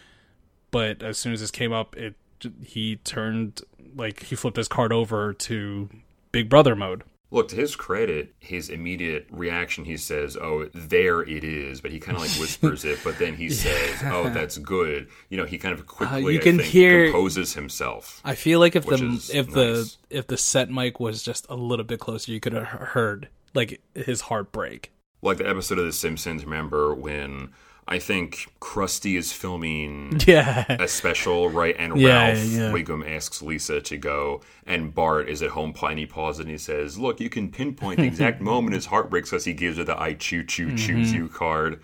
but 0.72 1.05
as 1.05 1.18
soon 1.18 1.33
as 1.33 1.38
this 1.40 1.53
came 1.53 1.72
up 1.72 1.96
it 1.96 2.16
he 2.64 2.96
turned 2.96 3.62
like 3.94 4.22
he 4.24 4.37
flipped 4.37 4.57
his 4.57 4.68
card 4.68 4.92
over 4.92 5.33
to 5.33 5.88
big 6.33 6.48
brother 6.48 6.74
mode 6.76 7.02
Look, 7.30 7.48
to 7.48 7.57
his 7.57 7.74
credit, 7.74 8.33
his 8.38 8.68
immediate 8.68 9.26
reaction, 9.28 9.85
he 9.85 9.96
says, 9.96 10.37
Oh, 10.37 10.68
there 10.72 11.20
it 11.20 11.42
is. 11.42 11.80
But 11.80 11.90
he 11.90 11.98
kind 11.98 12.16
of 12.16 12.22
like 12.22 12.30
whispers 12.38 12.85
it, 12.85 13.00
but 13.02 13.18
then 13.18 13.35
he 13.35 13.50
says, 13.64 14.02
Oh, 14.04 14.28
that's 14.30 14.57
good. 14.59 15.09
You 15.30 15.38
know, 15.38 15.44
he 15.44 15.59
kind 15.59 15.74
of 15.76 15.85
quickly, 15.85 16.24
Uh, 16.24 16.28
you 16.28 16.38
can 16.38 16.59
think, 16.59 16.68
hear- 16.68 17.07
composes 17.11 17.54
himself. 17.54 18.20
i 18.24 18.37
feel 18.37 18.61
like 18.61 18.76
if 18.76 18.87
the 18.87 18.94
if 19.33 19.46
nice. 19.48 19.54
the 19.54 19.96
if 20.11 20.26
the 20.28 20.37
set 20.37 20.70
mic 20.70 21.00
was 21.00 21.24
just 21.24 21.44
a 21.48 21.57
little 21.57 21.85
bit 21.85 21.98
closer 21.98 22.30
you 22.30 22.38
could 22.38 22.52
have 22.52 22.66
heard 22.68 23.28
like 23.52 23.80
his 23.96 24.20
heartbreak. 24.20 24.92
Like 25.20 25.38
the 25.38 25.48
episode 25.48 25.78
of 25.80 25.87
The 25.87 25.92
Simpsons, 25.92 26.44
remember 26.44 26.94
when 26.94 27.50
I 27.87 27.99
think 27.99 28.49
Krusty 28.61 29.16
is 29.18 29.33
filming 29.33 30.18
yeah 30.27 30.64
a 30.81 30.88
special, 30.88 31.51
right? 31.51 31.75
And 31.79 32.01
Yeah, 32.01 32.29
Ralph 32.29 32.44
yeah. 32.44 32.70
Wiggum 32.73 33.07
asks 33.09 33.42
Lisa 33.42 33.81
to 33.83 33.97
go, 33.99 34.40
and 34.66 34.94
Bart 34.94 35.29
is 35.29 35.42
at 35.42 35.51
home 35.51 35.73
playing. 35.73 35.99
He 35.99 36.07
pauses 36.07 36.40
and 36.40 36.51
he 36.51 36.59
says, 36.59 36.99
"Look, 36.99 37.20
you 37.20 37.29
can 37.29 37.51
pinpoint 37.51 37.99
the 38.01 38.07
exact 38.07 38.40
moment 38.53 38.75
his 38.75 38.87
heart 38.87 39.11
breaks 39.11 39.31
because 39.31 39.44
he 39.44 39.53
gives 39.53 39.77
her 39.79 39.85
the 39.85 40.01
I 40.01 40.14
choo 40.14 40.44
choo 40.44 40.75
choose 40.77 41.09
Mm-hmm. 41.12 41.16
you 41.16 41.29
card." 41.29 41.81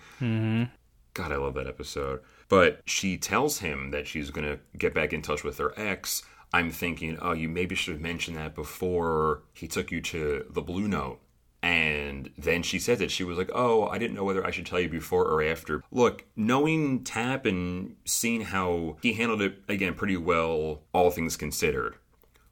God, 1.13 1.31
I 1.31 1.35
love 1.35 1.53
that 1.55 1.67
episode. 1.67 2.21
But 2.47 2.81
she 2.85 3.17
tells 3.17 3.59
him 3.59 3.91
that 3.91 4.07
she's 4.07 4.29
going 4.29 4.45
to 4.47 4.59
get 4.77 4.93
back 4.93 5.13
in 5.13 5.21
touch 5.21 5.43
with 5.43 5.57
her 5.57 5.73
ex. 5.77 6.23
I'm 6.53 6.69
thinking, 6.69 7.17
oh, 7.21 7.31
you 7.33 7.47
maybe 7.47 7.75
should 7.75 7.93
have 7.93 8.01
mentioned 8.01 8.35
that 8.37 8.55
before 8.55 9.43
he 9.53 9.67
took 9.67 9.89
you 9.91 10.01
to 10.01 10.45
the 10.49 10.61
Blue 10.61 10.87
Note. 10.87 11.19
And 11.63 12.31
then 12.37 12.63
she 12.63 12.79
said 12.79 12.97
that 12.99 13.11
she 13.11 13.23
was 13.23 13.37
like, 13.37 13.51
oh, 13.53 13.87
I 13.87 13.97
didn't 13.99 14.15
know 14.15 14.23
whether 14.23 14.45
I 14.45 14.51
should 14.51 14.65
tell 14.65 14.79
you 14.79 14.89
before 14.89 15.25
or 15.25 15.43
after. 15.43 15.83
Look, 15.91 16.25
knowing 16.35 17.03
Tap 17.03 17.45
and 17.45 17.95
seeing 18.05 18.41
how 18.41 18.97
he 19.01 19.13
handled 19.13 19.41
it, 19.41 19.59
again, 19.67 19.93
pretty 19.93 20.17
well, 20.17 20.81
all 20.93 21.11
things 21.11 21.37
considered. 21.37 21.95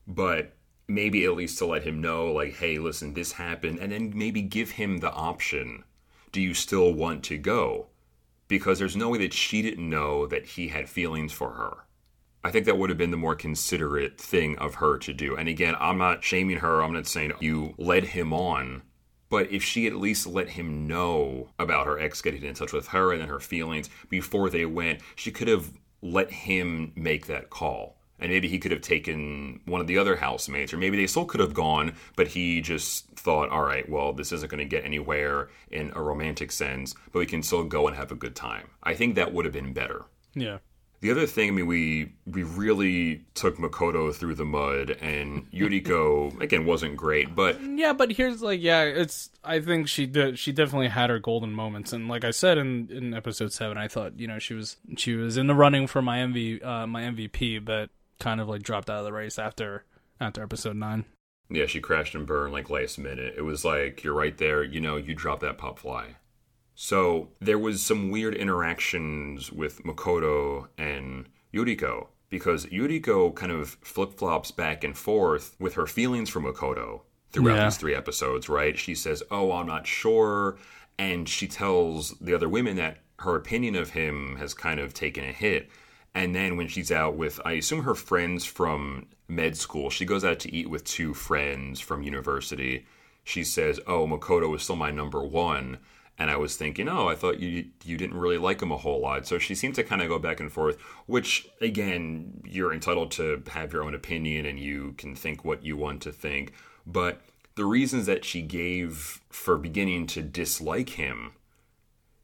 But 0.05 0.53
maybe 0.87 1.25
at 1.25 1.35
least 1.35 1.57
to 1.57 1.65
let 1.65 1.83
him 1.83 2.01
know, 2.01 2.31
like, 2.31 2.57
hey, 2.57 2.77
listen, 2.77 3.15
this 3.15 3.33
happened. 3.33 3.79
And 3.79 3.91
then 3.91 4.13
maybe 4.15 4.41
give 4.43 4.71
him 4.71 4.99
the 4.99 5.11
option. 5.11 5.83
Do 6.31 6.39
you 6.39 6.53
still 6.53 6.93
want 6.93 7.23
to 7.25 7.37
go? 7.37 7.87
because 8.49 8.79
there's 8.79 8.97
no 8.97 9.09
way 9.09 9.19
that 9.19 9.31
she 9.33 9.61
didn't 9.61 9.89
know 9.89 10.27
that 10.27 10.45
he 10.45 10.67
had 10.67 10.89
feelings 10.89 11.31
for 11.31 11.51
her. 11.51 11.85
I 12.43 12.51
think 12.51 12.65
that 12.65 12.77
would 12.77 12.89
have 12.89 12.97
been 12.97 13.11
the 13.11 13.17
more 13.17 13.35
considerate 13.35 14.19
thing 14.19 14.57
of 14.57 14.75
her 14.75 14.97
to 14.97 15.13
do. 15.13 15.37
And 15.37 15.47
again, 15.47 15.75
I'm 15.79 15.97
not 15.97 16.23
shaming 16.23 16.57
her. 16.57 16.81
I'm 16.81 16.93
not 16.93 17.07
saying 17.07 17.33
you 17.39 17.75
led 17.77 18.05
him 18.05 18.33
on. 18.33 18.81
But 19.29 19.51
if 19.51 19.63
she 19.63 19.87
at 19.87 19.95
least 19.95 20.27
let 20.27 20.49
him 20.49 20.87
know 20.87 21.49
about 21.59 21.87
her 21.87 21.99
ex 21.99 22.21
getting 22.21 22.43
in 22.43 22.55
touch 22.55 22.73
with 22.73 22.87
her 22.89 23.11
and 23.11 23.21
then 23.21 23.29
her 23.29 23.39
feelings 23.39 23.89
before 24.09 24.49
they 24.49 24.65
went, 24.65 25.01
she 25.15 25.31
could 25.31 25.47
have 25.47 25.71
let 26.01 26.31
him 26.31 26.91
make 26.95 27.27
that 27.27 27.49
call. 27.49 27.97
And 28.21 28.31
maybe 28.31 28.49
he 28.49 28.59
could 28.59 28.71
have 28.71 28.81
taken 28.81 29.61
one 29.65 29.79
of 29.79 29.87
the 29.87 29.97
other 29.97 30.17
housemates, 30.17 30.73
or 30.73 30.77
maybe 30.77 30.97
they 30.97 31.07
still 31.07 31.25
could 31.25 31.39
have 31.39 31.53
gone, 31.53 31.93
but 32.17 32.27
he 32.27 32.59
just 32.59 33.07
thought, 33.11 33.49
all 33.49 33.63
right, 33.63 33.87
well, 33.87 34.11
this 34.11 34.33
isn't 34.33 34.51
going 34.51 34.59
to 34.59 34.65
get 34.65 34.83
anywhere 34.83 35.49
in 35.71 35.93
a 35.95 36.01
romantic 36.01 36.51
sense, 36.51 36.95
but 37.13 37.19
we 37.19 37.25
can 37.25 37.41
still 37.41 37.63
go 37.63 37.87
and 37.87 37.95
have 37.95 38.11
a 38.11 38.15
good 38.15 38.35
time. 38.35 38.67
I 38.83 38.93
think 38.93 39.15
that 39.15 39.33
would 39.33 39.45
have 39.45 39.53
been 39.53 39.71
better. 39.71 40.03
yeah 40.35 40.57
The 41.01 41.11
other 41.11 41.25
thing, 41.25 41.49
I 41.49 41.51
mean, 41.51 41.67
we 41.67 42.13
we 42.25 42.43
really 42.43 43.23
took 43.33 43.57
Makoto 43.57 44.13
through 44.13 44.35
the 44.35 44.45
mud, 44.45 44.91
and 45.01 45.49
Yuriko 45.51 46.39
again 46.41 46.65
wasn't 46.65 46.97
great, 46.97 47.35
but 47.35 47.61
yeah, 47.61 47.93
but 47.93 48.11
here's 48.11 48.41
like, 48.41 48.61
yeah, 48.61 48.83
it's. 48.83 49.29
I 49.43 49.61
think 49.61 49.87
she 49.87 50.05
did. 50.05 50.37
She 50.37 50.51
definitely 50.51 50.89
had 50.89 51.09
her 51.09 51.19
golden 51.19 51.53
moments, 51.53 51.93
and 51.93 52.09
like 52.09 52.25
I 52.25 52.31
said 52.31 52.57
in 52.57 52.89
in 52.91 53.13
episode 53.13 53.53
seven, 53.53 53.77
I 53.77 53.87
thought 53.87 54.19
you 54.19 54.27
know 54.27 54.39
she 54.39 54.53
was 54.53 54.77
she 54.97 55.15
was 55.15 55.37
in 55.37 55.47
the 55.47 55.55
running 55.55 55.87
for 55.87 56.01
my 56.01 56.17
MV 56.17 56.65
uh, 56.65 56.85
my 56.85 57.03
MVP, 57.03 57.63
but 57.63 57.89
kind 58.19 58.41
of 58.41 58.49
like 58.49 58.63
dropped 58.63 58.89
out 58.89 58.99
of 58.99 59.05
the 59.05 59.13
race 59.13 59.39
after 59.39 59.85
after 60.19 60.43
episode 60.43 60.75
nine. 60.75 61.05
Yeah, 61.49 61.65
she 61.65 61.79
crashed 61.79 62.13
and 62.13 62.27
burned 62.27 62.53
like 62.53 62.69
last 62.69 62.99
minute. 62.99 63.33
It 63.37 63.41
was 63.41 63.65
like 63.65 64.03
you're 64.03 64.13
right 64.13 64.37
there, 64.37 64.63
you 64.63 64.81
know, 64.81 64.97
you 64.97 65.15
drop 65.15 65.39
that 65.39 65.57
pop 65.57 65.79
fly. 65.79 66.15
So 66.81 67.27
there 67.41 67.59
was 67.59 67.83
some 67.83 68.09
weird 68.09 68.33
interactions 68.35 69.51
with 69.51 69.83
Makoto 69.83 70.69
and 70.77 71.27
Yuriko 71.53 72.07
because 72.29 72.67
Yuriko 72.67 73.35
kind 73.35 73.51
of 73.51 73.71
flip 73.81 74.13
flops 74.13 74.51
back 74.51 74.85
and 74.85 74.97
forth 74.97 75.57
with 75.59 75.73
her 75.73 75.85
feelings 75.85 76.29
for 76.29 76.39
Makoto 76.39 77.01
throughout 77.33 77.55
Yeah. 77.57 77.63
these 77.65 77.75
three 77.75 77.93
episodes, 77.93 78.47
right? 78.47 78.79
She 78.79 78.95
says, 78.95 79.21
Oh, 79.29 79.51
I'm 79.51 79.67
not 79.67 79.87
sure. 79.87 80.57
And 80.97 81.27
she 81.27 81.49
tells 81.49 82.11
the 82.21 82.33
other 82.33 82.47
women 82.47 82.77
that 82.77 82.99
her 83.17 83.35
opinion 83.35 83.75
of 83.75 83.89
him 83.89 84.37
has 84.37 84.53
kind 84.53 84.79
of 84.79 84.93
taken 84.93 85.25
a 85.25 85.33
hit. 85.33 85.69
And 86.15 86.33
then 86.33 86.55
when 86.55 86.69
she's 86.69 86.93
out 86.93 87.15
with, 87.17 87.41
I 87.43 87.53
assume 87.53 87.83
her 87.83 87.93
friends 87.93 88.45
from 88.45 89.07
med 89.27 89.57
school, 89.57 89.89
she 89.89 90.05
goes 90.05 90.23
out 90.23 90.39
to 90.39 90.55
eat 90.55 90.69
with 90.69 90.85
two 90.85 91.13
friends 91.13 91.81
from 91.81 92.03
university. 92.03 92.85
She 93.25 93.43
says, 93.43 93.81
"Oh, 93.85 94.07
Makoto 94.07 94.55
is 94.55 94.63
still 94.63 94.77
my 94.77 94.91
number 94.91 95.21
one." 95.21 95.79
And 96.19 96.29
I 96.29 96.35
was 96.35 96.57
thinking, 96.57 96.87
"Oh, 96.89 97.07
I 97.07 97.15
thought 97.15 97.39
you 97.39 97.65
you 97.83 97.97
didn't 97.97 98.17
really 98.19 98.37
like 98.37 98.61
him 98.61 98.71
a 98.71 98.77
whole 98.77 98.99
lot." 98.99 99.25
So 99.25 99.39
she 99.39 99.55
seemed 99.55 99.75
to 99.75 99.83
kind 99.83 100.01
of 100.01 100.09
go 100.09 100.19
back 100.19 100.39
and 100.39 100.51
forth. 100.51 100.79
Which, 101.07 101.47
again, 101.61 102.41
you're 102.45 102.73
entitled 102.73 103.11
to 103.11 103.41
have 103.51 103.73
your 103.73 103.83
own 103.83 103.95
opinion, 103.95 104.45
and 104.45 104.59
you 104.59 104.93
can 104.97 105.15
think 105.15 105.45
what 105.45 105.63
you 105.63 105.77
want 105.77 106.01
to 106.03 106.11
think. 106.11 106.53
But 106.85 107.21
the 107.55 107.65
reasons 107.65 108.05
that 108.05 108.25
she 108.25 108.41
gave 108.41 109.21
for 109.29 109.57
beginning 109.57 110.07
to 110.07 110.21
dislike 110.21 110.91
him 110.91 111.31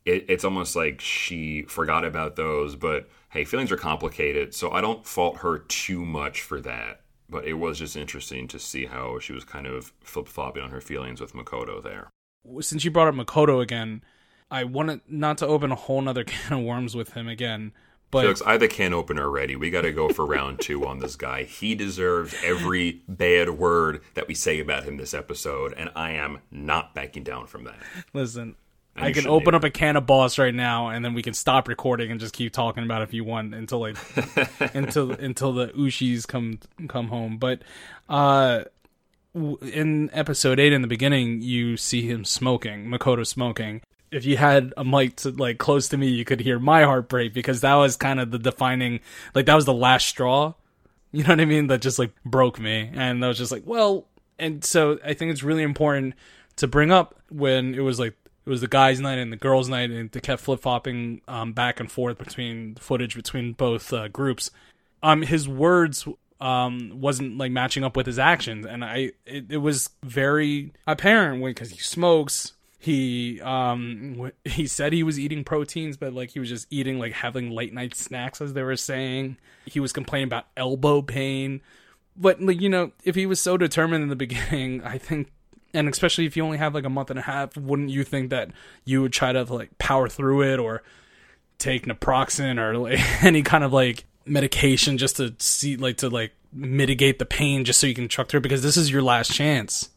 it, 0.05 0.25
it's 0.29 0.45
almost 0.45 0.75
like 0.75 1.01
she 1.01 1.63
forgot 1.63 2.05
about 2.05 2.35
those. 2.35 2.75
But 2.75 3.09
hey, 3.29 3.43
feelings 3.43 3.71
are 3.71 3.77
complicated, 3.77 4.53
so 4.53 4.71
I 4.71 4.81
don't 4.81 5.05
fault 5.05 5.37
her 5.37 5.59
too 5.59 6.05
much 6.05 6.41
for 6.41 6.61
that. 6.61 7.01
But 7.27 7.45
it 7.45 7.53
was 7.53 7.79
just 7.79 7.97
interesting 7.97 8.47
to 8.49 8.59
see 8.59 8.85
how 8.85 9.19
she 9.19 9.33
was 9.33 9.43
kind 9.43 9.65
of 9.65 9.91
flip 10.01 10.27
flopping 10.27 10.63
on 10.63 10.69
her 10.69 10.81
feelings 10.81 11.19
with 11.19 11.33
Makoto 11.33 11.81
there. 11.81 12.09
Since 12.59 12.85
you 12.85 12.91
brought 12.91 13.07
up 13.07 13.15
Makoto 13.15 13.61
again, 13.61 14.03
I 14.51 14.63
wanted 14.63 15.01
not 15.07 15.37
to 15.39 15.47
open 15.47 15.71
a 15.71 15.75
whole 15.75 16.01
nother 16.01 16.23
can 16.25 16.59
of 16.59 16.63
worms 16.65 16.95
with 16.95 17.13
him 17.13 17.27
again, 17.27 17.73
but 18.11 18.21
Felix, 18.21 18.41
I 18.43 18.51
have 18.53 18.61
the 18.61 18.67
can 18.67 18.93
opener 18.93 19.29
ready. 19.29 19.55
We 19.55 19.69
got 19.69 19.81
to 19.81 19.91
go 19.91 20.09
for 20.09 20.25
round 20.25 20.61
two 20.61 20.85
on 20.87 20.99
this 20.99 21.15
guy. 21.15 21.43
He 21.43 21.75
deserves 21.75 22.35
every 22.43 23.01
bad 23.07 23.49
word 23.49 24.01
that 24.13 24.27
we 24.27 24.35
say 24.35 24.59
about 24.59 24.83
him 24.83 24.97
this 24.97 25.13
episode, 25.13 25.73
and 25.75 25.89
I 25.95 26.11
am 26.11 26.39
not 26.51 26.93
backing 26.93 27.23
down 27.23 27.47
from 27.47 27.65
that. 27.65 27.75
listen. 28.13 28.55
And 28.95 29.05
I 29.05 29.11
can 29.11 29.27
open 29.27 29.49
either. 29.49 29.57
up 29.57 29.63
a 29.65 29.69
can 29.69 29.97
of 29.97 30.05
boss 30.05 30.37
right 30.37 30.55
now, 30.55 30.87
and 30.87 31.03
then 31.03 31.13
we 31.13 31.21
can 31.21 31.33
stop 31.33 31.67
recording 31.67 32.09
and 32.11 32.17
just 32.17 32.33
keep 32.33 32.53
talking 32.53 32.85
about 32.85 33.01
it 33.01 33.09
if 33.09 33.13
you 33.13 33.25
want 33.25 33.53
until 33.53 33.79
like 33.79 33.97
until 34.73 35.11
until 35.11 35.51
the 35.51 35.67
Ushis 35.69 36.25
come 36.25 36.59
come 36.87 37.09
home. 37.09 37.37
But 37.37 37.63
uh, 38.07 38.63
in 39.35 40.09
episode 40.13 40.59
eight, 40.59 40.73
in 40.73 40.81
the 40.81 40.87
beginning, 40.87 41.41
you 41.41 41.77
see 41.77 42.01
him 42.09 42.23
smoking, 42.23 42.87
Makoto 42.87 43.25
smoking. 43.27 43.81
If 44.11 44.25
you 44.25 44.37
had 44.37 44.73
a 44.77 44.85
mic 44.85 45.17
to 45.17 45.31
like 45.31 45.57
close 45.57 45.89
to 45.89 45.97
me, 45.97 46.07
you 46.07 46.23
could 46.23 46.39
hear 46.39 46.57
my 46.57 46.83
heart 46.83 47.09
break 47.09 47.33
because 47.33 47.61
that 47.61 47.73
was 47.75 47.97
kind 47.97 48.19
of 48.19 48.31
the 48.31 48.39
defining, 48.39 49.01
like 49.33 49.45
that 49.47 49.55
was 49.55 49.65
the 49.65 49.73
last 49.73 50.07
straw. 50.07 50.53
You 51.11 51.23
know 51.23 51.29
what 51.29 51.41
I 51.41 51.45
mean? 51.45 51.67
That 51.67 51.81
just 51.81 51.99
like 51.99 52.11
broke 52.25 52.59
me, 52.59 52.89
and 52.93 53.23
I 53.23 53.27
was 53.27 53.37
just 53.37 53.51
like, 53.51 53.63
well, 53.65 54.05
and 54.37 54.63
so 54.63 54.99
I 55.03 55.13
think 55.13 55.31
it's 55.31 55.43
really 55.43 55.63
important 55.63 56.13
to 56.57 56.67
bring 56.67 56.91
up 56.91 57.15
when 57.29 57.73
it 57.73 57.79
was 57.79 57.99
like 57.99 58.15
it 58.45 58.49
was 58.49 58.61
the 58.61 58.67
guys' 58.67 58.99
night 58.99 59.17
and 59.17 59.31
the 59.31 59.37
girls' 59.37 59.69
night, 59.69 59.89
and 59.91 60.11
they 60.11 60.19
kept 60.19 60.41
flip 60.41 60.61
flopping 60.61 61.21
um, 61.27 61.53
back 61.53 61.79
and 61.79 61.91
forth 61.91 62.17
between 62.17 62.75
footage 62.75 63.15
between 63.15 63.53
both 63.53 63.91
uh, 63.91 64.07
groups. 64.07 64.51
Um, 65.01 65.21
his 65.21 65.47
words 65.47 66.07
um 66.41 66.91
wasn't 66.95 67.37
like 67.37 67.51
matching 67.51 67.83
up 67.83 67.95
with 67.95 68.05
his 68.05 68.19
actions, 68.19 68.65
and 68.65 68.83
I 68.83 69.11
it, 69.25 69.45
it 69.49 69.57
was 69.57 69.89
very 70.03 70.73
apparent 70.87 71.41
when 71.41 71.51
because 71.51 71.71
he 71.71 71.79
smokes. 71.79 72.53
He 72.77 73.41
um 73.41 74.31
he 74.43 74.67
said 74.67 74.93
he 74.93 75.03
was 75.03 75.19
eating 75.19 75.43
proteins, 75.43 75.97
but 75.97 76.13
like 76.13 76.31
he 76.31 76.39
was 76.39 76.49
just 76.49 76.67
eating 76.69 76.99
like 76.99 77.13
having 77.13 77.51
late 77.51 77.73
night 77.73 77.95
snacks, 77.95 78.41
as 78.41 78.53
they 78.53 78.63
were 78.63 78.75
saying. 78.75 79.37
He 79.65 79.79
was 79.79 79.91
complaining 79.91 80.27
about 80.27 80.45
elbow 80.55 81.01
pain 81.01 81.61
but 82.15 82.41
like 82.41 82.61
you 82.61 82.69
know 82.69 82.91
if 83.03 83.15
he 83.15 83.25
was 83.25 83.39
so 83.39 83.57
determined 83.57 84.03
in 84.03 84.09
the 84.09 84.15
beginning 84.27 84.81
i 84.83 84.97
think 84.97 85.31
and 85.73 85.89
especially 85.89 86.25
if 86.25 86.37
you 86.37 86.43
only 86.43 86.57
have 86.57 86.73
like 86.73 86.85
a 86.85 86.89
month 86.89 87.09
and 87.09 87.19
a 87.19 87.23
half 87.23 87.55
wouldn't 87.57 87.89
you 87.89 88.03
think 88.03 88.29
that 88.29 88.49
you 88.85 89.01
would 89.01 89.13
try 89.13 89.31
to 89.31 89.43
like 89.43 89.77
power 89.77 90.07
through 90.07 90.41
it 90.41 90.59
or 90.59 90.83
take 91.57 91.85
naproxen 91.85 92.59
or 92.59 92.77
like 92.77 92.99
any 93.23 93.41
kind 93.41 93.63
of 93.63 93.73
like 93.73 94.05
medication 94.25 94.97
just 94.97 95.17
to 95.17 95.33
see 95.39 95.75
like 95.77 95.97
to 95.97 96.09
like 96.09 96.31
mitigate 96.53 97.19
the 97.19 97.25
pain 97.25 97.63
just 97.65 97.79
so 97.79 97.87
you 97.87 97.93
can 97.93 98.07
truck 98.07 98.27
through 98.29 98.39
because 98.41 98.63
this 98.63 98.77
is 98.77 98.89
your 98.89 99.01
last 99.01 99.31
chance 99.31 99.89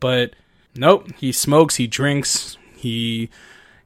but 0.00 0.32
nope 0.74 1.06
he 1.18 1.30
smokes 1.30 1.76
he 1.76 1.86
drinks 1.86 2.56
he 2.76 3.28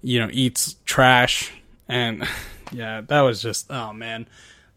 you 0.02 0.18
know 0.18 0.28
eats 0.32 0.76
trash 0.84 1.52
and 1.88 2.26
yeah 2.72 3.00
that 3.02 3.20
was 3.22 3.42
just 3.42 3.70
oh 3.70 3.92
man 3.92 4.26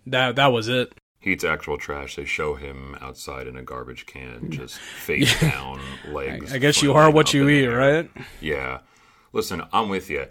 that 0.08 0.36
that 0.36 0.48
was 0.48 0.68
it 0.68 0.92
He 1.20 1.32
eats 1.32 1.46
actual 1.46 1.78
trash. 1.78 2.18
They 2.18 2.26
show 2.26 2.56
him 2.56 2.98
outside 3.00 3.48
in 3.48 3.56
a 3.56 3.64
garbage 3.64 4.06
can, 4.06 4.50
just 4.60 4.76
face 4.78 5.40
down, 5.40 5.80
legs. 6.12 6.52
i 6.54 6.58
guess 6.58 6.82
you 6.84 6.92
are 6.94 7.10
what 7.10 7.34
you 7.34 7.48
eat 7.48 7.68
right 7.68 8.10
Yeah. 8.42 8.80
Listen, 9.32 9.64
I'm 9.72 9.90
with 9.90 10.10
you. 10.12 10.26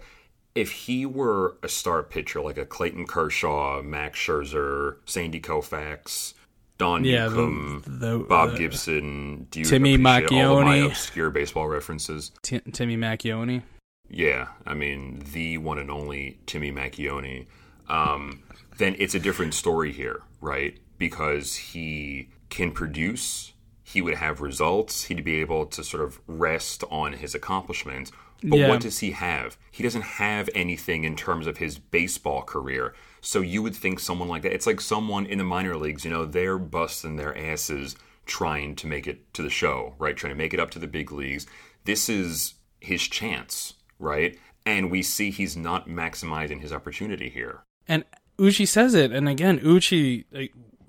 If 0.55 0.71
he 0.71 1.05
were 1.05 1.57
a 1.63 1.67
star 1.69 2.03
pitcher 2.03 2.41
like 2.41 2.57
a 2.57 2.65
Clayton 2.65 3.07
Kershaw, 3.07 3.81
Max 3.81 4.19
Scherzer, 4.19 4.97
Sandy 5.05 5.41
Koufax, 5.41 6.33
Don 6.77 7.03
Yeah, 7.03 7.27
Newcombe, 7.29 7.83
the- 7.87 8.19
Bob 8.19 8.51
the- 8.51 8.57
Gibson, 8.59 9.47
do 9.49 9.59
you 9.59 9.65
Timmy 9.65 9.95
appreciate 9.95 10.31
all 10.45 10.59
of 10.59 10.65
my 10.65 10.77
Macchione. 10.79 10.85
obscure 10.87 11.29
baseball 11.31 11.67
references? 11.67 12.31
T- 12.43 12.59
Timmy 12.71 12.97
Macchione. 12.97 13.63
Yeah, 14.09 14.49
I 14.65 14.73
mean 14.75 15.23
the 15.33 15.57
one 15.57 15.79
and 15.79 15.89
only 15.89 16.39
Timmy 16.45 16.71
Macchione. 16.71 17.47
Um, 17.89 18.43
then 18.77 18.95
it's 18.99 19.15
a 19.15 19.19
different 19.19 19.53
story 19.55 19.91
here, 19.91 20.21
right? 20.41 20.77
Because 20.99 21.55
he 21.55 22.29
can 22.49 22.71
produce, 22.71 23.53
he 23.83 24.01
would 24.01 24.15
have 24.15 24.39
results, 24.41 25.05
he'd 25.05 25.23
be 25.23 25.39
able 25.41 25.65
to 25.67 25.83
sort 25.83 26.03
of 26.03 26.19
rest 26.27 26.83
on 26.91 27.13
his 27.13 27.33
accomplishments. 27.33 28.11
But 28.43 28.59
Yeah. 28.59 28.69
what 28.69 28.81
does 28.81 28.99
he 28.99 29.11
have? 29.11 29.57
He 29.71 29.83
doesn't 29.83 30.01
have 30.01 30.49
anything 30.53 31.03
in 31.05 31.15
terms 31.15 31.47
of 31.47 31.57
his 31.57 31.79
baseball 31.79 32.41
career. 32.41 32.93
So 33.21 33.39
you 33.39 33.63
would 33.63 33.75
think 33.75 33.99
someone 33.99 34.27
like 34.27 34.41
that. 34.41 34.53
It's 34.53 34.67
like 34.67 34.81
someone 34.81 35.25
in 35.25 35.37
the 35.37 35.43
minor 35.45 35.77
leagues. 35.77 36.03
You 36.03 36.11
know, 36.11 36.25
they're 36.25 36.57
busting 36.57 37.15
their 37.15 37.37
asses 37.37 37.95
trying 38.25 38.75
to 38.75 38.87
make 38.87 39.07
it 39.07 39.33
to 39.33 39.41
the 39.41 39.49
show, 39.49 39.95
right? 39.97 40.15
Trying 40.15 40.33
to 40.33 40.37
make 40.37 40.53
it 40.53 40.59
up 40.59 40.71
to 40.71 40.79
the 40.79 40.87
big 40.87 41.11
leagues. 41.11 41.45
This 41.85 42.09
is 42.09 42.55
his 42.79 43.07
chance, 43.07 43.73
right? 43.97 44.37
And 44.65 44.91
we 44.91 45.03
see 45.03 45.31
he's 45.31 45.55
not 45.57 45.87
maximizing 45.87 46.61
his 46.61 46.71
opportunity 46.73 47.29
here. 47.29 47.63
And 47.87 48.03
Uchi 48.39 48.65
says 48.65 48.93
it, 48.93 49.11
and 49.11 49.27
again, 49.27 49.59
Uchi, 49.63 50.25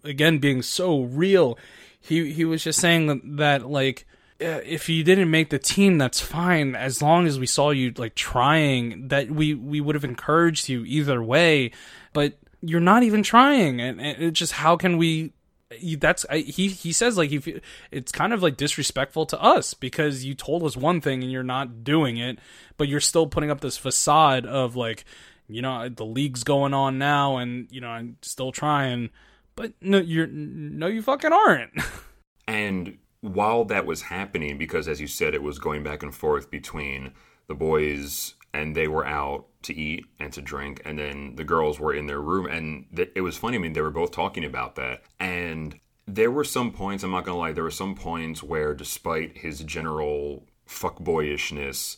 again, 0.05 0.39
being 0.39 0.63
so 0.63 1.03
real, 1.03 1.59
he 2.01 2.33
he 2.33 2.45
was 2.45 2.63
just 2.65 2.81
saying 2.81 3.37
that, 3.37 3.69
like, 3.69 4.07
Uh, 4.45 4.61
if 4.65 4.89
you 4.89 5.03
didn't 5.03 5.31
make 5.31 5.49
the 5.49 5.59
team, 5.59 5.97
that's 5.97 6.21
fine. 6.21 6.77
As 6.77 7.01
long 7.01 7.27
as 7.27 7.39
we 7.39 7.47
saw 7.47 7.71
you 7.71 7.93
like 7.97 8.15
trying, 8.15 9.09
that 9.09 9.31
we 9.31 9.55
we 9.55 9.81
would 9.81 9.95
have 9.95 10.05
encouraged 10.05 10.69
you 10.69 10.85
either 10.85 11.23
way. 11.23 11.71
But 12.13 12.35
you're 12.61 12.81
not 12.81 13.03
even 13.03 13.23
trying, 13.23 13.81
and, 13.81 14.01
and 14.01 14.35
just 14.37 14.53
how 14.53 14.77
can 14.77 14.99
we? 14.99 15.33
That's 15.99 16.27
I, 16.29 16.39
he. 16.39 16.69
He 16.69 16.93
says 16.93 17.17
like 17.17 17.31
he. 17.31 17.61
It's 17.91 18.13
kind 18.13 18.33
of 18.33 18.43
like 18.43 18.57
disrespectful 18.57 19.25
to 19.27 19.41
us 19.41 19.73
because 19.73 20.25
you 20.25 20.35
told 20.35 20.63
us 20.65 20.77
one 20.77 21.01
thing 21.01 21.23
and 21.23 21.33
you're 21.33 21.43
not 21.43 21.83
doing 21.83 22.19
it, 22.19 22.39
but 22.77 22.87
you're 22.87 23.01
still 23.01 23.27
putting 23.27 23.51
up 23.51 23.61
this 23.61 23.79
facade 23.79 24.45
of 24.45 24.77
like, 24.77 25.05
you 25.49 25.63
know, 25.63 25.89
the 25.89 26.05
league's 26.05 26.45
going 26.45 26.75
on 26.75 26.99
now, 26.99 27.39
and 27.39 27.67
you 27.71 27.81
know, 27.81 27.89
I'm 27.89 28.19
still 28.21 28.53
trying, 28.53 29.09
but 29.57 29.73
no, 29.81 29.99
you're 29.99 30.27
no, 30.27 30.87
you 30.87 31.01
fucking 31.01 31.33
aren't. 31.33 31.73
And 32.47 32.99
while 33.25 33.65
that 33.65 33.87
was 33.87 34.03
happening, 34.03 34.59
because 34.59 34.87
as 34.87 35.01
you 35.01 35.07
said, 35.07 35.35
it 35.35 35.43
was 35.43 35.59
going 35.59 35.83
back 35.83 36.03
and 36.03 36.15
forth 36.15 36.51
between 36.51 37.13
the 37.47 37.55
boys 37.55 38.35
and 38.53 38.77
they 38.77 38.87
were 38.87 39.07
out 39.07 39.47
to 39.63 39.75
eat 39.75 40.05
and 40.21 40.33
to 40.33 40.43
drink, 40.43 40.83
and 40.85 40.99
then 40.99 41.35
the 41.37 41.43
girls 41.43 41.81
were 41.81 41.93
in 41.93 42.07
their 42.07 42.21
room. 42.21 42.47
And 42.47 42.87
th- 42.95 43.11
it 43.15 43.23
was 43.23 43.37
funny. 43.37 43.57
I 43.57 43.61
mean, 43.61 43.73
they 43.73 43.81
were 43.81 43.91
both 43.91 44.13
talking 44.13 44.45
about 44.45 44.77
that. 44.77 45.03
And 45.19 45.81
there 46.07 46.31
were 46.31 46.45
some 46.45 46.71
points, 46.71 47.03
I'm 47.03 47.11
not 47.11 47.25
to 47.25 47.35
lie, 47.35 47.53
there 47.53 47.65
were 47.65 47.71
some 47.71 47.95
points 47.95 48.43
where, 48.43 48.75
despite 48.75 49.39
his 49.39 49.61
general 49.61 50.47
fuckboyishness, 50.69 51.97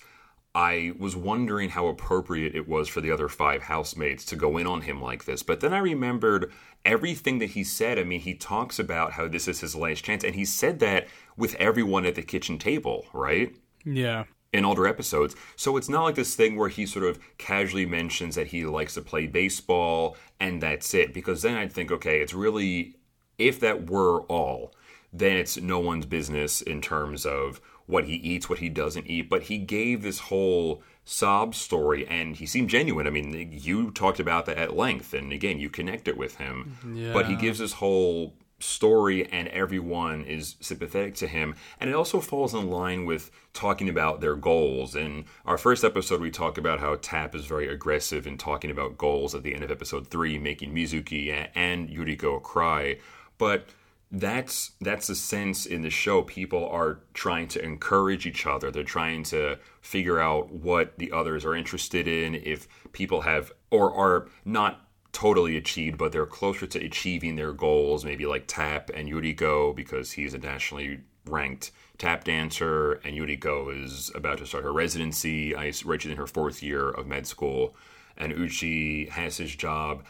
I 0.56 0.92
was 0.98 1.14
wondering 1.14 1.68
how 1.70 1.86
appropriate 1.86 2.54
it 2.56 2.66
was 2.66 2.88
for 2.88 3.02
the 3.02 3.10
other 3.12 3.28
five 3.28 3.62
housemates 3.64 4.24
to 4.26 4.36
go 4.36 4.56
in 4.56 4.66
on 4.66 4.80
him 4.80 5.02
like 5.02 5.26
this. 5.26 5.42
But 5.42 5.60
then 5.60 5.74
I 5.74 5.78
remembered 5.78 6.50
everything 6.84 7.40
that 7.40 7.50
he 7.50 7.62
said. 7.62 7.98
I 7.98 8.04
mean, 8.04 8.20
he 8.20 8.34
talks 8.34 8.78
about 8.78 9.12
how 9.12 9.28
this 9.28 9.48
is 9.48 9.60
his 9.60 9.76
last 9.76 10.02
chance, 10.04 10.24
and 10.24 10.34
he 10.34 10.46
said 10.46 10.78
that 10.80 11.08
with 11.36 11.54
everyone 11.56 12.06
at 12.06 12.14
the 12.14 12.22
kitchen 12.22 12.58
table, 12.58 13.04
right? 13.12 13.54
Yeah. 13.84 14.24
in 14.52 14.64
older 14.64 14.86
episodes. 14.86 15.36
So 15.56 15.76
it's 15.76 15.88
not 15.88 16.04
like 16.04 16.14
this 16.14 16.34
thing 16.34 16.56
where 16.56 16.70
he 16.70 16.86
sort 16.86 17.04
of 17.04 17.18
casually 17.36 17.84
mentions 17.86 18.36
that 18.36 18.46
he 18.48 18.64
likes 18.64 18.94
to 18.94 19.02
play 19.02 19.26
baseball 19.26 20.16
and 20.40 20.62
that's 20.62 20.94
it. 20.94 21.12
Because 21.12 21.42
then 21.42 21.56
I'd 21.56 21.72
think, 21.72 21.92
okay, 21.92 22.20
it's 22.20 22.32
really, 22.32 22.96
if 23.36 23.60
that 23.60 23.90
were 23.90 24.22
all, 24.22 24.72
then 25.12 25.36
it's 25.36 25.58
no 25.58 25.78
one's 25.78 26.06
business 26.06 26.62
in 26.62 26.80
terms 26.80 27.26
of 27.26 27.60
what 27.86 28.04
he 28.04 28.14
eats, 28.14 28.48
what 28.48 28.58
he 28.58 28.68
doesn't 28.68 29.06
eat. 29.06 29.28
But 29.30 29.44
he 29.44 29.58
gave 29.58 30.02
this 30.02 30.18
whole 30.18 30.82
sob 31.04 31.54
story 31.54 32.06
and 32.06 32.36
he 32.36 32.46
seemed 32.46 32.68
genuine. 32.68 33.06
I 33.06 33.10
mean, 33.10 33.48
you 33.52 33.90
talked 33.92 34.20
about 34.20 34.46
that 34.46 34.58
at 34.58 34.76
length. 34.76 35.14
And 35.14 35.32
again, 35.32 35.58
you 35.58 35.70
connect 35.70 36.08
it 36.08 36.16
with 36.16 36.36
him. 36.36 36.76
But 37.12 37.26
he 37.26 37.36
gives 37.36 37.58
this 37.58 37.74
whole 37.74 38.34
story 38.58 39.30
and 39.30 39.48
everyone 39.48 40.24
is 40.24 40.56
sympathetic 40.60 41.14
to 41.14 41.26
him 41.26 41.54
and 41.78 41.90
it 41.90 41.92
also 41.92 42.20
falls 42.20 42.54
in 42.54 42.70
line 42.70 43.04
with 43.04 43.30
talking 43.52 43.86
about 43.86 44.22
their 44.22 44.34
goals 44.34 44.96
in 44.96 45.26
our 45.44 45.58
first 45.58 45.84
episode 45.84 46.22
we 46.22 46.30
talk 46.30 46.56
about 46.56 46.80
how 46.80 46.96
tap 47.02 47.34
is 47.34 47.44
very 47.44 47.68
aggressive 47.68 48.26
in 48.26 48.38
talking 48.38 48.70
about 48.70 48.96
goals 48.96 49.34
at 49.34 49.42
the 49.42 49.54
end 49.54 49.62
of 49.62 49.70
episode 49.70 50.08
3 50.08 50.38
making 50.38 50.74
mizuki 50.74 51.46
and 51.54 51.90
yuriko 51.90 52.42
cry 52.42 52.96
but 53.36 53.68
that's 54.12 54.72
that's 54.80 55.08
the 55.08 55.14
sense 55.14 55.66
in 55.66 55.82
the 55.82 55.90
show 55.90 56.22
people 56.22 56.68
are 56.68 57.00
trying 57.12 57.48
to 57.48 57.62
encourage 57.62 58.24
each 58.24 58.46
other 58.46 58.70
they're 58.70 58.84
trying 58.84 59.24
to 59.24 59.58
figure 59.80 60.20
out 60.20 60.50
what 60.52 60.96
the 60.98 61.10
others 61.10 61.44
are 61.44 61.56
interested 61.56 62.06
in 62.06 62.34
if 62.36 62.68
people 62.92 63.22
have 63.22 63.52
or 63.70 63.92
are 63.94 64.28
not 64.44 64.86
totally 65.16 65.56
achieved, 65.56 65.96
but 65.96 66.12
they're 66.12 66.26
closer 66.26 66.66
to 66.66 66.84
achieving 66.84 67.36
their 67.36 67.54
goals, 67.54 68.04
maybe 68.04 68.26
like 68.26 68.46
Tap 68.46 68.90
and 68.92 69.08
Yuriko, 69.08 69.74
because 69.74 70.12
he's 70.12 70.34
a 70.34 70.38
nationally 70.38 71.00
ranked 71.24 71.70
tap 71.96 72.24
dancer, 72.24 72.92
and 73.02 73.16
Yuriko 73.16 73.82
is 73.82 74.12
about 74.14 74.36
to 74.36 74.46
start 74.46 74.64
her 74.64 74.74
residency. 74.74 75.54
She's 75.58 75.86
in 76.04 76.18
her 76.18 76.26
fourth 76.26 76.62
year 76.62 76.90
of 76.90 77.06
med 77.06 77.26
school, 77.26 77.74
and 78.18 78.30
Uchi 78.30 79.06
has 79.06 79.38
his 79.38 79.56
job 79.56 80.04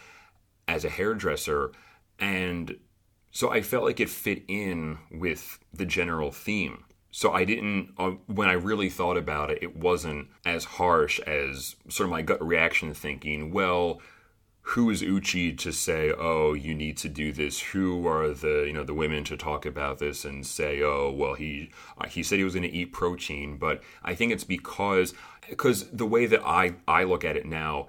as 0.66 0.84
a 0.84 0.88
hairdresser, 0.90 1.70
and 2.18 2.76
so 3.36 3.50
I 3.50 3.60
felt 3.60 3.84
like 3.84 4.00
it 4.00 4.08
fit 4.08 4.44
in 4.48 4.96
with 5.10 5.58
the 5.70 5.84
general 5.84 6.32
theme. 6.32 6.84
So 7.10 7.32
I 7.32 7.44
didn't, 7.44 7.92
uh, 7.98 8.12
when 8.28 8.48
I 8.48 8.54
really 8.54 8.88
thought 8.88 9.18
about 9.18 9.50
it, 9.50 9.58
it 9.60 9.76
wasn't 9.76 10.28
as 10.46 10.64
harsh 10.64 11.20
as 11.20 11.76
sort 11.86 12.06
of 12.06 12.12
my 12.12 12.22
gut 12.22 12.42
reaction 12.42 12.94
thinking, 12.94 13.52
well, 13.52 14.00
who 14.62 14.88
is 14.88 15.02
Uchi 15.02 15.52
to 15.52 15.70
say, 15.70 16.14
oh, 16.16 16.54
you 16.54 16.74
need 16.74 16.96
to 16.96 17.10
do 17.10 17.30
this? 17.30 17.60
Who 17.60 18.06
are 18.06 18.30
the 18.30 18.64
you 18.66 18.72
know 18.72 18.84
the 18.84 18.94
women 18.94 19.22
to 19.24 19.36
talk 19.36 19.66
about 19.66 19.98
this 19.98 20.24
and 20.24 20.46
say, 20.46 20.80
oh, 20.82 21.12
well, 21.14 21.34
he 21.34 21.72
uh, 21.98 22.06
he 22.06 22.22
said 22.22 22.38
he 22.38 22.44
was 22.44 22.54
going 22.54 22.70
to 22.70 22.74
eat 22.74 22.90
protein, 22.90 23.58
but 23.58 23.82
I 24.02 24.14
think 24.14 24.32
it's 24.32 24.44
because 24.44 25.12
because 25.46 25.90
the 25.90 26.06
way 26.06 26.24
that 26.24 26.40
I 26.42 26.76
I 26.88 27.04
look 27.04 27.22
at 27.22 27.36
it 27.36 27.44
now, 27.44 27.88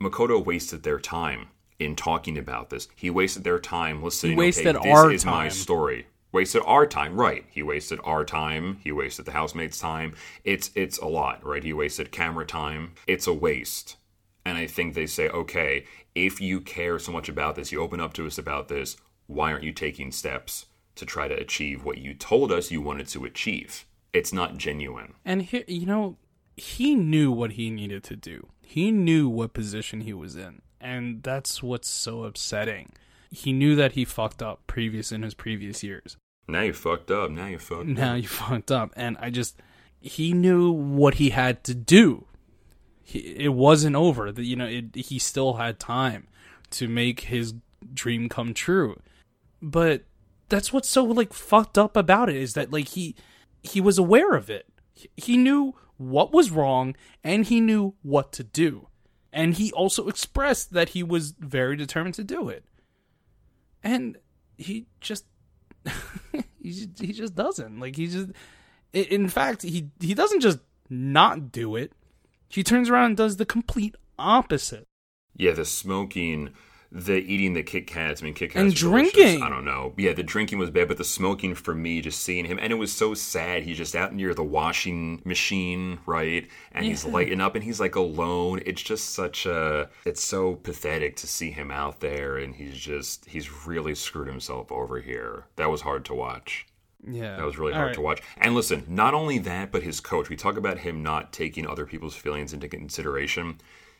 Makoto 0.00 0.44
wasted 0.44 0.82
their 0.82 0.98
time 0.98 1.50
in 1.78 1.96
talking 1.96 2.38
about 2.38 2.70
this. 2.70 2.88
He 2.94 3.10
wasted 3.10 3.44
their 3.44 3.58
time 3.58 4.02
listening. 4.02 4.32
He 4.32 4.38
wasted 4.38 4.76
okay, 4.76 4.90
our 4.90 5.08
this 5.10 5.22
is 5.22 5.26
my 5.26 5.48
story. 5.48 6.06
Wasted 6.32 6.62
our 6.64 6.86
time, 6.86 7.14
right? 7.16 7.44
He 7.50 7.62
wasted 7.62 8.00
our 8.04 8.24
time. 8.24 8.78
He 8.82 8.90
wasted 8.90 9.26
the 9.26 9.32
housemates' 9.32 9.78
time. 9.78 10.14
It's 10.44 10.70
it's 10.74 10.98
a 10.98 11.06
lot, 11.06 11.44
right? 11.44 11.62
He 11.62 11.72
wasted 11.72 12.10
camera 12.10 12.46
time. 12.46 12.94
It's 13.06 13.26
a 13.26 13.34
waste. 13.34 13.96
And 14.44 14.58
I 14.58 14.66
think 14.66 14.94
they 14.94 15.06
say, 15.06 15.28
okay, 15.28 15.84
if 16.14 16.40
you 16.40 16.60
care 16.60 16.98
so 16.98 17.12
much 17.12 17.28
about 17.28 17.54
this, 17.54 17.70
you 17.70 17.80
open 17.80 18.00
up 18.00 18.12
to 18.14 18.26
us 18.26 18.38
about 18.38 18.68
this, 18.68 18.96
why 19.26 19.52
aren't 19.52 19.64
you 19.64 19.72
taking 19.72 20.10
steps 20.10 20.66
to 20.96 21.06
try 21.06 21.28
to 21.28 21.34
achieve 21.34 21.84
what 21.84 21.98
you 21.98 22.14
told 22.14 22.50
us 22.50 22.70
you 22.70 22.82
wanted 22.82 23.06
to 23.08 23.24
achieve? 23.24 23.86
It's 24.12 24.32
not 24.32 24.56
genuine. 24.56 25.14
And 25.24 25.42
he, 25.42 25.64
you 25.68 25.86
know, 25.86 26.16
he 26.56 26.94
knew 26.94 27.30
what 27.30 27.52
he 27.52 27.70
needed 27.70 28.02
to 28.04 28.16
do. 28.16 28.48
He 28.60 28.90
knew 28.90 29.28
what 29.28 29.52
position 29.54 30.02
he 30.02 30.12
was 30.12 30.36
in, 30.36 30.62
and 30.82 31.22
that's 31.22 31.62
what's 31.62 31.88
so 31.88 32.24
upsetting. 32.24 32.92
He 33.30 33.52
knew 33.52 33.74
that 33.76 33.92
he 33.92 34.04
fucked 34.04 34.42
up 34.42 34.66
previous 34.66 35.10
in 35.12 35.22
his 35.22 35.34
previous 35.34 35.82
years. 35.82 36.16
Now 36.48 36.62
you 36.62 36.72
fucked 36.72 37.10
up. 37.10 37.30
Now 37.30 37.46
you 37.46 37.58
fucked 37.58 37.82
up. 37.82 37.86
Now 37.86 38.14
you 38.14 38.28
fucked 38.28 38.70
up, 38.70 38.92
and 38.96 39.16
I 39.20 39.30
just 39.30 39.56
he 40.00 40.32
knew 40.32 40.70
what 40.70 41.14
he 41.14 41.30
had 41.30 41.64
to 41.64 41.74
do. 41.74 42.26
He, 43.02 43.18
it 43.18 43.54
wasn't 43.54 43.96
over. 43.96 44.28
You 44.30 44.56
know, 44.56 44.66
it, 44.66 44.94
he 44.94 45.18
still 45.18 45.54
had 45.54 45.78
time 45.78 46.26
to 46.72 46.88
make 46.88 47.20
his 47.20 47.54
dream 47.94 48.28
come 48.28 48.54
true. 48.54 49.00
But 49.60 50.02
that's 50.48 50.72
what's 50.72 50.88
so 50.88 51.04
like 51.04 51.32
fucked 51.32 51.78
up 51.78 51.96
about 51.96 52.28
it 52.28 52.36
is 52.36 52.54
that 52.54 52.72
like 52.72 52.88
he 52.88 53.14
he 53.62 53.80
was 53.80 53.98
aware 53.98 54.32
of 54.32 54.50
it. 54.50 54.66
He 55.16 55.36
knew 55.36 55.74
what 55.96 56.32
was 56.32 56.50
wrong 56.50 56.96
and 57.22 57.46
he 57.46 57.60
knew 57.60 57.94
what 58.02 58.32
to 58.32 58.44
do. 58.44 58.88
And 59.32 59.54
he 59.54 59.72
also 59.72 60.08
expressed 60.08 60.72
that 60.72 60.90
he 60.90 61.02
was 61.02 61.32
very 61.38 61.76
determined 61.76 62.14
to 62.16 62.24
do 62.24 62.48
it. 62.48 62.64
And 63.82 64.18
he 64.58 64.86
just 65.00 65.24
he 66.60 66.70
just, 66.70 67.00
he 67.00 67.12
just 67.12 67.34
doesn't. 67.34 67.80
Like 67.80 67.96
he 67.96 68.06
just 68.08 68.30
in 68.92 69.28
fact, 69.28 69.62
he 69.62 69.88
he 70.00 70.14
doesn't 70.14 70.40
just 70.40 70.58
not 70.90 71.50
do 71.50 71.76
it. 71.76 71.92
He 72.48 72.62
turns 72.62 72.90
around 72.90 73.06
and 73.06 73.16
does 73.16 73.36
the 73.36 73.46
complete 73.46 73.96
opposite. 74.18 74.86
Yeah, 75.34 75.52
the 75.52 75.64
smoking, 75.64 76.50
the 76.94 77.14
eating 77.14 77.54
the 77.54 77.62
Kit 77.62 77.86
Kats. 77.86 78.20
I 78.20 78.24
mean, 78.26 78.34
Kit 78.34 78.50
Kats 78.50 78.60
And 78.60 78.72
are 78.72 78.76
delicious. 78.76 79.12
drinking. 79.14 79.42
I 79.42 79.48
don't 79.48 79.64
know. 79.64 79.94
Yeah, 79.96 80.12
the 80.12 80.22
drinking 80.22 80.58
was 80.58 80.70
bad, 80.70 80.88
but 80.88 80.98
the 80.98 81.04
smoking 81.04 81.54
for 81.54 81.74
me, 81.74 82.02
just 82.02 82.20
seeing 82.20 82.44
him, 82.44 82.58
and 82.60 82.70
it 82.70 82.76
was 82.76 82.92
so 82.92 83.14
sad. 83.14 83.62
He's 83.62 83.78
just 83.78 83.96
out 83.96 84.14
near 84.14 84.34
the 84.34 84.44
washing 84.44 85.22
machine, 85.24 86.00
right? 86.04 86.46
And 86.72 86.84
he's 86.84 87.04
lighting 87.06 87.40
up, 87.40 87.54
and 87.54 87.64
he's 87.64 87.80
like 87.80 87.94
alone. 87.96 88.60
It's 88.66 88.82
just 88.82 89.10
such 89.14 89.46
a. 89.46 89.88
It's 90.04 90.22
so 90.22 90.56
pathetic 90.56 91.16
to 91.16 91.26
see 91.26 91.50
him 91.50 91.70
out 91.70 92.00
there, 92.00 92.36
and 92.36 92.54
he's 92.54 92.76
just 92.76 93.24
he's 93.24 93.66
really 93.66 93.94
screwed 93.94 94.28
himself 94.28 94.70
over 94.70 95.00
here. 95.00 95.46
That 95.56 95.70
was 95.70 95.80
hard 95.80 96.04
to 96.06 96.14
watch. 96.14 96.66
Yeah. 97.04 97.36
That 97.36 97.46
was 97.46 97.58
really 97.58 97.72
All 97.72 97.78
hard 97.78 97.86
right. 97.88 97.94
to 97.96 98.00
watch. 98.00 98.22
And 98.36 98.54
listen, 98.54 98.84
not 98.86 99.12
only 99.14 99.38
that, 99.38 99.72
but 99.72 99.82
his 99.82 99.98
coach. 99.98 100.28
We 100.28 100.36
talk 100.36 100.56
about 100.56 100.78
him 100.78 101.02
not 101.02 101.32
taking 101.32 101.66
other 101.66 101.84
people's 101.86 102.14
feelings 102.14 102.52
into 102.52 102.68
consideration. 102.68 103.58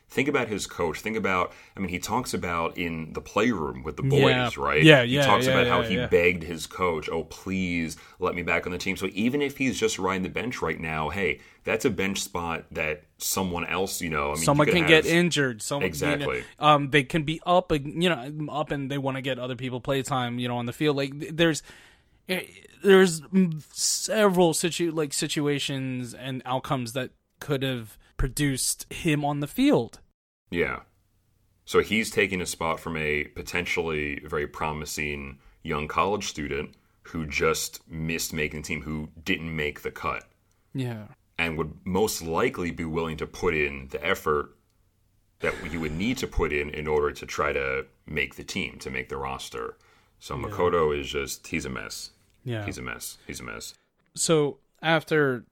Think 0.09 0.27
about 0.27 0.47
his 0.47 0.67
coach. 0.67 0.99
Think 1.01 1.17
about, 1.17 1.53
I 1.75 1.79
mean, 1.79 1.89
he 1.89 1.97
talks 1.97 2.35
about 2.35 2.77
in 2.77 3.13
the 3.13 3.21
playroom 3.21 3.81
with 3.81 3.97
the 3.97 4.03
boys, 4.03 4.21
Yeah. 4.21 4.49
right? 4.57 4.83
Yeah, 4.83 5.01
yeah. 5.01 5.21
He 5.21 5.27
talks 5.27 5.47
yeah, 5.47 5.53
about 5.53 5.67
how 5.67 5.81
yeah, 5.81 5.87
he 5.87 5.95
yeah. 5.95 6.07
begged 6.07 6.43
his 6.43 6.67
coach, 6.67 7.09
oh, 7.09 7.23
please 7.23 7.97
let 8.19 8.35
me 8.35 8.43
back 8.43 8.67
on 8.67 8.71
the 8.71 8.77
team. 8.77 8.95
So 8.95 9.09
even 9.13 9.41
if 9.41 9.57
he's 9.57 9.79
just 9.79 9.97
riding 9.97 10.21
the 10.21 10.29
bench 10.29 10.61
right 10.61 10.79
now, 10.79 11.09
hey, 11.09 11.39
that's 11.63 11.83
a 11.83 11.89
bench 11.89 12.21
spot 12.21 12.65
that 12.71 13.05
someone 13.17 13.65
else, 13.65 14.01
you 14.01 14.09
know, 14.11 14.31
I 14.31 14.35
mean, 14.35 14.43
someone 14.43 14.67
can 14.67 14.77
have- 14.77 14.87
get 14.87 15.05
injured. 15.07 15.63
Someone, 15.63 15.87
Exactly. 15.87 16.37
You 16.37 16.43
know, 16.59 16.67
um, 16.67 16.89
they 16.91 17.03
can 17.03 17.23
be 17.23 17.41
up, 17.45 17.71
you 17.71 18.09
know, 18.09 18.47
up, 18.51 18.69
and 18.69 18.91
they 18.91 18.99
want 18.99 19.17
to 19.17 19.21
get 19.21 19.39
other 19.39 19.55
people 19.55 19.81
playtime, 19.81 20.37
you 20.37 20.47
know, 20.47 20.57
on 20.57 20.67
the 20.67 20.73
field. 20.73 20.95
Like 20.95 21.35
there's, 21.35 21.63
eh, 22.29 22.41
there's 22.83 23.21
several 23.71 24.53
situ 24.53 24.91
like 24.91 25.11
situations 25.11 26.13
and 26.13 26.43
outcomes 26.45 26.93
that 26.93 27.11
could 27.39 27.63
have 27.63 27.97
produced 28.17 28.91
him 28.93 29.23
on 29.25 29.39
the 29.39 29.47
field. 29.47 29.99
Yeah. 30.49 30.81
So 31.65 31.79
he's 31.79 32.09
taking 32.11 32.41
a 32.41 32.45
spot 32.45 32.79
from 32.79 32.97
a 32.97 33.25
potentially 33.35 34.19
very 34.25 34.47
promising 34.47 35.39
young 35.63 35.87
college 35.87 36.27
student 36.27 36.75
who 37.03 37.25
just 37.25 37.87
missed 37.89 38.33
making 38.33 38.61
the 38.61 38.67
team, 38.67 38.81
who 38.81 39.09
didn't 39.23 39.55
make 39.55 39.81
the 39.81 39.91
cut, 39.91 40.23
Yeah. 40.73 41.07
and 41.37 41.57
would 41.57 41.73
most 41.85 42.21
likely 42.21 42.71
be 42.71 42.85
willing 42.85 43.17
to 43.17 43.27
put 43.27 43.53
in 43.55 43.87
the 43.91 44.05
effort 44.05 44.55
that 45.39 45.53
you 45.71 45.79
would 45.79 45.91
need 45.91 46.17
to 46.17 46.27
put 46.27 46.53
in 46.53 46.69
in 46.69 46.87
order 46.87 47.11
to 47.11 47.25
try 47.25 47.51
to 47.51 47.85
make 48.05 48.35
the 48.35 48.43
team, 48.43 48.77
to 48.79 48.89
make 48.89 49.09
the 49.09 49.17
roster. 49.17 49.77
So 50.19 50.35
Makoto 50.37 50.97
is 50.97 51.09
just, 51.09 51.47
he's 51.47 51.65
a 51.65 51.69
mess. 51.69 52.11
Yeah. 52.45 52.65
He's 52.65 52.77
a 52.77 52.81
mess. 52.81 53.17
He's 53.27 53.39
a 53.39 53.43
mess. 53.43 53.73
so 54.15 54.59
after 54.83 55.45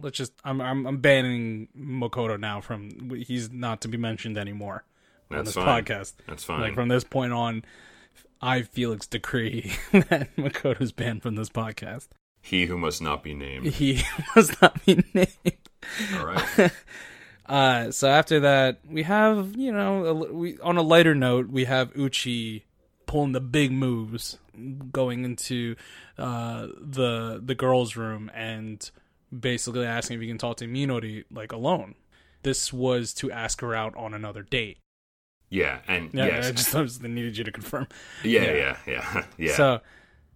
let's 0.00 0.16
just 0.16 0.32
I'm 0.44 0.60
I'm, 0.60 0.86
I'm 0.86 0.98
banning 0.98 1.68
Makoto 1.78 2.38
now 2.38 2.60
from 2.60 3.10
he's 3.26 3.50
not 3.50 3.82
to 3.82 3.88
be 3.88 3.98
mentioned 3.98 4.38
anymore 4.38 4.84
on 5.30 5.44
this 5.44 5.54
fine. 5.54 5.84
podcast. 5.84 6.14
That's 6.26 6.44
fine. 6.44 6.60
Like 6.60 6.74
from 6.74 6.88
this 6.88 7.04
point 7.04 7.32
on, 7.32 7.64
I 8.40 8.62
Felix 8.62 9.06
decree 9.06 9.72
that 9.92 10.34
Makoto's 10.36 10.92
banned 10.92 11.22
from 11.22 11.34
this 11.34 11.50
podcast. 11.50 12.08
he 12.40 12.66
who 12.66 12.78
must 12.78 13.02
not 13.02 13.22
be 13.22 13.34
named. 13.34 13.66
He 13.74 14.02
must 14.34 14.62
not 14.62 14.84
be 14.86 15.04
named. 15.12 15.58
All 16.18 16.26
right. 16.26 16.72
Uh, 17.48 17.92
so 17.92 18.08
after 18.08 18.40
that, 18.40 18.80
we 18.90 19.04
have 19.04 19.54
you 19.56 19.70
know 19.70 20.04
a, 20.04 20.14
we 20.14 20.58
on 20.58 20.76
a 20.76 20.82
lighter 20.82 21.14
note, 21.14 21.48
we 21.48 21.64
have 21.64 21.96
Uchi 21.96 22.64
pulling 23.06 23.30
the 23.30 23.40
big 23.40 23.70
moves, 23.70 24.38
going 24.92 25.24
into 25.24 25.76
uh, 26.18 26.68
the 26.80 27.40
the 27.44 27.54
girls' 27.54 27.96
room 27.96 28.30
and 28.34 28.90
basically 29.36 29.86
asking 29.86 30.16
if 30.16 30.22
you 30.22 30.28
can 30.28 30.38
talk 30.38 30.56
to 30.58 30.66
Minori 30.66 31.24
like 31.30 31.52
alone. 31.52 31.94
This 32.42 32.72
was 32.72 33.12
to 33.14 33.30
ask 33.32 33.60
her 33.60 33.74
out 33.74 33.96
on 33.96 34.14
another 34.14 34.42
date. 34.42 34.78
Yeah, 35.48 35.80
and 35.86 36.12
Yeah, 36.12 36.26
yes, 36.26 36.46
I 36.46 36.52
just 36.52 36.74
I 36.74 36.82
just 36.82 37.02
needed 37.02 37.36
you 37.36 37.44
to 37.44 37.52
confirm. 37.52 37.86
yeah, 38.24 38.42
yeah. 38.42 38.52
yeah, 38.54 38.76
yeah, 38.86 39.24
yeah. 39.38 39.54
So, 39.54 39.80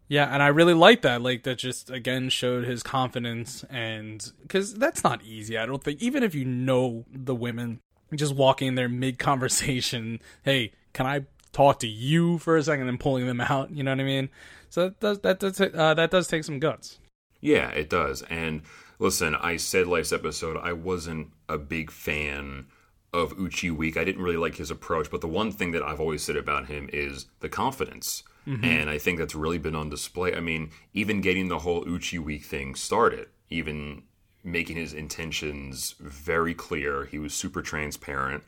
yeah, 0.08 0.32
and 0.32 0.42
I 0.42 0.48
really 0.48 0.74
like 0.74 1.02
that. 1.02 1.20
Like 1.22 1.42
that 1.44 1.58
just 1.58 1.90
again 1.90 2.28
showed 2.30 2.64
his 2.64 2.82
confidence, 2.82 3.64
and 3.70 4.32
because 4.42 4.74
that's 4.74 5.02
not 5.02 5.22
easy. 5.22 5.58
I 5.58 5.66
don't 5.66 5.82
think 5.82 6.00
even 6.02 6.22
if 6.22 6.34
you 6.34 6.44
know 6.44 7.04
the 7.12 7.34
women, 7.34 7.80
just 8.14 8.34
walking 8.34 8.68
in 8.68 8.74
there 8.76 8.88
mid 8.88 9.18
conversation, 9.18 10.20
hey, 10.42 10.72
can 10.92 11.06
I 11.06 11.26
talk 11.52 11.78
to 11.80 11.88
you 11.88 12.38
for 12.38 12.56
a 12.56 12.62
second, 12.62 12.88
and 12.88 13.00
pulling 13.00 13.26
them 13.26 13.40
out? 13.40 13.70
You 13.70 13.82
know 13.82 13.92
what 13.92 14.00
I 14.00 14.04
mean? 14.04 14.28
So 14.68 14.88
that 14.88 15.00
does 15.00 15.18
that 15.20 15.40
does 15.40 15.60
uh, 15.60 15.94
that 15.94 16.10
does 16.10 16.28
take 16.28 16.44
some 16.44 16.58
guts. 16.58 16.98
Yeah, 17.40 17.70
it 17.70 17.88
does. 17.88 18.22
And 18.30 18.62
listen, 18.98 19.34
I 19.34 19.56
said 19.56 19.86
last 19.86 20.12
episode 20.12 20.56
I 20.62 20.72
wasn't 20.72 21.28
a 21.48 21.58
big 21.58 21.90
fan 21.90 22.66
of 23.12 23.38
Uchi 23.38 23.70
Week. 23.70 23.96
I 23.96 24.04
didn't 24.04 24.22
really 24.22 24.36
like 24.36 24.56
his 24.56 24.70
approach, 24.70 25.10
but 25.10 25.20
the 25.20 25.26
one 25.26 25.50
thing 25.50 25.72
that 25.72 25.82
I've 25.82 26.00
always 26.00 26.22
said 26.22 26.36
about 26.36 26.66
him 26.66 26.88
is 26.92 27.26
the 27.40 27.48
confidence. 27.48 28.22
And 28.62 28.90
I 28.90 28.98
think 28.98 29.18
that's 29.18 29.36
really 29.36 29.58
been 29.58 29.76
on 29.76 29.90
display. 29.90 30.34
I 30.34 30.40
mean, 30.40 30.70
even 30.92 31.20
getting 31.20 31.46
the 31.46 31.60
whole 31.60 31.84
Uchi 31.86 32.18
Week 32.18 32.42
thing 32.42 32.74
started, 32.74 33.28
even 33.48 34.02
making 34.42 34.76
his 34.76 34.92
intentions 34.92 35.94
very 36.00 36.52
clear. 36.52 37.04
He 37.04 37.18
was 37.20 37.32
super 37.32 37.62
transparent, 37.62 38.42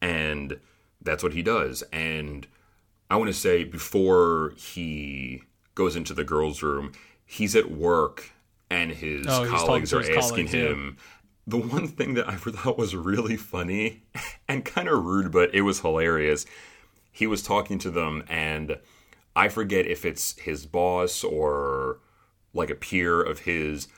and 0.00 0.58
that's 1.02 1.22
what 1.22 1.32
he 1.32 1.42
does. 1.42 1.82
And 1.92 2.46
I 3.10 3.16
want 3.16 3.28
to 3.28 3.34
say 3.34 3.64
before 3.64 4.54
he 4.56 5.42
goes 5.74 5.96
into 5.96 6.14
the 6.14 6.24
girls' 6.24 6.62
room, 6.62 6.92
he's 7.24 7.54
at 7.56 7.70
work 7.70 8.32
and 8.70 8.90
his 8.90 9.26
Oh, 9.28 9.46
colleagues 9.46 9.92
are 9.92 10.00
his 10.00 10.08
asking 10.10 10.48
colleagues, 10.48 10.54
yeah. 10.54 10.60
him. 10.70 10.96
The 11.46 11.58
one 11.58 11.88
thing 11.88 12.14
that 12.14 12.28
I 12.28 12.36
thought 12.36 12.78
was 12.78 12.94
really 12.96 13.36
funny 13.36 14.02
and 14.48 14.64
kind 14.64 14.88
of 14.88 15.04
rude, 15.04 15.32
but 15.32 15.54
it 15.54 15.62
was 15.62 15.80
hilarious. 15.80 16.46
He 17.10 17.26
was 17.26 17.42
talking 17.42 17.78
to 17.80 17.90
them, 17.90 18.22
and 18.28 18.78
I 19.36 19.48
forget 19.48 19.86
if 19.86 20.04
it's 20.04 20.38
his 20.40 20.64
boss 20.66 21.22
or 21.24 21.98
like 22.54 22.70
a 22.70 22.74
peer 22.74 23.20
of 23.22 23.40
his, 23.40 23.88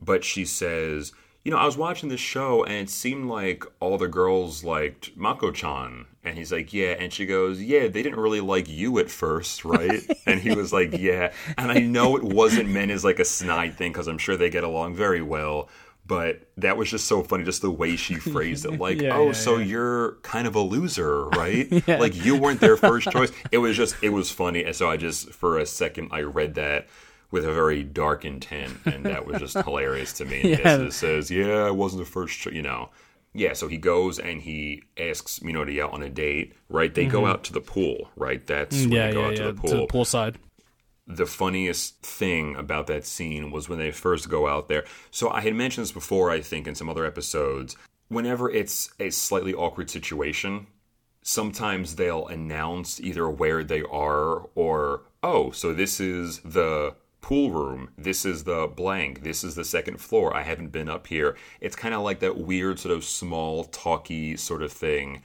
but 0.00 0.24
she 0.24 0.44
says, 0.44 1.12
You 1.44 1.50
know, 1.50 1.56
I 1.58 1.64
was 1.66 1.76
watching 1.76 2.08
this 2.08 2.20
show 2.20 2.62
and 2.64 2.74
it 2.74 2.90
seemed 2.90 3.28
like 3.28 3.64
all 3.80 3.98
the 3.98 4.06
girls 4.08 4.62
liked 4.62 5.16
Mako 5.16 5.50
chan. 5.50 6.06
And 6.24 6.38
he's 6.38 6.52
like, 6.52 6.72
Yeah. 6.72 6.94
And 6.98 7.12
she 7.12 7.26
goes, 7.26 7.60
Yeah, 7.60 7.88
they 7.88 8.02
didn't 8.02 8.20
really 8.20 8.40
like 8.40 8.68
you 8.68 8.98
at 9.00 9.10
first, 9.10 9.64
right? 9.64 10.00
and 10.26 10.40
he 10.40 10.54
was 10.54 10.72
like, 10.72 10.96
Yeah. 10.96 11.32
And 11.58 11.72
I 11.72 11.80
know 11.80 12.16
it 12.16 12.22
wasn't 12.22 12.68
meant 12.68 12.92
as 12.92 13.04
like 13.04 13.18
a 13.18 13.24
snide 13.24 13.74
thing 13.76 13.90
because 13.92 14.06
I'm 14.06 14.18
sure 14.18 14.36
they 14.36 14.50
get 14.50 14.62
along 14.62 14.94
very 14.94 15.20
well. 15.22 15.68
But 16.06 16.48
that 16.58 16.76
was 16.76 16.90
just 16.90 17.06
so 17.06 17.22
funny, 17.22 17.44
just 17.44 17.62
the 17.62 17.70
way 17.70 17.96
she 17.96 18.14
phrased 18.16 18.64
it. 18.66 18.72
Like, 18.78 19.00
Yeah, 19.00 19.16
oh, 19.16 19.26
yeah, 19.26 19.32
so 19.32 19.56
yeah. 19.58 19.64
you're 19.64 20.12
kind 20.22 20.46
of 20.46 20.54
a 20.54 20.60
loser, 20.60 21.26
right? 21.30 21.68
Like 21.88 22.24
you 22.24 22.36
weren't 22.36 22.60
their 22.60 22.76
first 22.76 23.10
choice. 23.10 23.32
It 23.50 23.58
was 23.58 23.76
just, 23.76 23.96
it 24.00 24.10
was 24.10 24.30
funny. 24.30 24.62
And 24.64 24.76
so 24.76 24.88
I 24.88 24.96
just, 24.96 25.30
for 25.30 25.58
a 25.58 25.66
second, 25.66 26.08
I 26.12 26.20
read 26.22 26.54
that 26.54 26.86
with 27.32 27.44
a 27.44 27.52
very 27.52 27.82
dark 27.82 28.24
intent, 28.24 28.74
and 28.86 29.04
that 29.06 29.26
was 29.26 29.40
just 29.40 29.56
hilarious 29.64 30.12
to 30.14 30.24
me. 30.24 30.40
And 30.52 30.60
Yeah. 30.60 30.76
It 30.82 30.92
says, 30.92 31.28
"Yeah, 31.32 31.64
I 31.66 31.70
wasn't 31.72 32.04
the 32.04 32.10
first, 32.10 32.46
you 32.46 32.62
know." 32.62 32.90
Yeah, 33.34 33.54
so 33.54 33.66
he 33.66 33.78
goes 33.78 34.18
and 34.18 34.42
he 34.42 34.82
asks 34.98 35.38
Minori 35.40 35.82
out 35.82 35.92
on 35.94 36.02
a 36.02 36.10
date. 36.10 36.52
Right? 36.68 36.94
They 36.94 37.06
go 37.06 37.26
out 37.26 37.42
to 37.44 37.52
the 37.52 37.62
pool. 37.62 38.10
Right? 38.14 38.46
That's 38.46 38.76
when 38.76 38.84
Mm-hmm. 38.84 38.92
Yeah, 38.92 39.06
they 39.08 39.12
go 39.14 39.20
yeah, 39.22 39.26
out 39.28 39.36
to 39.36 39.52
the 39.52 39.54
pool 39.54 39.86
poolside. 39.88 40.34
the 41.06 41.26
funniest 41.26 42.00
thing 42.02 42.54
about 42.56 42.86
that 42.88 43.04
scene 43.06 43.50
was 43.50 43.68
when 43.68 43.78
they 43.78 43.90
first 43.90 44.28
go 44.28 44.46
out 44.46 44.68
there. 44.68 44.84
So 45.10 45.30
I 45.30 45.40
had 45.40 45.54
mentioned 45.54 45.84
this 45.86 45.92
before, 45.92 46.30
I 46.30 46.40
think, 46.42 46.66
in 46.68 46.74
some 46.74 46.88
other 46.90 47.04
episodes. 47.06 47.74
Whenever 48.08 48.50
it's 48.50 48.90
a 49.00 49.08
slightly 49.10 49.54
awkward 49.54 49.88
situation, 49.88 50.66
sometimes 51.22 51.96
they'll 51.96 52.26
announce 52.26 53.00
either 53.00 53.28
where 53.30 53.64
they 53.64 53.82
are 53.82 54.48
or, 54.54 55.02
oh, 55.22 55.50
so 55.52 55.72
this 55.72 56.00
is 56.00 56.40
the 56.40 56.94
pool 57.22 57.50
room. 57.52 57.90
This 57.98 58.26
is 58.26 58.44
the 58.44 58.68
blank. 58.68 59.22
This 59.24 59.44
is 59.44 59.56
the 59.56 59.64
second 59.64 59.98
floor. 60.00 60.36
I 60.36 60.42
haven't 60.42 60.70
been 60.72 60.90
up 60.90 61.08
here. 61.08 61.36
It's 61.60 61.76
kind 61.76 61.94
of 61.94 62.02
like 62.02 62.20
that 62.20 62.38
weird, 62.38 62.80
sort 62.80 62.94
of 62.96 63.04
small, 63.04 63.64
talky 63.64 64.36
sort 64.36 64.62
of 64.62 64.72
thing. 64.72 65.22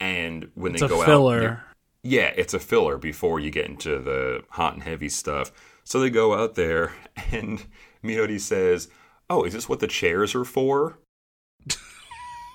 And 0.00 0.50
when 0.54 0.72
It's 0.72 0.82
they 0.82 0.84
go 0.84 1.02
out, 1.02 1.26
filler. 1.30 1.62
yeah, 2.04 2.32
it's 2.36 2.54
a 2.54 2.60
filler 2.60 2.98
before 2.98 3.40
you 3.40 3.50
get 3.50 3.66
into 3.66 3.98
the 4.00 4.44
hot 4.50 4.74
and 4.74 4.82
heavy 4.84 5.08
stuff. 5.10 5.52
So 5.84 6.00
they 6.00 6.10
go 6.10 6.34
out 6.34 6.54
there, 6.56 6.94
and 7.32 7.64
Minori 8.04 8.40
says, 8.40 8.88
Oh, 9.30 9.44
is 9.44 9.54
this 9.54 9.68
what 9.68 9.80
the 9.80 9.88
chairs 9.88 10.34
are 10.34 10.44
for? 10.44 10.98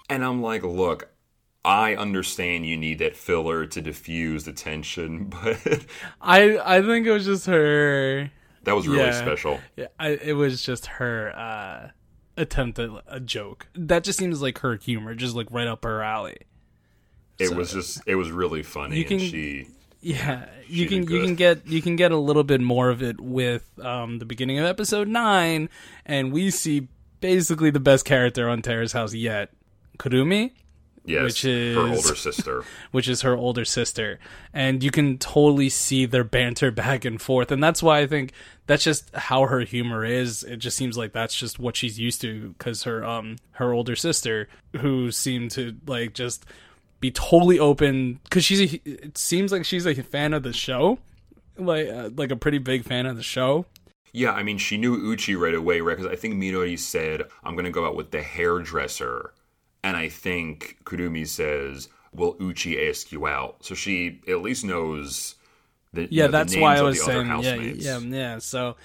and 0.10 0.24
I'm 0.24 0.42
like, 0.42 0.64
Look, 0.64 1.10
I 1.66 1.96
understand 1.96 2.66
you 2.66 2.78
need 2.78 3.00
that 3.00 3.16
filler 3.16 3.66
to 3.68 3.82
diffuse 3.82 4.44
the 4.44 4.54
tension, 4.54 5.26
but 5.44 5.86
I 6.22 6.58
I 6.78 6.82
think 6.82 7.06
it 7.08 7.12
was 7.12 7.26
just 7.26 7.46
her. 7.48 8.32
That 8.64 8.76
was 8.76 8.88
really 8.88 9.04
Yeah. 9.04 9.12
special. 9.22 9.60
Yeah, 9.78 9.88
I, 10.00 10.10
it 10.10 10.34
was 10.34 10.62
just 10.62 10.86
her 10.88 11.36
uh, 11.36 11.90
attempt 12.38 12.80
at 12.80 12.90
a 13.08 13.20
joke. 13.20 13.68
That 13.76 14.04
just 14.04 14.20
seems 14.20 14.42
like 14.42 14.60
her 14.60 14.76
humor, 14.76 15.16
just 15.16 15.36
like 15.36 15.48
right 15.52 15.68
up 15.68 15.84
her 15.84 16.02
alley. 16.02 16.38
It 17.40 17.50
So- 17.50 17.56
was 17.56 17.74
just, 17.74 18.02
it 18.06 18.16
was 18.16 18.32
really 18.32 18.64
funny. 18.64 18.98
You 18.98 19.06
can- 19.06 19.20
and 19.20 19.30
she, 19.30 19.68
Yeah, 20.02 20.46
you 20.68 20.84
She 20.84 20.88
can 20.88 21.10
you 21.10 21.24
can 21.24 21.36
get 21.36 21.66
you 21.66 21.82
can 21.82 21.96
get 21.96 22.12
a 22.12 22.18
little 22.18 22.44
bit 22.44 22.60
more 22.60 22.90
of 22.90 23.02
it 23.02 23.22
with 23.22 23.70
um, 23.80 24.20
the 24.20 24.26
beginning 24.26 24.60
of 24.60 24.66
episode 24.66 25.08
nine, 25.08 25.70
and 26.06 26.34
we 26.34 26.52
see 26.52 26.90
basically 27.22 27.70
the 27.70 27.80
best 27.80 28.04
character 28.04 28.50
on 28.50 28.62
Terrace 28.62 28.92
House 28.92 29.14
yet, 29.14 29.52
Kurumi, 29.98 30.52
yes, 31.06 31.24
Which 31.24 31.46
is 31.46 31.76
her 31.76 31.82
older 31.82 32.16
sister. 32.16 32.64
which 32.92 33.08
is 33.10 33.22
her 33.22 33.36
older 33.36 33.66
sister, 33.66 34.20
and 34.54 34.84
you 34.84 34.92
can 34.92 35.18
totally 35.18 35.70
see 35.70 36.06
their 36.06 36.24
banter 36.24 36.72
back 36.84 37.06
and 37.06 37.22
forth, 37.22 37.52
and 37.52 37.64
that's 37.64 37.84
why 37.84 38.00
I 38.00 38.08
think 38.08 38.34
that's 38.66 38.84
just 38.84 39.14
how 39.16 39.46
her 39.48 39.62
humor 39.62 40.06
is. 40.06 40.44
It 40.44 40.58
just 40.58 40.78
seems 40.78 40.98
like 40.98 41.14
that's 41.14 41.36
just 41.36 41.60
what 41.60 41.76
she's 41.76 42.00
used 42.00 42.22
to 42.22 42.50
because 42.58 42.84
her 42.84 43.04
um 43.06 43.38
her 43.54 43.74
older 43.74 43.96
sister, 43.96 44.48
who 44.80 45.12
seemed 45.12 45.52
to 45.52 45.76
like 45.86 46.14
just 46.14 46.46
be 47.00 47.12
totally 47.12 47.60
open 47.60 48.20
because 48.24 48.46
she's 48.46 48.74
a, 48.74 48.82
it 48.86 49.18
seems 49.18 49.52
like 49.52 49.66
she's 49.66 49.86
a 49.86 49.94
fan 49.96 50.34
of 50.34 50.44
the 50.44 50.54
show, 50.54 51.00
like 51.58 51.88
uh, 51.88 52.10
like 52.16 52.32
a 52.32 52.36
pretty 52.36 52.60
big 52.60 52.86
fan 52.86 53.06
of 53.06 53.18
the 53.18 53.24
show. 53.24 53.66
Yeah, 54.14 54.32
I 54.32 54.44
mean, 54.44 54.60
she 54.60 54.78
knew 54.78 54.96
Uchi 55.12 55.36
right 55.36 55.56
away, 55.56 55.82
right? 55.82 55.98
Because 55.98 56.12
I 56.12 56.16
think 56.16 56.36
Minori 56.36 56.78
said, 56.78 57.24
I'm 57.44 57.56
going 57.56 57.66
to 57.66 57.72
go 57.72 57.86
out 57.86 57.96
with 57.96 58.12
the 58.12 58.22
hairdresser. 58.22 59.34
And 59.84 59.98
I 59.98 60.10
think 60.10 60.78
Kurumi 60.86 61.28
says, 61.28 61.90
Will 62.14 62.36
Uchi 62.40 62.88
ask 62.90 63.12
you 63.12 63.28
out? 63.28 63.64
So 63.66 63.76
she 63.76 64.22
at 64.28 64.42
least 64.42 64.64
knows 64.64 65.36
the, 65.94 66.04
you 66.04 66.10
Yeah, 66.12 66.26
know, 66.26 66.32
the 66.32 66.38
that's 66.38 66.56
why 66.56 66.78
I 66.78 66.82
was 66.84 67.02
saying, 67.02 67.38
yeah, 67.38 67.56
yeah, 67.56 68.00
yeah. 68.00 68.38
So, 68.40 68.76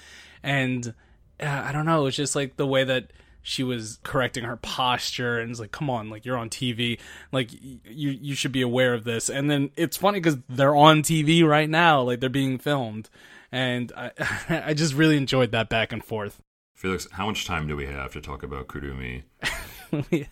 and 0.43 0.93
uh, 1.39 1.63
I 1.65 1.71
don't 1.71 1.85
know, 1.85 2.05
it's 2.05 2.17
just 2.17 2.35
like 2.35 2.57
the 2.57 2.67
way 2.67 2.83
that 2.83 3.11
she 3.41 3.63
was 3.63 3.99
correcting 4.03 4.43
her 4.43 4.57
posture 4.57 5.39
and 5.39 5.49
it's 5.49 5.59
like, 5.59 5.71
come 5.71 5.89
on, 5.89 6.09
like 6.09 6.25
you're 6.25 6.37
on 6.37 6.49
TV, 6.49 6.99
like 7.31 7.51
you 7.53 7.81
you 8.11 8.35
should 8.35 8.51
be 8.51 8.61
aware 8.61 8.93
of 8.93 9.03
this. 9.05 9.29
And 9.29 9.49
then 9.49 9.71
it's 9.75 9.97
funny 9.97 10.19
because 10.19 10.37
they're 10.49 10.75
on 10.75 11.01
TV 11.01 11.43
right 11.45 11.69
now, 11.69 12.01
like 12.01 12.19
they're 12.19 12.29
being 12.29 12.57
filmed, 12.57 13.09
and 13.51 13.91
I 13.95 14.11
I 14.49 14.73
just 14.73 14.93
really 14.93 15.17
enjoyed 15.17 15.51
that 15.51 15.69
back 15.69 15.91
and 15.91 16.03
forth. 16.03 16.41
Felix, 16.75 17.07
how 17.11 17.27
much 17.27 17.45
time 17.45 17.67
do 17.67 17.75
we 17.75 17.85
have 17.87 18.13
to 18.13 18.21
talk 18.21 18.41
about 18.43 18.67
Kurumi? 18.67 19.23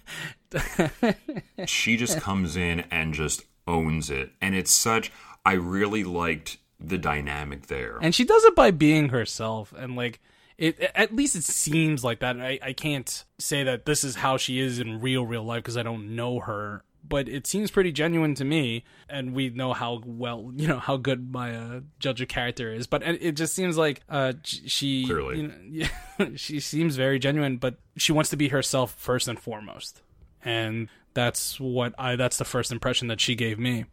she 1.66 1.98
just 1.98 2.20
comes 2.20 2.56
in 2.56 2.82
and 2.91 3.14
just 3.14 3.43
owns 3.68 4.10
it. 4.10 4.32
And 4.41 4.56
it's 4.56 4.72
such, 4.72 5.12
I 5.45 5.54
really 5.54 6.04
liked 6.04 6.58
the 6.80 6.98
dynamic 6.98 7.68
there. 7.68 7.98
and 8.02 8.14
she 8.14 8.24
does 8.24 8.43
it 8.45 8.56
by 8.56 8.70
being 8.70 9.10
herself 9.10 9.74
and 9.76 9.95
like 9.95 10.20
it 10.60 10.80
at 10.93 11.16
least 11.16 11.36
it 11.36 11.43
seems 11.43 12.04
like 12.04 12.20
that 12.20 12.39
I, 12.39 12.60
I 12.62 12.74
can't 12.74 13.24
say 13.39 13.64
that 13.64 13.86
this 13.88 14.04
is 14.04 14.18
how 14.18 14.38
she 14.38 14.60
is 14.60 14.78
in 14.78 15.02
real 15.02 15.26
real 15.26 15.43
life 15.43 15.64
because 15.64 15.76
i 15.76 15.82
don't 15.82 16.16
know 16.16 16.39
her 16.39 16.84
but 17.04 17.28
it 17.28 17.48
seems 17.48 17.72
pretty 17.72 17.91
genuine 17.91 18.36
to 18.36 18.45
me 18.45 18.84
and 19.10 19.34
we 19.34 19.50
know 19.50 19.74
how 19.74 20.04
well 20.06 20.52
you 20.56 20.68
know 20.68 20.78
how 20.78 20.98
good 20.98 21.32
my 21.34 21.56
uh, 21.56 21.80
judge 21.98 22.22
of 22.22 22.28
character 22.28 22.72
is 22.72 22.86
but 22.86 23.02
it 23.02 23.24
it 23.24 23.32
just 23.32 23.56
seems 23.56 23.76
like 23.76 24.02
uh 24.08 24.34
she 24.43 25.06
Clearly. 25.06 25.52
you 25.68 25.88
know, 26.20 26.32
she 26.36 26.60
seems 26.60 26.95
very 26.95 27.18
genuine 27.18 27.58
but 27.58 27.78
she 27.98 28.12
wants 28.12 28.30
to 28.30 28.38
be 28.38 28.50
herself 28.50 28.93
first 29.00 29.28
and 29.28 29.39
foremost 29.39 30.04
and 30.44 30.90
that's 31.14 31.60
what 31.60 31.94
i 31.98 32.16
that's 32.16 32.38
the 32.38 32.46
first 32.46 32.72
impression 32.72 33.08
that 33.08 33.20
she 33.20 33.36
gave 33.36 33.58
me 33.60 33.86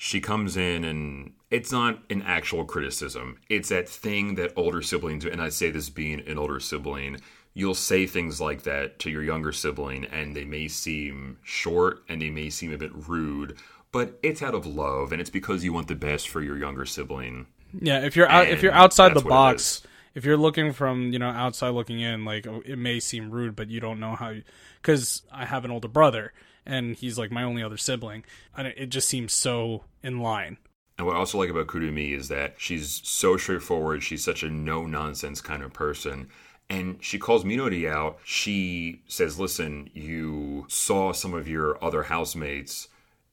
she 0.00 0.20
comes 0.20 0.56
in 0.56 0.84
and 0.84 1.32
it's 1.50 1.72
not 1.72 1.98
an 2.08 2.22
actual 2.22 2.64
criticism. 2.64 3.38
It's 3.48 3.68
that 3.70 3.88
thing 3.88 4.36
that 4.36 4.52
older 4.54 4.80
siblings 4.80 5.24
do. 5.24 5.30
And 5.30 5.42
I 5.42 5.48
say 5.48 5.70
this 5.70 5.90
being 5.90 6.20
an 6.26 6.38
older 6.38 6.60
sibling, 6.60 7.20
you'll 7.52 7.74
say 7.74 8.06
things 8.06 8.40
like 8.40 8.62
that 8.62 9.00
to 9.00 9.10
your 9.10 9.24
younger 9.24 9.52
sibling, 9.52 10.04
and 10.04 10.36
they 10.36 10.44
may 10.44 10.68
seem 10.68 11.38
short 11.42 12.04
and 12.08 12.22
they 12.22 12.30
may 12.30 12.48
seem 12.48 12.72
a 12.72 12.78
bit 12.78 12.92
rude, 13.08 13.56
but 13.90 14.18
it's 14.22 14.40
out 14.40 14.54
of 14.54 14.66
love 14.66 15.10
and 15.10 15.20
it's 15.20 15.30
because 15.30 15.64
you 15.64 15.72
want 15.72 15.88
the 15.88 15.96
best 15.96 16.28
for 16.28 16.40
your 16.40 16.56
younger 16.56 16.86
sibling. 16.86 17.46
Yeah, 17.80 18.04
if 18.04 18.14
you're 18.14 18.28
out, 18.28 18.48
if 18.48 18.62
you're 18.62 18.72
outside 18.72 19.14
the 19.14 19.20
box, 19.20 19.82
if 20.14 20.24
you're 20.24 20.36
looking 20.36 20.72
from 20.72 21.12
you 21.12 21.18
know 21.18 21.28
outside 21.28 21.70
looking 21.70 22.00
in, 22.00 22.24
like 22.24 22.46
oh, 22.46 22.62
it 22.64 22.78
may 22.78 23.00
seem 23.00 23.30
rude, 23.30 23.56
but 23.56 23.68
you 23.68 23.80
don't 23.80 24.00
know 24.00 24.14
how. 24.14 24.34
Because 24.80 25.22
I 25.32 25.44
have 25.44 25.64
an 25.64 25.70
older 25.70 25.88
brother, 25.88 26.32
and 26.66 26.96
he's 26.96 27.18
like 27.18 27.30
my 27.30 27.42
only 27.42 27.62
other 27.62 27.76
sibling, 27.76 28.24
and 28.56 28.68
it 28.68 28.86
just 28.86 29.08
seems 29.08 29.32
so 29.32 29.84
in 30.02 30.20
line. 30.20 30.58
And 30.98 31.06
what 31.06 31.14
I 31.14 31.20
also 31.20 31.38
like 31.38 31.50
about 31.50 31.68
Kurumi 31.68 32.16
is 32.16 32.28
that 32.28 32.54
she's 32.58 33.00
so 33.04 33.36
straightforward. 33.36 34.02
She's 34.02 34.24
such 34.24 34.42
a 34.42 34.50
no 34.50 34.84
nonsense 34.84 35.40
kind 35.40 35.62
of 35.62 35.72
person. 35.72 36.28
And 36.68 36.98
she 37.00 37.18
calls 37.18 37.44
Minori 37.44 37.90
out. 37.90 38.18
She 38.24 39.02
says, 39.06 39.38
Listen, 39.38 39.88
you 39.94 40.66
saw 40.68 41.12
some 41.12 41.34
of 41.34 41.48
your 41.48 41.82
other 41.82 42.02
housemates 42.02 42.88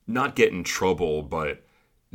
not 0.08 0.36
get 0.36 0.52
in 0.52 0.64
trouble, 0.64 1.24
but 1.24 1.65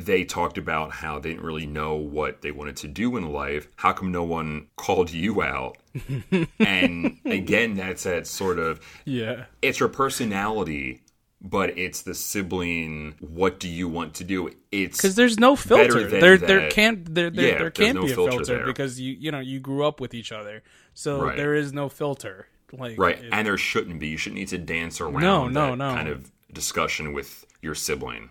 they 0.04 0.24
talked 0.24 0.58
about 0.58 0.90
how 0.92 1.18
they 1.18 1.30
didn't 1.30 1.44
really 1.44 1.66
know 1.66 1.94
what 1.94 2.42
they 2.42 2.50
wanted 2.50 2.76
to 2.78 2.88
do 2.88 3.16
in 3.16 3.32
life. 3.32 3.68
How 3.76 3.92
come 3.92 4.10
no 4.12 4.24
one 4.24 4.66
called 4.76 5.10
you 5.10 5.42
out? 5.42 5.76
and 6.58 7.18
again, 7.24 7.74
that's 7.76 8.04
that 8.04 8.26
sort 8.26 8.58
of 8.58 8.80
yeah. 9.04 9.44
It's 9.62 9.80
your 9.80 9.88
personality, 9.88 11.02
but 11.40 11.76
it's 11.78 12.02
the 12.02 12.14
sibling. 12.14 13.14
What 13.20 13.60
do 13.60 13.68
you 13.68 13.88
want 13.88 14.14
to 14.14 14.24
do? 14.24 14.50
It's 14.72 14.98
because 14.98 15.14
there's 15.16 15.38
no 15.38 15.56
filter. 15.56 16.08
than 16.08 16.20
There, 16.20 16.38
that. 16.38 16.46
there 16.46 16.70
can't 16.70 17.14
there 17.14 17.30
there, 17.30 17.48
Yeah, 17.52 17.58
there 17.58 17.70
can't 17.70 17.96
no 17.96 18.04
be 18.06 18.12
a 18.12 18.14
filter 18.14 18.44
filter 18.44 18.66
because 18.66 19.00
you 19.00 19.16
you 19.18 19.30
know 19.30 19.40
you 19.40 19.60
grew 19.60 19.84
up 19.84 20.00
with 20.00 20.14
each 20.14 20.32
other, 20.32 20.62
so 20.94 21.22
Right. 21.22 21.36
there 21.36 21.54
is 21.54 21.72
no 21.72 21.88
filter. 21.88 22.46
Like 22.72 22.98
right, 22.98 23.18
it- 23.18 23.30
and 23.32 23.46
there 23.46 23.56
shouldn't 23.58 23.98
be. 23.98 24.08
You 24.08 24.16
shouldn't 24.16 24.38
need 24.38 24.48
to 24.48 24.58
dance 24.58 25.00
around 25.00 25.20
No, 25.20 25.48
no, 25.48 25.70
that 25.70 25.76
no. 25.78 25.94
kind 25.94 26.08
of 26.08 26.30
discussion 26.52 27.12
with 27.12 27.44
your 27.62 27.74
sibling. 27.74 28.30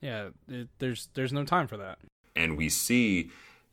Yeah, 0.00 0.28
it, 0.48 0.68
there's 0.78 1.08
there's 1.14 1.32
no 1.32 1.44
time 1.44 1.66
for 1.66 1.76
that. 1.76 1.98
and 2.36 2.56
we 2.56 2.68
see 2.68 3.30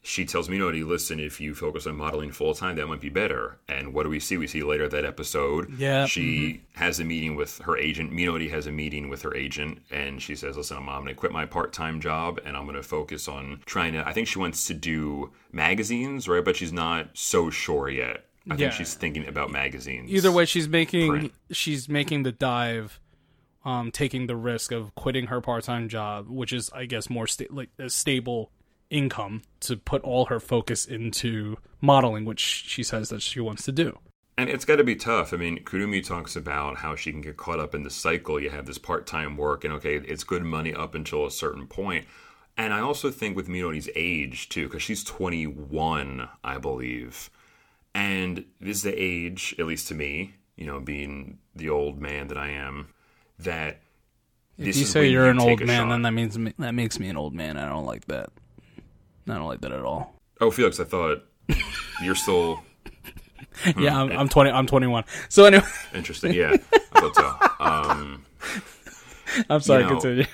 she 0.07 0.23
tells 0.23 0.47
Minori, 0.49 0.85
listen, 0.85 1.19
if 1.19 1.41
you 1.41 1.55
focus 1.55 1.87
on 1.87 1.95
modeling 1.95 2.31
full 2.31 2.53
time, 2.53 2.75
that 2.75 2.85
might 2.85 3.01
be 3.01 3.09
better. 3.09 3.57
And 3.67 3.91
what 3.91 4.03
do 4.03 4.09
we 4.09 4.19
see? 4.19 4.37
We 4.37 4.45
see 4.45 4.61
later 4.61 4.87
that 4.87 5.03
episode. 5.03 5.79
Yeah, 5.79 6.01
mm-hmm. 6.03 6.05
She 6.05 6.61
has 6.73 6.99
a 6.99 7.03
meeting 7.03 7.35
with 7.35 7.57
her 7.63 7.75
agent. 7.75 8.11
Minori 8.13 8.47
has 8.51 8.67
a 8.67 8.71
meeting 8.71 9.09
with 9.09 9.23
her 9.23 9.33
agent, 9.35 9.79
and 9.89 10.21
she 10.21 10.35
says, 10.35 10.57
listen, 10.57 10.77
I'm, 10.77 10.87
I'm 10.89 11.01
going 11.01 11.07
to 11.07 11.15
quit 11.15 11.31
my 11.31 11.47
part 11.47 11.73
time 11.73 11.99
job 11.99 12.39
and 12.45 12.55
I'm 12.55 12.65
going 12.65 12.75
to 12.75 12.83
focus 12.83 13.27
on 13.27 13.61
trying 13.65 13.93
to. 13.93 14.07
I 14.07 14.13
think 14.13 14.27
she 14.27 14.37
wants 14.37 14.67
to 14.67 14.75
do 14.75 15.31
magazines, 15.51 16.27
right? 16.27 16.45
But 16.45 16.55
she's 16.55 16.73
not 16.73 17.09
so 17.15 17.49
sure 17.49 17.89
yet. 17.89 18.25
I 18.47 18.53
Yeah. 18.53 18.57
think 18.57 18.73
she's 18.73 18.93
thinking 18.93 19.27
about 19.27 19.49
magazines. 19.49 20.11
Either 20.11 20.31
way, 20.31 20.45
she's 20.45 20.69
making 20.69 21.09
Print. 21.09 21.33
she's 21.51 21.89
making 21.89 22.21
the 22.21 22.31
dive, 22.31 22.99
um, 23.65 23.91
taking 23.91 24.27
the 24.27 24.35
risk 24.35 24.71
of 24.71 24.95
quitting 24.95 25.27
her 25.27 25.41
part 25.41 25.63
time 25.63 25.89
job, 25.89 26.29
which 26.29 26.53
is 26.53 26.69
I 26.73 26.85
guess 26.85 27.09
more 27.09 27.27
sta- 27.27 27.47
like 27.49 27.69
a 27.77 27.89
stable 27.89 28.51
income 28.89 29.41
to 29.61 29.75
put 29.75 30.03
all 30.03 30.25
her 30.25 30.39
focus 30.39 30.85
into 30.85 31.57
modeling, 31.81 32.23
which 32.25 32.39
she 32.39 32.83
says 32.83 33.09
that 33.09 33.21
she 33.21 33.39
wants 33.39 33.63
to 33.63 33.71
do. 33.71 33.97
And 34.37 34.49
it's 34.49 34.65
got 34.65 34.75
to 34.77 34.83
be 34.83 34.95
tough. 34.95 35.33
I 35.33 35.37
mean, 35.37 35.63
Kurumi 35.63 36.05
talks 36.05 36.35
about 36.35 36.77
how 36.77 36.95
she 36.95 37.11
can 37.11 37.21
get 37.21 37.37
caught 37.37 37.59
up 37.59 37.73
in 37.73 37.83
the 37.83 37.89
cycle. 37.89 38.39
You 38.39 38.49
have 38.49 38.65
this 38.65 38.77
part 38.77 39.07
time 39.07 39.37
work, 39.37 39.63
and 39.63 39.73
okay, 39.75 39.95
it's 39.95 40.23
good 40.23 40.43
money 40.43 40.73
up 40.73 40.93
until 40.93 41.25
a 41.25 41.31
certain 41.31 41.67
point. 41.67 42.05
And 42.57 42.73
I 42.73 42.79
also 42.79 43.11
think 43.11 43.35
with 43.35 43.47
Minori's 43.47 43.89
age, 43.95 44.49
too, 44.49 44.67
because 44.67 44.83
she's 44.83 45.03
21, 45.03 46.27
I 46.43 46.57
believe. 46.57 47.29
And 47.93 48.45
this 48.59 48.77
is 48.77 48.83
the 48.83 48.93
age, 48.93 49.55
at 49.57 49.65
least 49.65 49.87
to 49.89 49.95
me, 49.95 50.35
you 50.55 50.65
know, 50.65 50.79
being 50.79 51.39
the 51.55 51.69
old 51.69 52.01
man 52.01 52.27
that 52.27 52.37
I 52.37 52.49
am, 52.49 52.89
that 53.39 53.81
If 54.57 54.65
this 54.65 54.77
you 54.77 54.85
say 54.85 55.09
you're 55.09 55.27
an 55.27 55.39
old 55.39 55.59
man, 55.61 55.83
shot. 55.83 55.89
then 55.89 56.01
that 56.03 56.11
means 56.11 56.37
me, 56.37 56.53
that 56.59 56.73
makes 56.73 56.99
me 56.99 57.09
an 57.09 57.17
old 57.17 57.33
man. 57.33 57.57
I 57.57 57.67
don't 57.67 57.85
like 57.85 58.05
that. 58.07 58.29
I 59.27 59.33
don't 59.33 59.47
like 59.47 59.61
that 59.61 59.71
at 59.71 59.81
all. 59.81 60.13
Oh, 60.39 60.51
Felix, 60.51 60.79
I 60.79 60.83
thought 60.83 61.23
you're 62.03 62.15
still 62.15 62.63
Yeah, 63.77 63.99
I'm, 64.01 64.11
I'm 64.11 64.29
20. 64.29 64.51
I'm 64.51 64.67
21. 64.67 65.03
So 65.29 65.45
anyway, 65.45 65.63
interesting. 65.93 66.33
Yeah, 66.33 66.55
I 66.93 66.99
thought 66.99 67.15
so. 67.15 67.63
Um, 67.63 68.25
I'm 69.49 69.61
sorry. 69.61 69.83
You 69.83 69.89
know, 69.89 69.99
continue. 69.99 70.25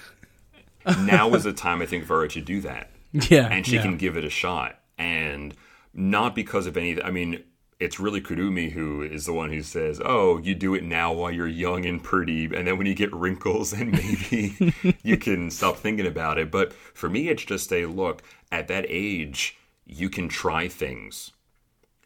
now 1.05 1.33
is 1.33 1.43
the 1.43 1.53
time, 1.53 1.81
I 1.81 1.85
think, 1.85 2.05
for 2.05 2.21
her 2.21 2.27
to 2.29 2.41
do 2.41 2.61
that. 2.61 2.89
Yeah, 3.13 3.47
and 3.49 3.65
she 3.65 3.75
yeah. 3.75 3.81
can 3.83 3.97
give 3.97 4.17
it 4.17 4.23
a 4.25 4.29
shot. 4.29 4.79
And 4.97 5.53
not 5.93 6.35
because 6.35 6.67
of 6.67 6.77
any. 6.77 7.01
I 7.01 7.11
mean, 7.11 7.43
it's 7.81 7.99
really 7.99 8.21
Kurumi 8.21 8.71
who 8.71 9.01
is 9.01 9.25
the 9.25 9.33
one 9.33 9.49
who 9.49 9.63
says, 9.63 9.99
"Oh, 10.05 10.37
you 10.37 10.53
do 10.53 10.75
it 10.75 10.83
now 10.83 11.11
while 11.11 11.31
you're 11.31 11.47
young 11.47 11.83
and 11.85 12.01
pretty, 12.01 12.45
and 12.45 12.67
then 12.67 12.77
when 12.77 12.85
you 12.85 12.93
get 12.93 13.11
wrinkles, 13.11 13.71
then 13.71 13.91
maybe 14.31 14.73
you 15.01 15.17
can 15.17 15.49
stop 15.49 15.77
thinking 15.77 16.05
about 16.05 16.37
it." 16.37 16.51
But 16.51 16.73
for 16.73 17.09
me, 17.09 17.27
it's 17.29 17.43
just 17.43 17.73
a 17.73 17.87
look. 17.87 18.21
At 18.51 18.67
that 18.67 18.85
age, 18.87 19.57
you 19.85 20.09
can 20.09 20.29
try 20.29 20.67
things. 20.67 21.31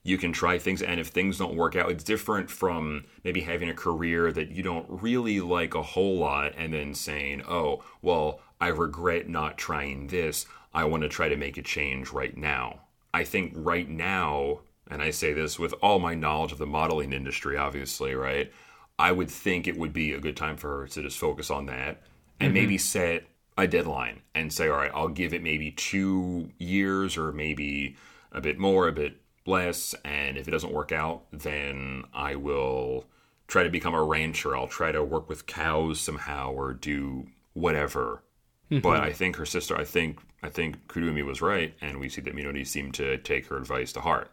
You 0.02 0.18
can 0.18 0.32
try 0.32 0.60
things, 0.60 0.82
and 0.82 1.00
if 1.00 1.08
things 1.08 1.40
don't 1.40 1.56
work 1.56 1.76
out, 1.76 1.92
it's 1.92 2.04
different 2.04 2.50
from 2.50 3.06
maybe 3.26 3.42
having 3.42 3.70
a 3.70 3.74
career 3.74 4.32
that 4.32 4.52
you 4.52 4.64
don't 4.64 4.86
really 4.90 5.42
like 5.42 5.76
a 5.76 5.82
whole 5.82 6.18
lot, 6.18 6.54
and 6.56 6.74
then 6.74 6.96
saying, 6.96 7.44
"Oh, 7.48 7.84
well, 8.02 8.40
I 8.62 8.70
regret 8.70 9.28
not 9.28 9.58
trying 9.58 10.08
this. 10.08 10.46
I 10.74 10.86
want 10.86 11.04
to 11.04 11.10
try 11.10 11.28
to 11.28 11.36
make 11.36 11.58
a 11.58 11.62
change 11.62 12.12
right 12.12 12.38
now." 12.38 12.82
I 13.14 13.24
think 13.24 13.54
right 13.56 13.90
now, 13.90 14.60
and 14.90 15.02
I 15.02 15.12
say 15.12 15.34
this 15.34 15.58
with 15.58 15.74
all 15.82 16.00
my 16.00 16.16
knowledge 16.16 16.52
of 16.52 16.58
the 16.58 16.66
modeling 16.66 17.14
industry, 17.14 17.58
obviously, 17.58 18.16
right? 18.16 18.52
I 18.98 19.12
would 19.12 19.30
think 19.30 19.68
it 19.68 19.78
would 19.78 19.94
be 19.94 20.14
a 20.14 20.20
good 20.20 20.38
time 20.38 20.58
for 20.58 20.82
her 20.82 20.88
to 20.88 21.02
just 21.02 21.18
focus 21.18 21.50
on 21.52 21.66
that 21.66 22.02
and 22.40 22.50
mm-hmm. 22.50 22.54
maybe 22.54 22.78
set 22.78 23.26
a 23.58 23.68
deadline 23.68 24.22
and 24.34 24.52
say, 24.52 24.68
all 24.68 24.78
right, 24.78 24.92
I'll 24.94 25.08
give 25.08 25.34
it 25.34 25.42
maybe 25.42 25.72
two 25.72 26.50
years 26.58 27.18
or 27.18 27.32
maybe 27.32 27.96
a 28.32 28.42
bit 28.42 28.58
more, 28.60 28.88
a 28.88 28.94
bit 28.94 29.18
less. 29.46 29.96
And 30.04 30.38
if 30.38 30.48
it 30.48 30.52
doesn't 30.52 30.74
work 30.74 30.92
out, 30.92 31.24
then 31.32 32.04
I 32.14 32.36
will 32.36 33.06
try 33.48 33.64
to 33.64 33.70
become 33.70 33.94
a 33.94 34.04
rancher. 34.04 34.56
I'll 34.56 34.68
try 34.68 34.92
to 34.92 35.04
work 35.04 35.30
with 35.30 35.46
cows 35.46 36.00
somehow 36.00 36.52
or 36.52 36.74
do 36.74 37.28
whatever. 37.54 38.24
Mm-hmm. 38.72 38.82
But 38.82 39.02
I 39.02 39.12
think 39.14 39.36
her 39.36 39.46
sister, 39.46 39.78
I 39.78 39.84
think, 39.84 40.20
I 40.42 40.50
think 40.50 40.88
Kurumi 40.88 41.24
was 41.24 41.42
right, 41.42 41.76
and 41.82 42.00
we 42.00 42.10
see 42.10 42.22
that 42.22 42.36
Minori 42.36 42.66
seemed 42.66 42.96
to 42.96 43.18
take 43.20 43.48
her 43.48 43.58
advice 43.58 43.94
to 43.94 44.02
heart, 44.02 44.32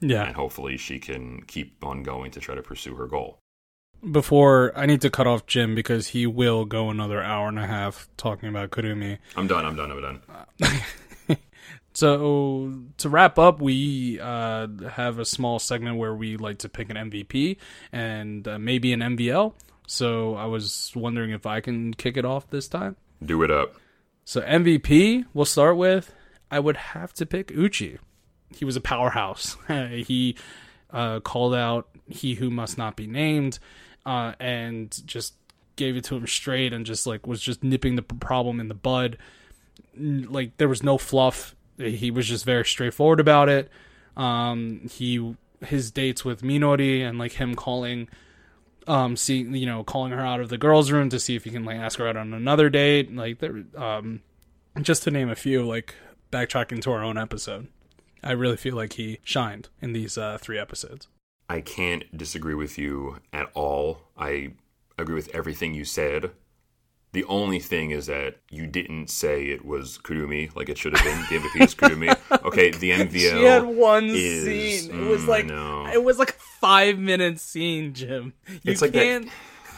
Yeah. 0.00 0.24
and 0.24 0.36
hopefully 0.36 0.76
she 0.76 0.98
can 0.98 1.42
keep 1.46 1.82
on 1.84 2.02
going 2.02 2.30
to 2.32 2.40
try 2.40 2.54
to 2.54 2.62
pursue 2.62 2.94
her 2.96 3.06
goal. 3.06 3.38
Before 4.10 4.72
I 4.76 4.86
need 4.86 5.00
to 5.00 5.10
cut 5.10 5.26
off 5.26 5.46
Jim 5.46 5.74
because 5.74 6.08
he 6.08 6.26
will 6.26 6.64
go 6.66 6.90
another 6.90 7.22
hour 7.22 7.48
and 7.48 7.58
a 7.58 7.66
half 7.66 8.08
talking 8.16 8.48
about 8.48 8.70
Kurumi. 8.70 9.18
I'm 9.36 9.46
done. 9.46 9.64
I'm 9.64 9.74
done. 9.74 9.90
I'm 9.90 10.20
done. 10.60 10.78
So 11.96 12.74
to 12.98 13.08
wrap 13.08 13.38
up, 13.38 13.62
we 13.62 14.20
uh, 14.20 14.66
have 14.90 15.18
a 15.18 15.24
small 15.24 15.58
segment 15.58 15.96
where 15.96 16.14
we 16.14 16.36
like 16.36 16.58
to 16.58 16.68
pick 16.68 16.90
an 16.90 16.96
MVP 17.10 17.56
and 17.90 18.46
uh, 18.46 18.58
maybe 18.58 18.92
an 18.92 19.00
MVL. 19.00 19.54
So 19.86 20.34
I 20.34 20.44
was 20.44 20.92
wondering 20.94 21.30
if 21.30 21.46
I 21.46 21.62
can 21.62 21.94
kick 21.94 22.18
it 22.18 22.26
off 22.26 22.50
this 22.50 22.68
time. 22.68 22.96
Do 23.24 23.42
it 23.42 23.50
up. 23.50 23.76
So 24.26 24.42
MVP, 24.42 25.24
we'll 25.32 25.46
start 25.46 25.78
with. 25.78 26.12
I 26.50 26.58
would 26.60 26.76
have 26.76 27.14
to 27.14 27.24
pick 27.24 27.50
Uchi. 27.50 27.96
He 28.54 28.64
was 28.64 28.76
a 28.76 28.80
powerhouse. 28.80 29.56
he 29.68 30.36
uh, 30.90 31.20
called 31.20 31.54
out 31.54 31.88
he 32.08 32.34
who 32.34 32.50
must 32.50 32.78
not 32.78 32.96
be 32.96 33.06
named, 33.06 33.58
uh, 34.04 34.32
and 34.38 34.96
just 35.06 35.34
gave 35.76 35.96
it 35.96 36.04
to 36.04 36.16
him 36.16 36.26
straight, 36.26 36.72
and 36.72 36.86
just 36.86 37.06
like 37.06 37.26
was 37.26 37.40
just 37.40 37.62
nipping 37.62 37.96
the 37.96 38.02
problem 38.02 38.60
in 38.60 38.68
the 38.68 38.74
bud. 38.74 39.18
Like 39.96 40.56
there 40.56 40.68
was 40.68 40.82
no 40.82 40.98
fluff. 40.98 41.54
He 41.78 42.10
was 42.10 42.26
just 42.26 42.44
very 42.44 42.64
straightforward 42.64 43.20
about 43.20 43.48
it. 43.48 43.70
Um, 44.16 44.88
he 44.90 45.36
his 45.64 45.90
dates 45.90 46.24
with 46.24 46.42
Minori 46.42 47.06
and 47.06 47.18
like 47.18 47.32
him 47.32 47.54
calling 47.54 48.08
um 48.86 49.16
see 49.16 49.38
you 49.38 49.66
know 49.66 49.82
calling 49.82 50.12
her 50.12 50.20
out 50.20 50.40
of 50.40 50.48
the 50.48 50.58
girls 50.58 50.90
room 50.90 51.08
to 51.08 51.18
see 51.18 51.34
if 51.34 51.44
he 51.44 51.50
can 51.50 51.64
like 51.64 51.76
ask 51.76 51.98
her 51.98 52.06
out 52.06 52.16
on 52.16 52.32
another 52.32 52.70
date 52.70 53.12
like 53.14 53.38
there 53.38 53.64
um 53.76 54.20
just 54.82 55.02
to 55.02 55.10
name 55.10 55.28
a 55.28 55.34
few 55.34 55.66
like 55.66 55.94
backtracking 56.30 56.80
to 56.80 56.92
our 56.92 57.02
own 57.02 57.18
episode 57.18 57.66
i 58.26 58.32
really 58.32 58.56
feel 58.56 58.74
like 58.74 58.94
he 58.94 59.18
shined 59.24 59.68
in 59.80 59.92
these 59.92 60.18
uh 60.18 60.38
three 60.40 60.58
episodes 60.58 61.08
I 61.48 61.60
can't 61.60 62.02
disagree 62.18 62.54
with 62.56 62.76
you 62.76 63.18
at 63.32 63.48
all. 63.54 64.08
I 64.18 64.54
agree 64.98 65.14
with 65.14 65.32
everything 65.32 65.74
you 65.74 65.84
said. 65.84 66.32
The 67.12 67.22
only 67.26 67.60
thing 67.60 67.92
is 67.92 68.06
that 68.06 68.38
you 68.50 68.66
didn't 68.66 69.10
say 69.10 69.44
it 69.44 69.64
was 69.64 69.96
Kurumi 70.02 70.52
like 70.56 70.68
it 70.68 70.76
should 70.76 70.96
have 70.96 71.04
been. 71.06 71.20
The 71.40 71.46
MVP 71.46 71.64
is 71.64 71.74
Kurumi. 71.80 72.42
Okay, 72.44 72.72
the 72.72 72.90
MVL. 72.90 73.12
she 73.38 73.44
had 73.44 73.62
one 73.64 74.06
is- 74.06 74.44
scene 74.44 74.90
it 75.00 75.08
was 75.08 75.20
mm, 75.22 75.28
like 75.28 75.44
I 75.44 75.48
know. 75.48 75.86
it 75.86 76.02
was 76.02 76.18
like 76.18 76.30
a 76.30 76.40
five 76.60 76.98
minute 76.98 77.38
scene 77.38 77.94
jim 77.94 78.32
you 78.48 78.58
It's 78.72 78.82
like 78.82 78.90
that- 78.90 79.04
can't 79.04 79.28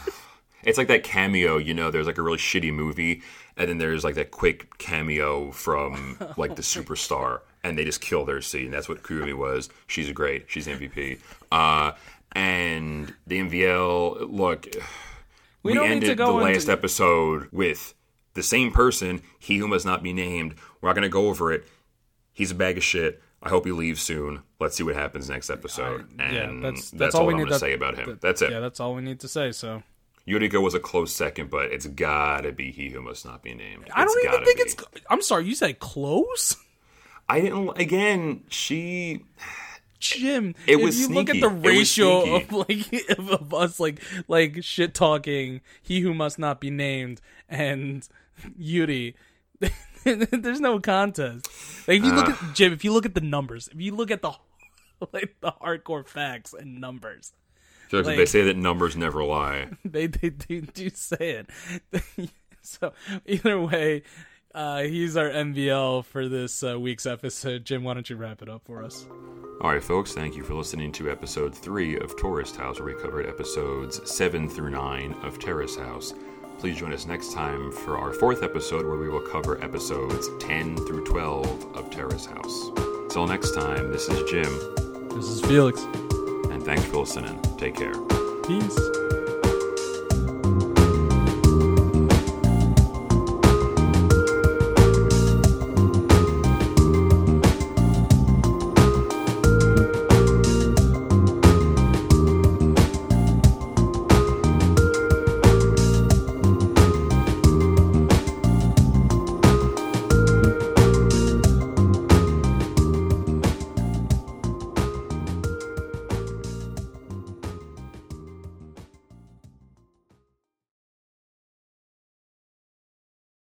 It's 0.63 0.77
like 0.79 0.87
that 0.87 1.03
cameo, 1.03 1.57
you 1.57 1.75
know, 1.75 1.91
there's 1.91 2.07
like 2.07 2.17
a 2.17 2.21
really 2.23 2.37
shitty 2.39 2.73
movie, 2.73 3.21
and 3.55 3.69
then 3.69 3.77
there's 3.77 4.03
like 4.03 4.15
that 4.15 4.31
quick 4.31 4.77
cameo 4.79 5.51
from 5.51 6.17
like 6.35 6.55
the 6.55 6.61
superstar, 6.73 7.41
and 7.63 7.77
they 7.77 7.83
just 7.85 8.01
kill 8.01 8.25
their 8.25 8.41
scene. 8.41 8.71
That's 8.71 8.87
what 8.89 9.03
Kurumi 9.03 9.33
was. 9.37 9.69
She's 9.87 10.11
great. 10.11 10.45
She's 10.47 10.67
MVP. 10.67 11.19
Uh, 11.51 11.91
and 12.33 13.13
the 13.27 13.39
MVL, 13.39 14.31
look, 14.31 14.67
we, 15.63 15.73
don't 15.73 15.89
ended 15.91 16.09
to 16.09 16.15
go 16.15 16.33
the 16.39 16.45
into- 16.45 16.53
last 16.53 16.69
episode 16.69 17.47
with 17.51 17.93
the 18.33 18.43
same 18.43 18.71
person, 18.71 19.21
he 19.39 19.57
who 19.57 19.67
must 19.67 19.85
not 19.85 20.03
be 20.03 20.13
named. 20.13 20.55
We're 20.81 20.89
not 20.89 20.93
going 20.95 21.03
to 21.03 21.09
go 21.09 21.27
over 21.27 21.51
it. 21.51 21.67
He's 22.33 22.51
a 22.51 22.55
bag 22.55 22.77
of 22.77 22.83
shit. 22.83 23.21
I 23.41 23.49
hope 23.49 23.65
he 23.65 23.71
leaves 23.71 24.01
soon. 24.01 24.43
Let's 24.59 24.75
see 24.75 24.83
what 24.83 24.95
happens 24.95 25.29
next 25.29 25.49
episode. 25.49 26.07
I- 26.19 26.23
and 26.23 26.33
yeah, 26.35 26.45
that's- 26.45 26.61
that's, 26.61 26.91
that's 26.91 27.15
all, 27.15 27.21
all 27.21 27.27
we 27.27 27.33
I'm 27.33 27.39
need 27.41 27.49
to 27.49 27.59
say 27.59 27.73
about 27.73 27.97
him. 27.97 28.05
that- 28.09 28.21
that's 28.21 28.41
it. 28.41 28.51
Yeah, 28.51 28.59
that's 28.59 28.79
all 28.79 28.95
we 28.95 29.01
need 29.01 29.19
to 29.21 29.27
say. 29.27 29.51
So 29.51 29.81
Yuriko 30.27 30.61
was 30.61 30.73
a 30.75 30.79
close 30.79 31.13
second, 31.15 31.49
but 31.49 31.71
it's 31.71 31.87
gotta 31.87 32.51
be 32.51 32.71
he 32.71 32.89
who 32.89 33.01
must 33.01 33.25
not 33.25 33.41
be 33.41 33.53
named. 33.55 33.89
I 33.93 34.05
don't 34.05 34.23
even 34.25 34.45
think 34.45 34.57
be. 34.57 34.63
it's. 34.63 34.75
I'm 35.09 35.21
sorry, 35.23 35.45
you 35.45 35.55
said 35.55 35.79
close, 35.79 36.55
I 37.29 37.41
didn't. 37.41 37.79
Again, 37.79 38.43
she. 38.49 39.23
Jim. 39.99 40.55
It 40.65 40.77
if 40.77 40.81
was 40.81 40.99
you 40.99 41.09
look 41.09 41.29
at 41.29 41.41
the 41.41 41.49
ratio 41.49 42.35
of 42.37 42.51
like 42.69 42.93
of, 43.17 43.53
us 43.53 43.79
like 43.79 44.01
like 44.29 44.63
shit 44.63 44.93
talking, 44.93 45.59
he 45.81 45.99
who 45.99 46.13
must 46.13 46.39
not 46.39 46.61
be 46.61 46.69
named, 46.69 47.19
and 47.49 48.07
Yuri. 48.57 49.15
There's 50.05 50.61
no 50.61 50.79
contest. 50.79 51.47
Like 51.87 51.99
if 51.99 52.05
you 52.05 52.13
look 52.13 52.29
Ah. 52.29 52.47
at 52.49 52.55
Jim, 52.55 52.71
if 52.71 52.85
you 52.85 52.93
look 52.93 53.05
at 53.05 53.13
the 53.13 53.19
numbers, 53.21 53.67
if 53.67 53.81
you 53.81 53.93
look 53.93 54.09
at 54.09 54.21
the 54.21 54.31
like 55.11 55.35
the 55.41 55.51
hardcore 55.51 56.07
facts 56.07 56.53
and 56.53 56.79
numbers, 56.79 57.33
Jokes, 57.91 58.07
Like- 58.07 58.15
they 58.17 58.25
say 58.25 58.41
that 58.43 58.55
numbers 58.55 58.95
never 58.95 59.21
lie. 59.25 59.67
they 59.83 60.07
they 60.07 60.29
do, 60.29 60.61
do 60.61 60.89
say 60.91 61.43
it. 61.91 62.31
so 62.61 62.93
either 63.25 63.59
way, 63.59 64.03
uh, 64.55 64.81
he's 64.81 65.15
our 65.17 65.29
MVL 65.29 66.05
for 66.05 66.27
this 66.27 66.63
uh, 66.63 66.79
week's 66.79 67.05
episode. 67.05 67.65
Jim, 67.65 67.83
why 67.83 67.93
don't 67.93 68.09
you 68.09 68.15
wrap 68.15 68.41
it 68.41 68.49
up 68.49 68.63
for 68.65 68.83
us? 68.83 69.07
All 69.61 69.71
right, 69.71 69.83
folks, 69.83 70.13
thank 70.13 70.35
you 70.35 70.43
for 70.43 70.53
listening 70.53 70.91
to 70.93 71.11
episode 71.11 71.53
three 71.53 71.97
of 71.99 72.15
Tourist 72.17 72.55
House, 72.55 72.79
where 72.79 72.93
we 72.95 73.01
covered 73.01 73.25
episodes 73.27 73.99
seven 74.09 74.47
through 74.49 74.69
nine 74.69 75.13
of 75.23 75.37
Terrace 75.39 75.75
House. 75.75 76.13
Please 76.59 76.77
join 76.77 76.91
us 76.93 77.05
next 77.05 77.33
time 77.33 77.71
for 77.71 77.97
our 77.97 78.11
fourth 78.13 78.41
episode, 78.43 78.85
where 78.85 78.97
we 78.97 79.09
will 79.09 79.21
cover 79.21 79.61
episodes 79.63 80.29
10 80.39 80.75
through 80.77 81.05
12 81.05 81.75
of 81.75 81.89
Terrace 81.89 82.25
House. 82.25 82.69
Till 83.11 83.27
next 83.27 83.51
time, 83.55 83.91
this 83.91 84.07
is 84.09 84.29
Jim, 84.29 84.51
This 85.15 85.25
is 85.25 85.41
Felix. 85.41 85.81
and 86.51 86.63
thanks 86.63 86.83
for 86.85 86.97
listening. 86.97 87.39
Take 87.57 87.75
care. 87.75 87.93
Peace. 88.43 89.18